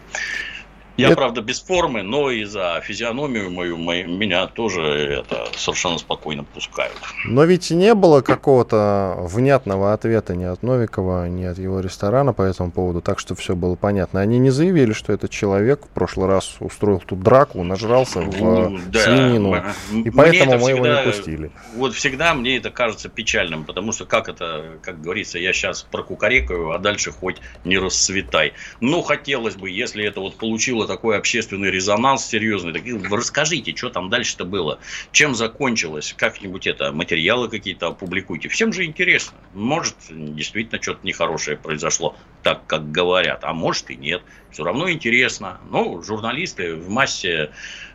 Я, 0.99 1.07
это... 1.07 1.15
правда, 1.15 1.41
без 1.41 1.61
формы, 1.61 2.03
но 2.03 2.29
и 2.29 2.43
за 2.43 2.81
физиономию 2.83 3.49
мою, 3.51 3.77
мою 3.77 4.09
меня 4.09 4.47
тоже 4.47 4.81
это 4.81 5.47
совершенно 5.55 5.97
спокойно 5.97 6.43
пускают. 6.43 6.95
Но 7.25 7.45
ведь 7.45 7.71
не 7.71 7.93
было 7.93 8.21
какого-то 8.21 9.15
внятного 9.19 9.93
ответа 9.93 10.35
ни 10.35 10.43
от 10.43 10.61
Новикова, 10.61 11.27
ни 11.29 11.45
от 11.45 11.57
его 11.57 11.79
ресторана 11.79 12.33
по 12.33 12.41
этому 12.41 12.71
поводу, 12.71 13.01
так 13.01 13.19
что 13.19 13.35
все 13.35 13.55
было 13.55 13.75
понятно. 13.75 14.19
Они 14.19 14.39
не 14.39 14.49
заявили, 14.49 14.93
что 14.93 15.13
этот 15.13 15.31
человек 15.31 15.85
в 15.85 15.89
прошлый 15.89 16.27
раз 16.27 16.57
устроил 16.59 16.99
тут 16.99 17.21
драку, 17.21 17.63
нажрался 17.63 18.19
в 18.19 18.41
ну, 18.41 18.79
да, 18.87 18.99
свинину, 18.99 19.55
и 20.03 20.09
поэтому 20.09 20.53
мы 20.53 20.57
всегда, 20.59 20.71
его 20.71 20.85
не 20.85 21.11
пустили. 21.11 21.51
Вот 21.75 21.93
всегда 21.93 22.33
мне 22.33 22.57
это 22.57 22.71
кажется 22.71 23.07
печальным, 23.09 23.63
потому 23.63 23.91
что, 23.93 24.05
как 24.05 24.27
это, 24.27 24.79
как 24.81 25.01
говорится, 25.01 25.39
я 25.39 25.53
сейчас 25.53 25.83
прокукарекаю, 25.83 26.71
а 26.71 26.77
дальше 26.77 27.11
хоть 27.11 27.37
не 27.63 27.77
расцветай. 27.77 28.53
Но 28.81 29.01
хотелось 29.01 29.55
бы, 29.55 29.69
если 29.69 30.03
это 30.03 30.19
вот 30.19 30.35
получилось 30.35 30.88
такой 30.89 31.17
общественный 31.17 31.69
резонанс 31.69 32.25
серьезный. 32.25 32.73
Так, 32.73 32.83
расскажите, 33.11 33.75
что 33.75 33.89
там 33.89 34.09
дальше-то 34.09 34.43
было, 34.43 34.79
чем 35.11 35.35
закончилось, 35.35 36.15
как-нибудь 36.17 36.65
это, 36.65 36.91
материалы 36.91 37.47
какие-то 37.47 37.87
опубликуйте. 37.87 38.49
Всем 38.49 38.73
же 38.73 38.85
интересно. 38.85 39.37
Может, 39.53 39.95
действительно 40.09 40.81
что-то 40.81 41.05
нехорошее 41.05 41.57
произошло, 41.57 42.15
так 42.41 42.65
как 42.65 42.91
говорят, 42.91 43.43
а 43.43 43.53
может 43.53 43.91
и 43.91 43.95
нет. 43.95 44.23
Все 44.49 44.63
равно 44.63 44.89
интересно. 44.89 45.59
Ну, 45.69 46.01
журналисты 46.01 46.75
в 46.75 46.89
массе 46.89 47.51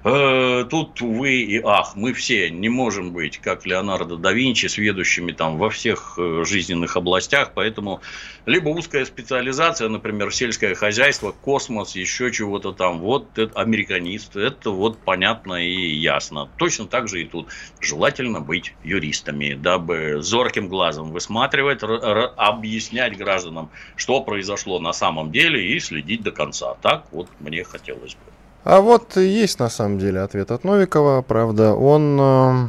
Э, 0.06 0.66
тут, 0.68 1.00
увы 1.00 1.36
и 1.36 1.62
ах, 1.64 1.96
мы 1.96 2.12
все 2.12 2.50
не 2.50 2.68
можем 2.68 3.12
быть, 3.12 3.38
как 3.38 3.64
Леонардо 3.64 4.16
да 4.16 4.32
Винчи, 4.32 4.66
сведущими 4.66 5.32
там 5.32 5.56
во 5.56 5.70
всех 5.70 6.18
э, 6.18 6.44
жизненных 6.44 6.98
областях, 6.98 7.52
поэтому 7.54 8.02
либо 8.44 8.68
узкая 8.68 9.06
специализация, 9.06 9.88
например, 9.88 10.30
сельское 10.30 10.74
хозяйство, 10.74 11.32
космос, 11.32 11.96
еще 11.96 12.30
чего-то 12.30 12.72
там 12.74 13.00
вот 13.00 13.38
это 13.38 13.58
американист, 13.58 14.36
это 14.36 14.70
вот 14.70 14.98
понятно 14.98 15.54
и 15.54 15.94
ясно. 15.94 16.48
Точно 16.56 16.86
так 16.86 17.08
же 17.08 17.22
и 17.22 17.24
тут. 17.24 17.48
Желательно 17.80 18.40
быть 18.40 18.74
юристами, 18.84 19.54
дабы 19.54 20.18
зорким 20.20 20.68
глазом 20.68 21.12
высматривать, 21.12 21.80
объяснять 21.82 23.16
гражданам, 23.16 23.70
что 23.96 24.20
произошло 24.20 24.78
на 24.78 24.92
самом 24.92 25.32
деле 25.32 25.74
и 25.74 25.80
следить 25.80 26.22
до 26.22 26.30
конца. 26.30 26.74
Так 26.82 27.04
вот 27.12 27.28
мне 27.40 27.64
хотелось 27.64 28.14
бы. 28.14 28.32
А 28.64 28.80
вот 28.80 29.16
есть 29.16 29.58
на 29.58 29.68
самом 29.68 29.98
деле 29.98 30.20
ответ 30.20 30.50
от 30.50 30.64
Новикова, 30.64 31.20
правда, 31.20 31.74
он 31.74 32.18
э, 32.18 32.68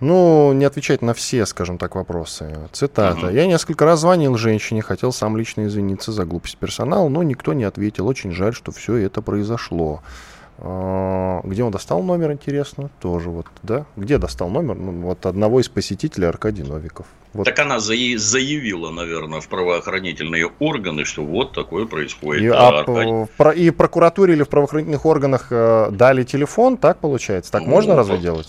ну, 0.00 0.52
не 0.52 0.64
отвечать 0.64 1.02
на 1.02 1.14
все, 1.14 1.46
скажем 1.46 1.78
так, 1.78 1.94
вопросы. 1.94 2.68
Цитата. 2.72 3.30
«Я 3.30 3.46
несколько 3.46 3.84
раз 3.84 4.00
звонил 4.00 4.36
женщине, 4.36 4.82
хотел 4.82 5.12
сам 5.12 5.36
лично 5.36 5.66
извиниться 5.66 6.12
за 6.12 6.24
глупость 6.24 6.58
персонала, 6.58 7.08
но 7.08 7.22
никто 7.22 7.52
не 7.52 7.64
ответил. 7.64 8.06
Очень 8.06 8.32
жаль, 8.32 8.54
что 8.54 8.72
все 8.72 8.96
это 8.96 9.22
произошло». 9.22 10.02
А, 10.60 11.40
где 11.44 11.62
он 11.62 11.70
достал 11.70 12.02
номер, 12.02 12.32
интересно? 12.32 12.90
Тоже 13.00 13.30
вот, 13.30 13.46
да? 13.62 13.86
Где 13.96 14.18
достал 14.18 14.48
номер? 14.48 14.74
Ну, 14.74 14.92
вот 15.02 15.24
одного 15.24 15.60
из 15.60 15.68
посетителей 15.68 16.26
Аркадий 16.26 16.64
Новиков. 16.64 17.06
Вот. 17.32 17.44
Так 17.44 17.58
она 17.60 17.78
заявила, 17.78 18.90
наверное, 18.90 19.40
в 19.40 19.48
правоохранительные 19.48 20.50
органы, 20.58 21.04
что 21.04 21.22
вот 21.22 21.52
такое 21.52 21.86
происходит. 21.86 22.42
И, 22.42 22.48
а, 22.48 22.80
Аркадий... 22.80 23.66
и 23.66 23.70
прокуратуре 23.70 24.34
или 24.34 24.42
в 24.42 24.48
правоохранительных 24.48 25.06
органах 25.06 25.46
э, 25.50 25.90
дали 25.92 26.24
телефон, 26.24 26.76
так 26.76 26.98
получается? 26.98 27.52
Так 27.52 27.62
ну, 27.62 27.68
можно 27.68 27.94
разве 27.94 28.18
делать? 28.18 28.48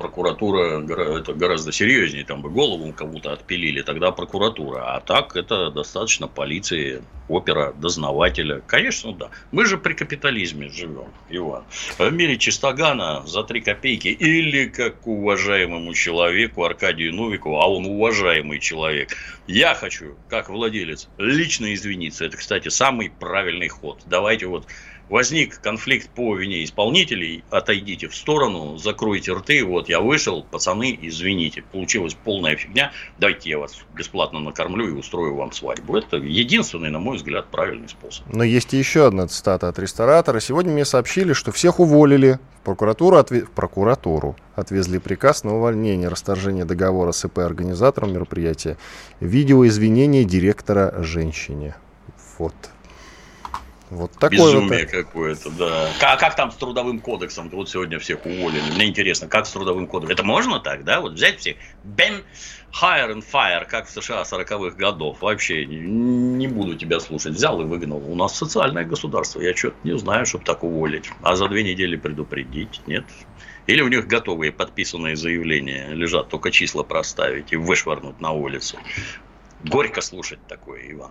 Прокуратура 0.00 0.82
это 1.18 1.34
гораздо 1.34 1.72
серьезнее, 1.72 2.24
там 2.24 2.40
бы 2.40 2.48
голову 2.48 2.90
кому-то 2.94 3.34
отпилили, 3.34 3.82
тогда 3.82 4.10
прокуратура. 4.12 4.96
А 4.96 5.00
так 5.00 5.36
это 5.36 5.70
достаточно 5.70 6.26
полиции, 6.26 7.02
опера, 7.28 7.74
дознавателя. 7.78 8.62
Конечно, 8.66 9.12
да. 9.12 9.28
Мы 9.52 9.66
же 9.66 9.76
при 9.76 9.92
капитализме 9.92 10.70
живем, 10.70 11.12
Иван. 11.28 11.64
В 11.98 12.10
мире 12.10 12.38
чистогана 12.38 13.22
за 13.26 13.42
три 13.42 13.60
копейки 13.60 14.08
или 14.08 14.66
как 14.66 15.06
уважаемому 15.06 15.92
человеку 15.92 16.64
Аркадию 16.64 17.14
Новикову, 17.14 17.60
а 17.60 17.68
он 17.68 17.84
уважаемый 17.84 18.58
человек. 18.58 19.10
Я 19.46 19.74
хочу, 19.74 20.16
как 20.30 20.48
владелец, 20.48 21.08
лично 21.18 21.74
извиниться. 21.74 22.24
Это, 22.24 22.38
кстати, 22.38 22.68
самый 22.68 23.10
правильный 23.10 23.68
ход. 23.68 24.00
Давайте 24.06 24.46
вот 24.46 24.66
возник 25.10 25.60
конфликт 25.60 26.08
по 26.08 26.34
вине 26.36 26.64
исполнителей, 26.64 27.44
отойдите 27.50 28.08
в 28.08 28.14
сторону, 28.14 28.78
закройте 28.78 29.32
рты, 29.32 29.64
вот 29.64 29.88
я 29.88 30.00
вышел, 30.00 30.42
пацаны, 30.44 30.98
извините, 31.02 31.62
получилась 31.62 32.14
полная 32.14 32.56
фигня, 32.56 32.92
дайте 33.18 33.50
я 33.50 33.58
вас 33.58 33.76
бесплатно 33.94 34.38
накормлю 34.38 34.88
и 34.88 34.92
устрою 34.92 35.34
вам 35.34 35.52
свадьбу. 35.52 35.96
Это 35.96 36.16
единственный, 36.16 36.90
на 36.90 37.00
мой 37.00 37.16
взгляд, 37.16 37.50
правильный 37.50 37.88
способ. 37.88 38.24
Но 38.32 38.44
есть 38.44 38.72
еще 38.72 39.06
одна 39.06 39.26
цитата 39.26 39.68
от 39.68 39.78
ресторатора. 39.78 40.40
Сегодня 40.40 40.72
мне 40.72 40.84
сообщили, 40.84 41.32
что 41.32 41.52
всех 41.52 41.80
уволили. 41.80 42.38
В 42.60 42.62
прокуратуру, 42.62 43.16
отве... 43.16 43.42
в 43.42 43.50
прокуратуру 43.50 44.36
отвезли 44.54 44.98
приказ 44.98 45.44
на 45.44 45.56
увольнение, 45.56 46.08
расторжение 46.08 46.64
договора 46.64 47.12
с 47.12 47.24
ИП 47.24 47.38
организатором 47.38 48.12
мероприятия, 48.12 48.76
видеоизвинение 49.20 50.24
директора 50.24 51.02
женщине. 51.02 51.74
Вот. 52.38 52.54
Вот 53.90 54.12
такое 54.12 54.38
Безумие 54.38 54.82
вот 54.82 54.90
какое-то, 54.90 55.50
да. 55.50 55.88
Как, 55.98 56.20
как 56.20 56.36
там 56.36 56.52
с 56.52 56.54
трудовым 56.54 57.00
кодексом? 57.00 57.50
Вот 57.50 57.68
сегодня 57.68 57.98
всех 57.98 58.24
уволили. 58.24 58.62
Мне 58.74 58.86
интересно, 58.86 59.26
как 59.26 59.46
с 59.46 59.50
трудовым 59.50 59.88
кодексом? 59.88 60.12
Это 60.12 60.22
можно 60.22 60.60
так, 60.60 60.84
да? 60.84 61.00
Вот 61.00 61.14
взять 61.14 61.40
всех, 61.40 61.56
бен, 61.82 62.22
hire 62.70 63.12
and 63.12 63.24
fire, 63.28 63.66
как 63.66 63.88
в 63.88 63.90
США 63.90 64.22
40-х 64.22 64.76
годов. 64.76 65.20
Вообще 65.20 65.66
не 65.66 66.46
буду 66.46 66.76
тебя 66.76 67.00
слушать. 67.00 67.32
Взял 67.32 67.60
и 67.60 67.64
выгнал. 67.64 67.98
У 67.98 68.14
нас 68.14 68.36
социальное 68.36 68.84
государство. 68.84 69.40
Я 69.40 69.56
что-то 69.56 69.76
не 69.82 69.98
знаю, 69.98 70.24
чтобы 70.24 70.44
так 70.44 70.62
уволить. 70.62 71.10
А 71.22 71.34
за 71.34 71.48
две 71.48 71.64
недели 71.64 71.96
предупредить? 71.96 72.82
Нет. 72.86 73.04
Или 73.66 73.82
у 73.82 73.88
них 73.88 74.06
готовые 74.06 74.52
подписанные 74.52 75.16
заявления 75.16 75.88
лежат, 75.92 76.28
только 76.28 76.52
числа 76.52 76.84
проставить 76.84 77.52
и 77.52 77.56
вышвырнуть 77.56 78.20
на 78.20 78.30
улицу. 78.30 78.78
Горько 79.64 80.00
слушать 80.00 80.40
такое, 80.48 80.80
Иван. 80.90 81.10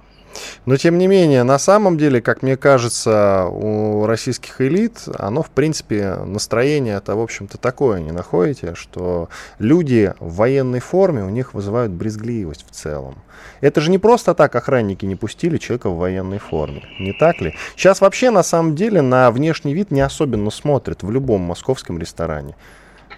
Но 0.66 0.78
тем 0.78 0.98
не 0.98 1.08
менее, 1.08 1.44
на 1.44 1.58
самом 1.58 1.98
деле, 1.98 2.22
как 2.22 2.44
мне 2.44 2.58
кажется, 2.58 3.46
у 3.50 4.06
российских 4.06 4.62
элит, 4.62 5.04
оно, 5.18 5.42
в 5.42 5.50
принципе, 5.50 6.16
настроение 6.26 6.98
это, 6.98 7.16
в 7.16 7.22
общем-то, 7.22 7.58
такое, 7.58 8.00
не 8.00 8.12
находите, 8.12 8.76
что 8.76 9.30
люди 9.58 10.14
в 10.20 10.36
военной 10.36 10.80
форме 10.80 11.24
у 11.24 11.30
них 11.30 11.54
вызывают 11.54 11.92
брезгливость 11.92 12.66
в 12.68 12.72
целом. 12.72 13.16
Это 13.62 13.82
же 13.82 13.90
не 13.90 13.98
просто 13.98 14.34
так 14.34 14.56
охранники 14.56 15.06
не 15.06 15.16
пустили 15.16 15.58
человека 15.58 15.90
в 15.90 15.98
военной 15.98 16.40
форме, 16.40 16.84
не 17.00 17.14
так 17.14 17.42
ли? 17.42 17.56
Сейчас 17.76 18.02
вообще, 18.02 18.30
на 18.30 18.44
самом 18.44 18.76
деле, 18.76 19.02
на 19.02 19.32
внешний 19.32 19.74
вид 19.74 19.92
не 19.92 20.02
особенно 20.02 20.52
смотрят 20.52 21.04
в 21.04 21.12
любом 21.12 21.42
московском 21.42 21.98
ресторане. 21.98 22.56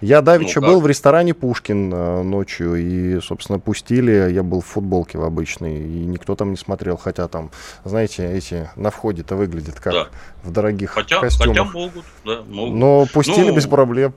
Я 0.02 0.20
давеча 0.20 0.60
ну, 0.60 0.66
был 0.66 0.80
в 0.80 0.86
ресторане 0.88 1.32
Пушкин 1.32 1.94
э, 1.94 2.22
ночью, 2.22 2.74
и, 2.74 3.20
собственно, 3.20 3.60
пустили, 3.60 4.32
я 4.32 4.42
был 4.42 4.60
в 4.60 4.66
футболке 4.66 5.16
в 5.16 5.22
обычной, 5.22 5.78
и 5.78 6.04
никто 6.04 6.34
там 6.34 6.50
не 6.50 6.56
смотрел, 6.56 6.96
хотя 6.96 7.28
там, 7.28 7.52
знаете, 7.84 8.28
эти 8.28 8.68
на 8.74 8.90
входе-то 8.90 9.36
выглядят 9.36 9.78
как 9.78 9.92
да. 9.92 10.08
в 10.42 10.50
дорогих 10.50 10.90
хотя, 10.90 11.20
костюмах. 11.20 11.56
Хотя 11.56 11.70
могут, 11.72 12.04
да, 12.24 12.42
могут. 12.48 12.74
Но 12.74 13.06
пустили 13.14 13.50
ну, 13.50 13.56
без 13.56 13.66
проблем. 13.66 14.12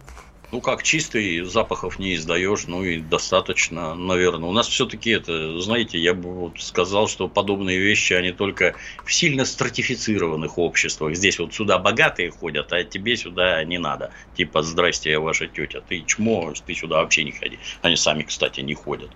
Ну, 0.56 0.62
как 0.62 0.84
чистый, 0.84 1.44
запахов 1.44 2.00
не 2.00 2.16
издаешь, 2.16 2.66
ну 2.68 2.82
и 2.82 3.02
достаточно, 3.02 3.94
наверное. 3.94 4.48
У 4.48 4.54
нас 4.54 4.70
все-таки 4.70 5.10
это, 5.10 5.60
знаете, 5.60 6.00
я 6.00 6.14
бы 6.14 6.34
вот 6.34 6.62
сказал, 6.62 7.10
что 7.10 7.28
подобные 7.28 7.78
вещи, 7.78 8.14
они 8.14 8.32
только 8.32 8.74
в 9.04 9.14
сильно 9.14 9.44
стратифицированных 9.44 10.58
обществах. 10.58 11.14
Здесь 11.18 11.40
вот 11.40 11.54
сюда 11.54 11.78
богатые 11.78 12.32
ходят, 12.32 12.72
а 12.72 12.86
тебе 12.86 13.18
сюда 13.18 13.62
не 13.66 13.80
надо. 13.80 14.12
Типа, 14.34 14.62
здрасте, 14.62 15.12
я 15.12 15.20
ваша 15.20 15.48
тетя, 15.48 15.82
ты 15.82 16.04
чмо, 16.04 16.54
ты 16.66 16.74
сюда 16.74 17.02
вообще 17.02 17.26
не 17.26 17.34
ходи. 17.34 17.60
Они 17.82 17.98
сами, 17.98 18.24
кстати, 18.24 18.62
не 18.62 18.76
ходят. 18.76 19.12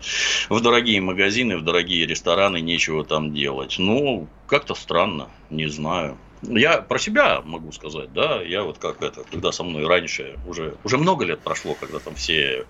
В 0.49 0.59
дорогие 0.59 0.99
магазины, 0.99 1.55
в 1.55 1.63
дорогие 1.63 2.05
рестораны 2.05 2.59
нечего 2.59 3.05
там 3.05 3.33
делать. 3.33 3.75
Ну, 3.79 4.27
как-то 4.45 4.75
странно, 4.75 5.29
не 5.49 5.67
знаю. 5.67 6.17
Я 6.41 6.81
про 6.81 6.97
себя 6.99 7.41
могу 7.41 7.71
сказать, 7.73 8.13
да, 8.13 8.41
я 8.41 8.63
вот 8.63 8.79
как 8.79 9.01
это, 9.01 9.25
когда 9.25 9.51
со 9.51 9.63
мной 9.63 9.85
раньше, 9.87 10.39
уже, 10.43 10.77
уже 10.83 10.97
много 10.97 11.25
лет 11.25 11.43
прошло, 11.43 11.75
когда 11.75 11.99
там 11.99 12.15
все 12.15 12.67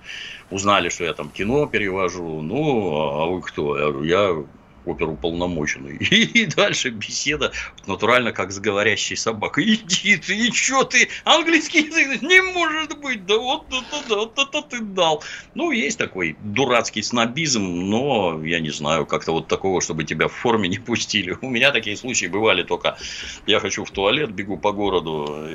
узнали, 0.49 0.89
что 0.89 1.03
я 1.03 1.13
там 1.13 1.29
кино 1.31 1.67
перевожу, 1.67 2.41
ну, 2.41 2.95
а 2.95 3.27
вы 3.27 3.41
кто? 3.43 3.77
Я 3.77 4.29
я 4.31 4.45
оперуполномоченный. 4.89 5.97
И 5.99 6.45
дальше 6.45 6.89
беседа 6.89 7.51
натурально 7.87 8.31
как 8.31 8.51
с 8.51 8.59
говорящей 8.59 9.17
собакой. 9.17 9.73
Иди 9.73 10.17
ты, 10.17 10.47
и 10.47 10.51
что 10.51 10.83
ты, 10.83 11.09
английский 11.23 11.85
язык 11.85 12.21
не 12.21 12.41
может 12.53 12.99
быть, 12.99 13.25
да 13.25 13.37
вот 13.37 13.67
это, 13.67 14.09
да, 14.09 14.15
вот 14.15 14.37
это 14.37 14.61
ты 14.61 14.79
дал. 14.79 15.23
Ну, 15.55 15.71
есть 15.71 15.97
такой 15.97 16.35
дурацкий 16.39 17.01
снобизм, 17.01 17.63
но 17.63 18.41
я 18.43 18.59
не 18.59 18.69
знаю, 18.69 19.05
как-то 19.05 19.31
вот 19.31 19.47
такого, 19.47 19.81
чтобы 19.81 20.03
тебя 20.03 20.27
в 20.27 20.33
форме 20.33 20.69
не 20.69 20.77
пустили. 20.77 21.37
У 21.41 21.49
меня 21.49 21.71
такие 21.71 21.97
случаи 21.97 22.27
бывали 22.27 22.63
только, 22.63 22.97
я 23.45 23.59
хочу 23.59 23.83
в 23.83 23.91
туалет, 23.91 24.31
бегу 24.31 24.57
по 24.57 24.71
городу, 24.71 25.47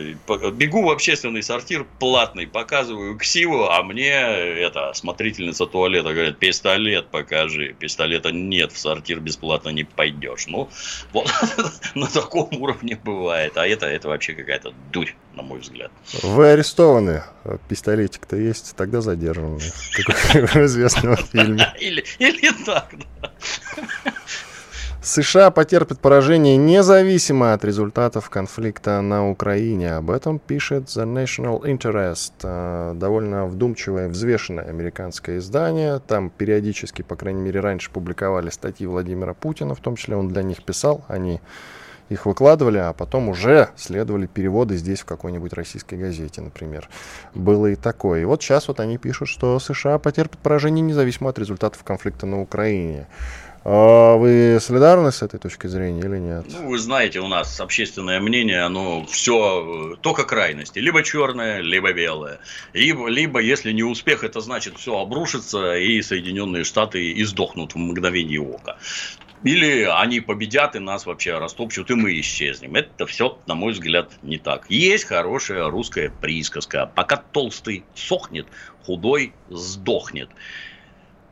бегу 0.53 0.83
в 0.83 0.91
общественный 0.91 1.43
сортир 1.43 1.87
платный, 1.99 2.47
показываю 2.47 3.17
ксиву, 3.19 3.65
а 3.65 3.83
мне 3.83 4.11
это 4.11 4.93
смотрительница 4.95 5.67
туалета 5.67 6.13
говорит, 6.13 6.39
пистолет 6.39 7.09
покажи, 7.09 7.75
пистолета 7.79 8.33
нет 8.33 8.73
в 8.73 8.79
сортир 8.79 9.21
бесплатно 9.25 9.71
не 9.71 9.85
пойдешь. 9.85 10.47
Ну, 10.47 10.69
вот 11.13 11.31
на 11.95 12.07
таком 12.07 12.49
уровне 12.53 12.99
бывает. 13.03 13.57
А 13.57 13.67
это, 13.67 13.87
это 13.87 14.09
вообще 14.09 14.35
какая-то 14.35 14.73
дурь, 14.93 15.15
на 15.35 15.43
мой 15.43 15.61
взгляд. 15.61 15.91
Вы 16.23 16.53
арестованы. 16.53 17.25
Пистолетик-то 17.69 18.37
есть, 18.37 18.77
тогда 18.77 19.01
задержаны. 19.01 19.61
Как 20.05 20.17
в 20.55 20.57
известном 20.65 21.17
фильме. 21.17 21.73
Или, 21.81 22.05
или 22.19 22.65
так, 22.65 22.95
да. 23.21 23.33
США 25.05 25.51
потерпит 25.51 26.01
поражение 26.01 26.57
независимо 26.57 27.53
от 27.53 27.63
результатов 27.63 28.31
конфликта 28.31 29.03
на 29.03 29.29
Украине. 29.29 29.97
Об 29.97 30.11
этом 30.11 30.39
пишет 30.39 30.85
The 30.85 31.05
National 31.05 31.63
Interest, 31.63 32.33
э, 32.43 32.95
довольно 32.95 33.45
вдумчивое, 33.45 34.09
взвешенное 34.09 34.65
американское 34.65 35.37
издание. 35.37 35.99
Там 35.99 36.31
периодически, 36.31 37.03
по 37.03 37.17
крайней 37.17 37.43
мере, 37.43 37.61
раньше 37.61 37.91
публиковали 37.91 38.49
статьи 38.49 38.87
Владимира 38.87 39.35
Путина, 39.35 39.75
в 39.75 39.81
том 39.81 39.97
числе 39.97 40.17
он 40.17 40.29
для 40.29 40.43
них 40.43 40.65
писал, 40.65 41.05
они 41.07 41.43
их 42.09 42.25
выкладывали, 42.25 42.79
а 42.79 42.95
потом 42.95 43.29
уже 43.29 43.69
следовали 43.77 44.27
переводы 44.27 44.79
здесь 44.79 45.01
в 45.01 45.05
какой-нибудь 45.05 45.53
российской 45.53 45.97
газете, 45.97 46.41
например. 46.41 46.89
Было 47.35 47.67
и 47.67 47.77
такое. 47.77 48.23
И 48.23 48.25
вот 48.25 48.43
сейчас 48.43 48.69
вот 48.69 48.81
они 48.81 48.97
пишут, 48.97 49.29
что 49.29 49.59
США 49.59 49.99
потерпит 49.99 50.39
поражение 50.39 50.83
независимо 50.83 51.29
от 51.29 51.39
результатов 51.39 51.85
конфликта 51.85 52.25
на 52.25 52.41
Украине. 52.41 53.07
А 53.67 54.17
вы 54.17 54.59
солидарны 54.61 55.11
с 55.11 55.23
этой 55.23 55.41
точки 55.41 55.67
зрения 55.69 56.01
или 56.01 56.19
нет? 56.19 56.45
Ну, 56.51 56.69
вы 56.69 56.79
знаете, 56.79 57.21
у 57.21 57.29
нас 57.29 57.59
общественное 57.61 58.21
мнение, 58.21 58.61
оно 58.61 59.07
все 59.07 59.97
только 60.03 60.25
крайности. 60.25 60.81
Либо 60.81 61.03
черное, 61.03 61.61
либо 61.61 61.95
белое. 61.95 62.41
Либо, 62.75 63.09
либо, 63.09 63.41
если 63.41 63.73
не 63.73 63.83
успех, 63.83 64.23
это 64.23 64.41
значит 64.41 64.77
все 64.77 64.99
обрушится, 64.99 65.77
и 65.77 66.03
Соединенные 66.03 66.65
Штаты 66.65 67.19
издохнут 67.23 67.75
в 67.75 67.79
мгновение 67.79 68.39
ока 68.39 68.77
Или 69.45 69.85
они 69.85 70.21
победят 70.21 70.77
и 70.77 70.79
нас 70.79 71.07
вообще 71.07 71.39
растопчут, 71.39 71.91
и 71.91 71.95
мы 71.95 72.21
исчезнем. 72.21 72.75
Это 72.75 73.07
все, 73.07 73.39
на 73.47 73.55
мой 73.55 73.73
взгляд, 73.73 74.13
не 74.21 74.37
так. 74.37 74.67
Есть 74.69 75.05
хорошая 75.05 75.71
русская 75.71 76.11
присказка. 76.11 76.85
Пока 76.95 77.17
толстый 77.17 77.85
сохнет, 77.95 78.47
худой 78.85 79.33
сдохнет. 79.49 80.29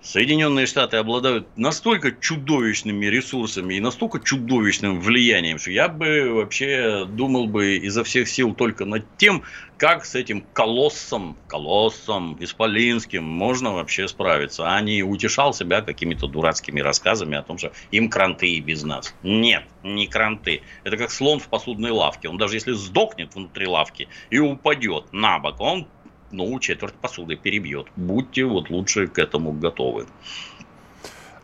Соединенные 0.02 0.66
Штаты 0.66 0.96
обладают 0.96 1.46
настолько 1.56 2.10
чудовищными 2.10 3.06
ресурсами 3.06 3.74
и 3.74 3.80
настолько 3.80 4.18
чудовищным 4.18 5.00
влиянием, 5.00 5.60
что 5.60 5.70
я 5.70 5.86
бы 5.88 6.32
вообще 6.32 7.04
думал 7.08 7.46
бы 7.46 7.76
изо 7.76 8.02
всех 8.02 8.28
сил 8.28 8.52
только 8.52 8.84
над 8.84 9.04
тем, 9.16 9.44
как 9.76 10.04
с 10.04 10.16
этим 10.16 10.44
колоссом, 10.52 11.36
колоссом 11.46 12.36
исполинским 12.40 13.22
можно 13.22 13.74
вообще 13.74 14.08
справиться, 14.08 14.74
а 14.74 14.80
не 14.80 15.04
утешал 15.04 15.54
себя 15.54 15.82
какими-то 15.82 16.26
дурацкими 16.26 16.80
рассказами 16.80 17.36
о 17.36 17.42
том, 17.42 17.58
что 17.58 17.70
им 17.92 18.10
кранты 18.10 18.48
и 18.48 18.60
без 18.60 18.82
нас. 18.82 19.14
Нет, 19.22 19.62
не 19.84 20.08
кранты. 20.08 20.62
Это 20.82 20.96
как 20.96 21.12
слон 21.12 21.38
в 21.38 21.46
посудной 21.46 21.92
лавке. 21.92 22.28
Он 22.28 22.38
даже 22.38 22.56
если 22.56 22.72
сдохнет 22.72 23.36
внутри 23.36 23.68
лавки 23.68 24.08
и 24.30 24.38
упадет 24.40 25.12
на 25.12 25.38
бок, 25.38 25.60
он 25.60 25.86
ну, 26.32 26.58
четверть 26.58 26.94
посуды 26.94 27.36
перебьет. 27.36 27.86
Будьте 27.96 28.44
вот 28.44 28.70
лучше 28.70 29.06
к 29.06 29.18
этому 29.18 29.52
готовы. 29.52 30.06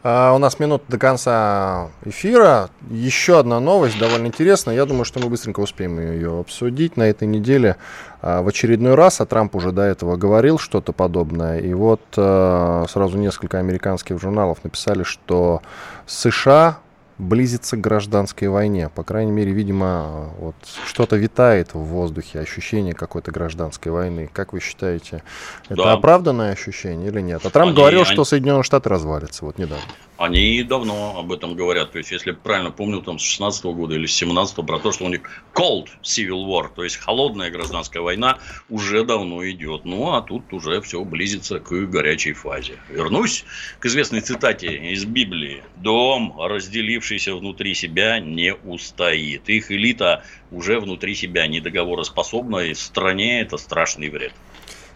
А 0.04 0.32
у 0.32 0.38
нас 0.38 0.60
минут 0.60 0.84
до 0.88 0.96
конца 0.96 1.90
эфира. 2.04 2.70
Еще 2.88 3.38
одна 3.38 3.58
новость, 3.58 3.98
довольно 3.98 4.28
интересная. 4.28 4.76
Я 4.76 4.86
думаю, 4.86 5.04
что 5.04 5.18
мы 5.18 5.28
быстренько 5.28 5.60
успеем 5.60 5.98
ее 5.98 6.40
обсудить 6.40 6.96
на 6.96 7.02
этой 7.02 7.26
неделе. 7.26 7.76
А, 8.22 8.42
в 8.42 8.48
очередной 8.48 8.94
раз, 8.94 9.20
а 9.20 9.26
Трамп 9.26 9.56
уже 9.56 9.72
до 9.72 9.82
этого 9.82 10.16
говорил 10.16 10.58
что-то 10.58 10.92
подобное. 10.92 11.58
И 11.58 11.74
вот 11.74 12.00
а, 12.16 12.84
сразу 12.88 13.18
несколько 13.18 13.58
американских 13.58 14.20
журналов 14.20 14.58
написали, 14.62 15.02
что 15.02 15.62
США 16.06 16.78
близится 17.18 17.76
к 17.76 17.80
гражданской 17.80 18.48
войне. 18.48 18.88
По 18.88 19.02
крайней 19.02 19.32
мере, 19.32 19.52
видимо, 19.52 20.30
вот 20.38 20.54
что-то 20.86 21.16
витает 21.16 21.74
в 21.74 21.78
воздухе, 21.78 22.40
ощущение 22.40 22.94
какой-то 22.94 23.32
гражданской 23.32 23.92
войны. 23.92 24.30
Как 24.32 24.52
вы 24.52 24.60
считаете, 24.60 25.22
это 25.68 25.82
да. 25.82 25.92
оправданное 25.92 26.52
ощущение 26.52 27.08
или 27.08 27.20
нет? 27.20 27.44
А 27.44 27.50
Трамп 27.50 27.68
они, 27.70 27.76
говорил, 27.76 28.00
они... 28.02 28.10
что 28.10 28.24
Соединенные 28.24 28.62
Штаты 28.62 28.88
развалятся, 28.88 29.44
вот 29.44 29.58
недавно. 29.58 29.84
Они 30.18 30.64
давно 30.64 31.16
об 31.16 31.30
этом 31.30 31.54
говорят. 31.54 31.92
То 31.92 31.98
есть, 31.98 32.10
если 32.10 32.32
правильно 32.32 32.72
помню, 32.72 33.00
там 33.02 33.20
с 33.20 33.22
16 33.22 33.64
-го 33.64 33.72
года 33.72 33.94
или 33.94 34.06
с 34.06 34.16
17 34.16 34.66
про 34.66 34.80
то, 34.80 34.90
что 34.90 35.04
у 35.04 35.08
них 35.08 35.20
cold 35.54 35.86
civil 36.02 36.44
war, 36.44 36.68
то 36.74 36.82
есть 36.82 36.96
холодная 36.96 37.50
гражданская 37.50 38.02
война 38.02 38.38
уже 38.68 39.04
давно 39.04 39.48
идет. 39.48 39.84
Ну, 39.84 40.12
а 40.12 40.20
тут 40.20 40.52
уже 40.52 40.80
все 40.80 41.04
близится 41.04 41.60
к 41.60 41.70
горячей 41.70 42.32
фазе. 42.32 42.78
Вернусь 42.88 43.44
к 43.78 43.86
известной 43.86 44.20
цитате 44.20 44.92
из 44.92 45.04
Библии. 45.04 45.62
Дом, 45.76 46.34
разделившийся 46.36 47.36
внутри 47.36 47.74
себя, 47.74 48.18
не 48.18 48.54
устоит. 48.54 49.48
Их 49.48 49.70
элита 49.70 50.24
уже 50.50 50.80
внутри 50.80 51.14
себя 51.14 51.46
недоговороспособна, 51.46 52.58
и 52.58 52.74
стране 52.74 53.40
это 53.40 53.56
страшный 53.56 54.08
вред. 54.10 54.32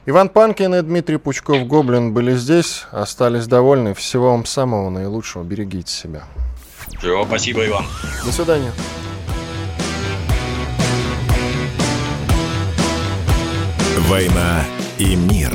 Иван 0.05 0.30
Панкин 0.30 0.74
и 0.74 0.82
Дмитрий 0.82 1.16
Пучков-Гоблин 1.16 2.12
были 2.12 2.34
здесь, 2.34 2.86
остались 2.90 3.46
довольны. 3.46 3.94
Всего 3.94 4.32
вам 4.32 4.44
самого 4.44 4.90
наилучшего. 4.90 5.44
Берегите 5.44 5.92
себя. 5.92 6.24
Все, 6.98 7.24
спасибо, 7.24 7.64
Иван. 7.64 7.84
До 8.24 8.32
свидания. 8.32 8.72
«Война 14.09 14.64
и 14.98 15.14
мир». 15.14 15.53